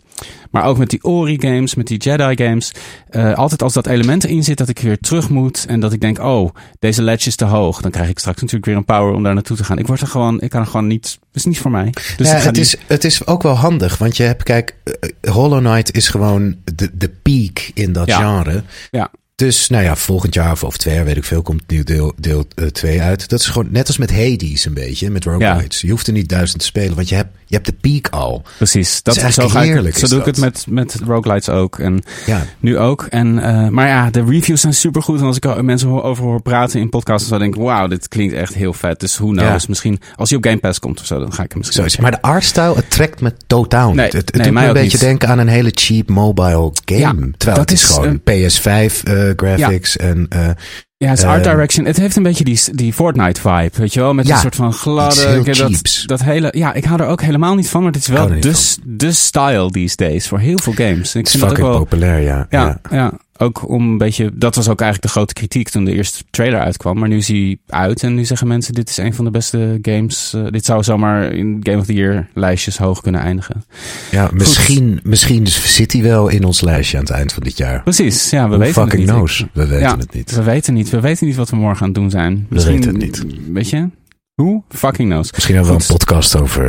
maar 0.52 0.64
ook 0.64 0.78
met 0.78 0.90
die 0.90 1.04
Ori 1.04 1.38
games, 1.40 1.76
met 1.76 1.88
die 1.88 1.98
Jedi 1.98 2.44
games. 2.44 2.72
eh, 3.10 3.34
altijd 3.34 3.62
als 3.62 3.74
dat 3.74 3.88
element 3.88 4.24
erin 4.24 4.44
zit, 4.44 4.58
dat 4.58 4.70
ik 4.70 4.80
weer 4.80 4.98
terug 5.00 5.30
moet 5.30 5.66
en 5.68 5.80
dat 5.80 5.94
ik 5.94 6.02
denk, 6.02 6.20
oh, 6.20 6.50
deze 6.80 7.02
ledge 7.02 7.28
is 7.28 7.36
te 7.36 7.46
hoog. 7.46 7.82
Dan 7.82 7.92
krijg 7.92 8.10
ik 8.10 8.20
straks 8.20 8.38
natuurlijk 8.42 8.66
weer 8.66 8.76
een 8.76 8.86
power 8.86 9.14
om 9.14 9.24
daar 9.24 9.34
naartoe 9.34 9.58
te 9.58 9.64
gaan. 9.64 9.78
Ik 9.80 9.88
word 9.88 10.02
er 10.02 10.08
gewoon, 10.08 10.42
ik 10.42 10.50
kan 10.50 10.62
er 10.62 10.68
gewoon 10.68 10.88
niet, 10.88 11.04
dat 11.04 11.30
is 11.34 11.46
niet 11.46 11.60
voor 11.60 11.72
mij. 11.72 11.94
Dus 12.18 12.30
ja, 12.30 12.38
het, 12.38 12.58
is, 12.58 12.76
het 12.88 13.04
is 13.04 13.28
ook 13.28 13.44
wel 13.44 13.56
handig, 13.56 13.98
want 13.98 14.18
je 14.18 14.24
hebt, 14.24 14.44
kijk, 14.44 14.76
eh, 15.22 15.32
Hollow 15.34 15.60
Knight 15.66 15.96
is 15.96 16.08
gewoon 16.08 16.56
de, 16.76 16.90
de 16.94 17.10
peak 17.22 17.72
in 17.74 17.94
dat 17.94 18.08
Ja. 18.08 18.18
genre. 18.18 18.64
Ja. 18.92 19.12
Dus, 19.36 19.70
nou 19.70 19.84
ja, 19.84 19.96
volgend 19.96 20.34
jaar 20.34 20.52
of 20.52 20.64
over 20.64 20.80
twee 20.80 20.96
jaar, 20.96 21.06
weet 21.06 21.18
ik 21.18 21.24
veel, 21.24 21.42
komt 21.42 21.64
nieuw 21.68 21.84
deel 21.84 22.14
2 22.16 22.22
deel, 22.34 22.46
eh, 22.56 22.66
twee 22.66 23.02
uit. 23.02 23.30
Dat 23.30 23.40
is 23.40 23.46
gewoon 23.48 23.68
net 23.72 23.88
als 23.88 23.98
met 23.98 24.12
Hades 24.12 24.66
een 24.66 24.74
beetje, 24.74 25.10
met 25.10 25.24
roguelites. 25.24 25.82
Je 25.82 25.90
hoeft 25.90 26.08
er 26.08 26.14
niet 26.14 26.30
duizend 26.30 26.60
te 26.60 26.66
spelen, 26.66 26.96
want 26.96 27.10
je 27.10 27.16
hebt, 27.16 27.38
Je 27.48 27.56
hebt 27.56 27.66
de 27.66 27.74
piek 27.82 28.08
al. 28.10 28.44
Precies. 28.58 29.04
Dat, 29.04 29.16
is 29.16 29.34
zo 29.34 29.50
heerlijk, 29.60 29.98
Zo 29.98 30.08
doe 30.08 30.20
ik 30.20 30.26
het 30.26 30.38
met, 30.38 30.66
met 30.70 30.96
roguelites 31.06 31.50
ook. 31.50 31.80
En 31.80 32.04
Ja. 32.26 32.42
nu 32.60 32.78
ook. 32.78 33.06
En, 33.10 33.40
eh, 33.40 33.68
maar 33.68 33.88
ja, 33.88 34.10
de 34.10 34.24
reviews 34.24 34.62
zijn 34.62 34.74
supergoed. 34.74 35.20
En 35.20 35.26
als 35.26 35.38
ik 35.38 35.62
mensen 35.62 36.04
over 36.04 36.24
hoor 36.24 36.42
praten 36.42 36.80
in 36.80 36.90
podcasts, 36.90 37.30
dan 37.30 37.40
denk 37.40 37.56
ik, 37.56 37.62
wauw, 37.62 37.88
dit 37.88 38.08
klinkt 38.08 38.34
echt 38.34 38.54
heel 38.54 38.74
vet. 38.74 39.00
Dus 39.00 39.16
knows, 39.16 39.42
Ja. 39.42 39.58
misschien, 39.68 40.00
als 40.16 40.30
hij 40.30 40.38
op 40.38 40.46
Game 40.46 40.58
Pass 40.58 40.80
komt 40.80 41.00
of 41.00 41.06
zo, 41.06 41.20
dan 41.20 41.34
ga 41.34 41.44
ik 41.44 41.50
hem 41.50 41.58
misschien 41.58 41.90
Zo. 41.90 42.02
Maar 42.02 42.12
de 42.12 42.22
artstyle, 42.22 42.76
het 42.76 42.90
trekt 42.90 43.22
me 43.22 43.34
totaal 43.48 43.88
niet. 43.88 43.96
Nee, 43.96 44.06
het 44.06 44.14
het 44.14 44.34
nee, 44.34 44.44
doet 44.44 44.54
mij 44.54 44.62
me 44.64 44.68
een 44.68 44.74
beetje 44.74 44.92
niet. 44.98 45.00
denken 45.08 45.28
aan 45.30 45.40
een 45.40 45.48
hele 45.48 45.72
cheap 45.74 46.10
mobile 46.10 46.72
game. 46.86 47.00
Ja, 47.00 47.12
Terwijl 47.12 47.32
dat 47.38 47.58
het 47.58 47.72
is, 47.72 47.82
is, 47.82 47.90
gewoon 47.96 48.20
PS5 48.20 49.04
eh, 49.04 49.30
graphics 49.36 49.98
en... 49.98 50.26
eh, 50.30 50.50
Ja, 50.98 51.10
het 51.10 51.18
is 51.18 51.24
art 51.24 51.44
direction. 51.44 51.86
Het 51.86 51.98
heeft 51.98 52.16
een 52.16 52.24
beetje 52.24 52.44
die, 52.44 52.60
die 52.72 52.94
Fortnite 52.94 53.42
vibe, 53.42 53.72
weet 53.74 53.94
je 53.94 54.00
wel? 54.00 54.14
Met 54.14 54.28
Ja, 54.28 54.34
een 54.34 54.40
soort 54.40 54.56
van 54.56 54.74
gladde... 54.74 55.44
dat, 55.54 56.04
dat 56.06 56.24
hele... 56.24 56.50
Ja, 56.52 56.74
ik 56.74 56.86
hou 56.86 57.02
er 57.02 57.08
ook 57.08 57.22
helemaal 57.22 57.56
niet 57.56 57.70
van, 57.70 57.84
maar 57.84 57.92
het 57.92 58.02
is 58.02 58.08
wel 58.08 58.28
de, 58.28 58.76
de 58.84 59.12
style 59.12 59.72
these 59.72 59.96
days 59.96 60.28
voor 60.28 60.40
heel 60.40 60.60
veel 60.60 60.74
games. 60.74 61.16
Ik 61.16 61.26
het 61.26 61.34
is 61.34 61.40
vind 61.40 61.42
dat 61.42 61.52
ook 61.52 61.58
wel... 61.58 61.78
populair, 61.78 62.22
ja. 62.22 62.46
Ja, 62.50 62.80
ja. 62.92 63.14
Ook 63.38 63.70
om 63.70 63.90
een 63.90 63.98
beetje... 63.98 64.32
Dat 64.34 64.56
was 64.56 64.70
ook 64.70 64.82
eigenlijk 64.82 65.12
de 65.14 65.20
grote 65.20 65.34
kritiek 65.34 65.70
toen 65.70 65.86
de 65.86 65.92
eerste 65.94 66.24
trailer 66.30 66.60
uitkwam. 66.60 67.00
Maar 67.00 67.10
nu 67.10 67.18
is 67.18 67.28
hij 67.28 67.58
uit 67.68 68.04
en 68.04 68.16
nu 68.16 68.26
zeggen 68.26 68.48
mensen... 68.48 68.74
dit 68.74 68.90
is 68.90 68.98
een 68.98 69.14
van 69.14 69.26
de 69.26 69.32
beste 69.32 69.80
games. 69.82 70.34
eh, 70.34 70.46
dit 70.50 70.66
zou 70.66 70.84
zomaar 70.84 71.32
in 71.32 71.60
Game 71.64 71.78
of 71.78 71.86
the 71.86 71.94
Year 71.94 72.28
lijstjes 72.34 72.78
hoog 72.78 73.02
kunnen 73.02 73.22
eindigen. 73.22 73.64
Ja, 74.12 74.30
misschien, 74.34 75.00
misschien 75.04 75.48
zit 75.48 75.92
hij 75.94 76.02
wel 76.02 76.28
in 76.28 76.44
ons 76.44 76.62
lijstje 76.62 76.98
aan 76.98 77.04
het 77.04 77.12
eind 77.14 77.34
van 77.34 77.44
dit 77.44 77.58
jaar. 77.58 77.84
Precies, 77.84 78.30
ja, 78.30 78.44
we 78.44 78.50
Who 78.50 78.58
weten 78.58 78.74
fucking 78.74 78.92
het 78.92 79.02
niet. 79.02 79.10
knows? 79.10 79.46
We 79.54 79.68
weten 79.68 79.80
ja, 79.80 79.98
het 79.98 80.14
niet. 80.14 80.36
We 80.36 80.44
weten 80.44 80.74
niet. 80.74 80.90
We 80.90 81.00
weten 81.00 81.28
niet 81.28 81.36
wat 81.36 81.50
we 81.50 81.56
morgen 81.56 81.82
aan 81.82 81.88
het 81.88 81.96
doen 81.96 82.10
zijn. 82.10 82.46
We 82.50 82.64
weten 82.64 82.90
het 82.90 82.98
niet. 83.02 83.26
Weet 83.52 83.70
je? 83.70 83.90
Hoe 84.34 84.64
fucking 84.70 85.10
knows? 85.10 85.32
Misschien 85.32 85.56
hebben 85.56 85.74
we 85.78 85.82
een 85.82 85.88
podcast 85.98 86.36
over 86.36 86.66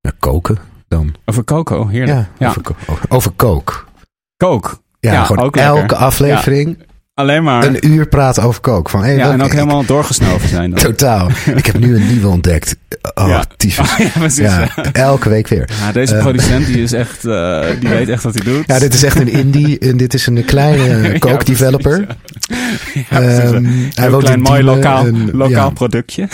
ja, 0.00 0.12
koken 0.18 0.58
dan. 0.88 1.14
Over 1.24 1.44
Coco, 1.44 1.86
heerlijk. 1.88 2.26
Ja, 2.38 2.48
over, 2.48 2.62
over 3.08 3.30
kook. 3.30 3.88
Kook. 4.36 4.82
Ja, 5.00 5.12
Ja, 5.12 5.24
gewoon 5.24 5.42
lekker. 5.42 5.62
elke 5.62 5.94
aflevering 5.96 6.78
Alleen 7.14 7.42
maar. 7.42 7.64
een 7.64 7.86
uur 7.86 8.06
praten 8.06 8.42
over 8.42 8.60
kook. 8.60 8.90
Van, 8.90 9.02
hey, 9.04 9.14
ja, 9.16 9.32
en 9.32 9.42
ook 9.42 9.52
helemaal 9.52 9.84
doorgesnoven 9.84 10.48
zijn 10.48 10.70
dan. 10.70 10.78
Totaal. 10.90 11.30
Ik 11.54 11.66
heb 11.66 11.78
nu 11.78 11.96
een 11.96 12.06
nieuwe 12.06 12.28
ontdekt. 12.28 12.76
Oh, 13.14 13.28
Ja. 13.28 13.44
tyfus. 13.56 13.96
ja, 13.98 14.08
precies. 14.18 14.38
Ja, 14.38 14.60
Ja. 14.76 14.92
elke 14.92 15.28
week 15.28 15.48
weer. 15.48 15.68
Ja, 15.80 15.92
deze 15.92 16.14
Eh. 16.16 16.22
producent 16.22 16.66
die 16.66 16.82
is 16.82 16.92
echt, 17.04 17.24
eh, 17.24 17.60
die 17.80 17.88
weet 17.88 18.08
echt 18.08 18.22
wat 18.22 18.34
hij 18.34 18.44
doet. 18.44 18.64
Ja, 18.66 18.78
dit 18.78 18.94
is 18.94 19.02
echt 19.02 19.16
een 19.20 19.28
indie. 19.32 19.78
En 19.78 19.96
dit 19.96 20.14
is 20.14 20.26
een 20.26 20.44
kleine 20.44 21.12
Ja, 21.12 21.18
kookdeveloper. 21.18 22.06
Ja, 23.10 23.18
precies. 23.20 23.50
Ehm, 23.50 23.64
hij 23.94 24.10
woont 24.10 24.22
klein, 24.22 24.36
in 24.38 24.42
mooi 24.42 24.62
lokaal, 24.62 25.06
en- 25.06 25.30
lokaal 25.32 25.68
ja, 25.68 25.70
productje. 25.70 26.28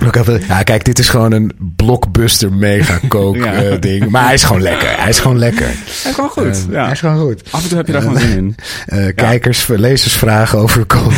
ja, 0.48 0.62
kijk, 0.62 0.84
dit 0.84 0.98
is 0.98 1.08
gewoon 1.08 1.32
een 1.32 1.52
blockbuster 1.76 2.52
mega 2.52 2.98
kook 3.08 3.36
Ja. 3.44 3.52
eh, 3.52 3.80
ding. 3.80 4.08
Maar 4.08 4.24
hij 4.24 4.34
is 4.34 4.42
gewoon 4.44 4.62
lekker. 4.62 4.88
Hij 5.00 5.08
is 5.08 5.18
gewoon 5.20 5.38
lekker. 5.38 5.66
Hij 5.66 6.10
is 6.10 6.14
gewoon 6.14 6.30
goed. 6.30 6.44
Eh, 6.44 6.72
ja. 6.72 6.82
Hij 6.82 6.92
is 6.92 7.00
gewoon 7.00 7.20
goed. 7.20 7.42
Af 7.50 7.62
en 7.62 7.68
toe 7.68 7.76
heb 7.76 7.86
je 7.86 7.92
daar 7.92 8.02
gewoon 8.02 8.18
zin 8.20 8.36
in. 8.36 8.54
Eh, 8.86 9.14
Kijkers, 9.14 9.66
lezers 9.66 10.14
vragen 10.14 10.58
over 10.58 10.84
kook. 10.84 11.12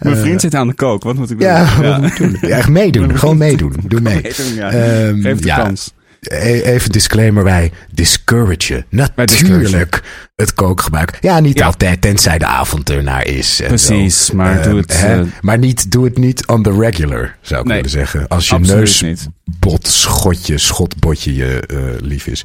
Mijn 0.00 0.16
vriend 0.16 0.40
zit 0.40 0.54
aan 0.54 0.66
de 0.66 0.74
kook. 0.74 1.02
Wat 1.02 1.16
moet 1.16 1.30
ik 1.30 1.38
doen? 1.38 1.48
Ja, 1.48 1.66
wat 1.82 2.00
moet 2.00 2.10
ik 2.10 2.16
doen? 2.16 2.36
Ja, 2.40 2.56
echt 2.56 2.68
meedoen. 2.68 3.18
Gewoon 3.18 3.36
meedoen. 3.36 3.74
Doe 3.86 4.00
mee. 4.00 4.20
Ehm, 4.22 5.20
Geef 5.20 5.32
het 5.34 5.42
de 5.42 5.48
kans. 5.56 5.92
E- 6.30 6.60
Even 6.62 6.90
disclaimer 6.92 7.44
bij 7.44 7.72
discouragen. 7.92 8.84
Natuurlijk 9.14 10.02
het 10.34 10.54
kookgebruik. 10.54 11.18
Ja, 11.20 11.40
niet 11.40 11.58
Ja. 11.58 11.66
altijd, 11.66 12.00
tenzij 12.00 12.38
de 12.38 12.46
avond 12.46 12.90
ernaar 12.90 13.26
is. 13.26 13.60
en 13.60 13.66
Precies, 13.68 14.24
zo. 14.24 14.34
maar 14.36 14.60
Ehm, 14.60 14.70
doe 14.70 14.80
het, 14.80 15.00
hè, 15.00 15.20
eh, 15.20 15.26
maar 15.40 15.58
niet, 15.58 15.90
doe 15.90 16.04
het 16.04 16.18
niet 16.18 16.46
on 16.46 16.62
the 16.62 16.72
regular, 16.78 17.36
zou 17.40 17.60
ik 17.60 17.66
Nee, 17.66 17.76
willen 17.76 17.90
zeggen. 17.90 18.28
Als 18.28 18.48
je 18.48 18.58
neus, 18.58 19.04
bot, 19.58 19.86
schotje, 19.88 20.58
schotbotje 20.58 21.34
je 21.34 21.60
eh, 21.66 21.78
lief 22.00 22.26
is. 22.26 22.44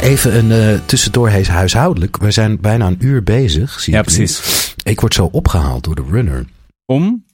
Even 0.00 0.36
een 0.36 0.52
eh 0.74 0.78
tussendoor 0.86 1.28
hees 1.28 1.48
huishoudelijk. 1.48 2.16
We 2.16 2.30
zijn 2.30 2.60
bijna 2.60 2.86
een 2.86 2.96
uur 3.00 3.22
bezig. 3.22 3.80
Zie 3.80 3.92
Ja, 3.92 4.00
ik 4.00 4.08
nu. 4.08 4.14
precies. 4.14 4.74
Ik 4.82 5.00
word 5.00 5.14
zo 5.14 5.28
opgehaald 5.32 5.84
door 5.84 5.94
de 5.94 6.04
runner. 6.10 6.44
Om? 6.86 7.24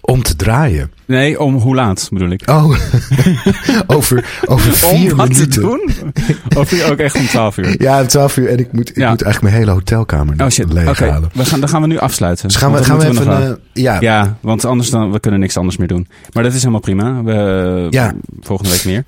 Om 0.00 0.22
te 0.22 0.36
draaien. 0.36 0.92
Nee, 1.06 1.40
om 1.40 1.54
hoe 1.54 1.74
laat 1.74 2.08
bedoel 2.12 2.30
ik? 2.30 2.42
Oh, 2.50 2.76
over, 3.86 4.24
over 4.46 4.72
vier 4.72 5.10
om 5.10 5.16
wat 5.16 5.28
minuten. 5.28 5.50
te 5.50 5.60
doen? 5.60 5.90
Of 6.56 6.90
ook 6.90 6.98
echt 6.98 7.14
om 7.16 7.26
12 7.26 7.56
uur? 7.56 7.82
Ja, 7.82 8.00
om 8.00 8.06
12 8.06 8.36
uur 8.36 8.48
en 8.48 8.58
ik 8.58 8.72
moet, 8.72 8.88
ik 8.90 8.96
Ja. 8.96 9.10
moet 9.10 9.22
eigenlijk 9.22 9.52
mijn 9.52 9.64
hele 9.64 9.76
hotelkamer 9.78 10.34
Oh 10.44 10.48
shit, 10.48 10.64
oké. 10.64 10.74
leeghalen. 10.74 11.30
We 11.32 11.44
gaan, 11.44 11.60
dan 11.60 11.68
gaan 11.68 11.80
we 11.80 11.86
nu 11.86 11.98
afsluiten. 11.98 12.48
Dus 12.48 12.56
gaan 12.56 12.72
we, 12.72 12.84
gaan 12.84 12.98
dat 12.98 13.06
we 13.14 13.20
even... 13.20 13.42
eh, 13.42 13.52
ja, 13.72 14.00
Ja, 14.00 14.36
want 14.40 14.64
anders 14.64 14.90
dan, 14.90 15.12
we 15.12 15.20
kunnen 15.20 15.40
niks 15.40 15.56
anders 15.56 15.76
meer 15.76 15.88
doen. 15.88 16.08
Maar 16.32 16.42
dat 16.42 16.52
is 16.52 16.58
helemaal 16.58 16.80
prima. 16.80 17.22
We, 17.22 17.86
Ja. 17.90 18.14
Volgende 18.40 18.70
week 18.72 18.84
meer. 18.84 19.04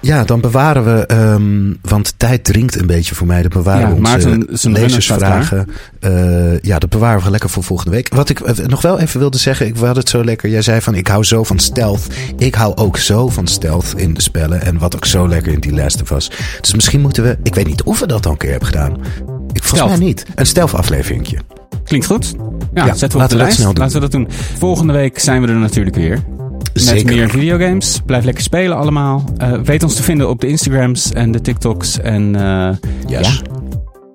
ja, 0.00 0.24
dan 0.24 0.40
bewaren 0.40 0.84
we... 0.84 1.06
ehm, 1.06 1.72
want 1.90 2.14
tijd 2.16 2.44
dringt 2.44 2.80
een 2.80 2.86
beetje 2.86 3.14
voor 3.14 3.26
mij. 3.26 3.42
Dan 3.42 3.50
bewaren 3.50 3.80
Ja, 3.80 3.88
we 3.88 3.94
onze 3.96 4.10
Maarten, 4.10 4.30
runner 4.30 4.58
staat 4.58 4.72
lezersvragen. 4.72 5.68
Eh, 6.00 6.60
ja, 6.60 6.78
dat 6.78 6.90
bewaren 6.90 7.22
we 7.22 7.30
lekker 7.30 7.50
voor 7.50 7.62
volgende 7.62 7.90
week. 7.90 8.14
Wat 8.14 8.28
ik 8.28 8.40
eh, 8.40 8.66
nog 8.66 8.82
wel 8.82 8.98
even 9.00 9.20
wilde 9.20 9.38
zeggen. 9.38 9.66
Ik 9.66 9.76
had 9.76 9.96
het 9.96 10.08
zo 10.08 10.24
lekker. 10.24 10.50
Jij 10.50 10.62
zei 10.62 10.80
van, 10.80 10.94
ik 10.94 11.06
hou 11.08 11.24
zo 11.24 11.33
van 11.42 11.58
stealth. 11.58 12.06
Ik 12.38 12.54
hou 12.54 12.74
ook 12.76 12.96
zo 12.96 13.28
van 13.28 13.46
stealth 13.46 13.92
in 13.96 14.14
de 14.14 14.22
spellen. 14.22 14.62
En 14.62 14.78
wat 14.78 14.96
ook 14.96 15.04
zo 15.04 15.28
lekker 15.28 15.52
in 15.52 15.60
die 15.60 15.74
Last 15.74 16.02
of 16.02 16.10
Us. 16.10 16.30
Dus 16.60 16.74
misschien 16.74 17.00
moeten 17.00 17.22
we... 17.22 17.38
Ik 17.42 17.54
weet 17.54 17.66
niet 17.66 17.82
of 17.82 18.00
we 18.00 18.06
dat 18.06 18.26
al 18.26 18.32
een 18.32 18.38
keer 18.38 18.50
hebben 18.50 18.68
gedaan. 18.68 18.96
Ik, 19.52 19.62
volgens 19.64 19.90
mij 19.98 20.06
niet. 20.06 20.26
Een 20.34 20.46
stealth 20.46 20.74
afleveringje. 20.74 21.38
Klinkt 21.84 22.06
goed. 22.06 22.34
Ja, 22.74 22.86
Ja, 22.86 22.94
zetten 22.94 23.18
we 23.18 23.24
op 23.24 23.30
laten 23.30 23.38
de 23.38 23.44
we 23.44 23.50
dat 23.50 23.58
lijst. 23.58 23.78
Laten 23.78 23.94
we 23.94 24.00
dat 24.00 24.10
doen. 24.12 24.28
Volgende 24.58 24.92
week 24.92 25.18
zijn 25.18 25.40
we 25.42 25.48
er 25.48 25.54
natuurlijk 25.54 25.96
weer. 25.96 26.18
Met 26.72 26.82
Zeker. 26.82 27.14
meer 27.14 27.30
videogames. 27.30 28.00
Blijf 28.06 28.24
lekker 28.24 28.42
spelen 28.42 28.76
allemaal. 28.76 29.24
Eh, 29.36 29.52
weet 29.64 29.82
ons 29.82 29.94
te 29.94 30.02
vinden 30.02 30.28
op 30.28 30.40
de 30.40 30.46
Instagrams 30.46 31.12
en 31.12 31.32
de 31.32 31.40
TikToks. 31.40 31.98
En 32.00 32.36
eh, 32.36 32.68
Yes. 33.06 33.28
ja, 33.28 33.42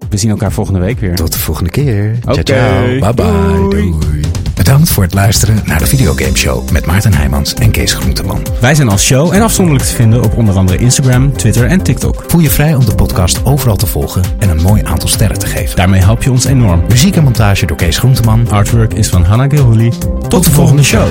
we 0.10 0.18
zien 0.18 0.30
elkaar 0.30 0.52
volgende 0.52 0.80
week 0.80 1.00
weer. 1.00 1.16
Tot 1.16 1.34
de 1.34 1.40
volgende 1.40 1.70
keer. 1.70 2.16
Ciao, 2.22 2.42
ciao. 2.44 3.00
Bye 3.00 3.14
bye. 3.14 3.70
Doei. 3.70 3.94
Doei. 4.00 4.19
Bedankt 4.60 4.90
voor 4.90 5.04
het 5.04 5.14
luisteren 5.14 5.62
naar 5.66 5.80
de 5.80 5.88
Videogame 5.88 6.38
Show 6.38 6.70
met 6.70 6.86
Maarten 6.86 7.14
Heijmans 7.14 7.54
en 7.54 7.72
Kees 7.72 7.94
Groenteman. 7.94 8.46
Wij 8.62 8.76
zijn 8.76 8.90
als 8.90 9.06
show 9.06 9.34
en 9.34 9.42
afzonderlijk 9.42 9.86
te 9.86 9.96
vinden 9.96 10.24
op 10.24 10.38
onder 10.38 10.56
andere 10.56 10.78
Instagram, 10.78 11.34
Twitter 11.34 11.66
en 11.66 11.82
TikTok. 11.82 12.24
Voel 12.28 12.42
je 12.42 12.50
vrij 12.50 12.76
om 12.76 12.86
de 12.86 12.96
podcast 12.96 13.46
overal 13.46 13.76
te 13.76 13.86
volgen 13.86 14.24
en 14.40 14.50
een 14.50 14.62
mooi 14.62 14.84
aantal 14.84 15.08
sterren 15.10 15.40
te 15.40 15.46
geven. 15.46 15.76
Daarmee 15.76 16.02
help 16.02 16.24
je 16.24 16.32
ons 16.32 16.46
enorm. 16.46 16.84
Muziek 16.90 17.16
en 17.16 17.24
montage 17.24 17.66
door 17.66 17.78
Kees 17.78 17.98
Groenteman. 17.98 18.50
Artwork 18.50 18.94
is 18.94 19.10
van 19.10 19.24
Hannah 19.24 19.50
Gilhooly. 19.50 19.94
Tot 20.28 20.46
de 20.46 20.52
volgende 20.52 20.84
show. 20.84 21.08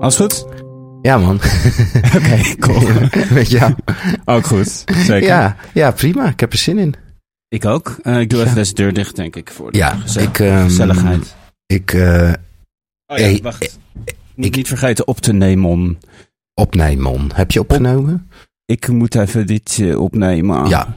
Alles 0.00 0.16
goed? 0.16 0.46
Ja 1.02 1.18
man. 1.18 1.40
Oké, 2.16 2.56
cool. 2.58 2.82
Met 3.30 3.50
jou. 3.50 3.74
Ook 4.24 4.46
goed. 4.46 4.84
Zeker. 5.06 5.28
Ja, 5.28 5.56
ja, 5.72 5.90
prima. 5.90 6.28
Ik 6.28 6.40
heb 6.40 6.52
er 6.52 6.58
zin 6.58 6.78
in. 6.78 6.94
Ik 7.56 7.64
ook. 7.64 7.96
Eh, 8.02 8.20
ik 8.20 8.30
doe 8.30 8.42
even 8.42 8.54
deze 8.54 8.74
deur 8.74 8.92
dicht, 8.92 9.16
denk 9.16 9.36
ik, 9.36 9.50
voor 9.50 9.72
de 9.72 9.78
Ja, 9.78 9.98
ik, 10.18 10.38
ehm, 10.38 10.62
gezelligheid. 10.62 11.34
Ik 11.66 11.92
eh 11.92 12.32
Oh 13.06 13.18
ja, 13.18 13.24
hey, 13.24 13.40
wacht. 13.42 13.78
Moet 14.34 14.46
ik- 14.46 14.56
niet 14.56 14.68
vergeten 14.68 15.06
op 15.06 15.20
te 15.20 15.32
nemen. 15.32 15.98
opnemen. 16.54 17.28
Heb 17.34 17.50
je 17.50 17.60
opgenomen? 17.60 18.30
Ik 18.64 18.88
moet 18.88 19.14
even 19.14 19.46
dit 19.46 19.78
eh, 19.80 20.00
opnemen. 20.00 20.68
Ja. 20.68 20.96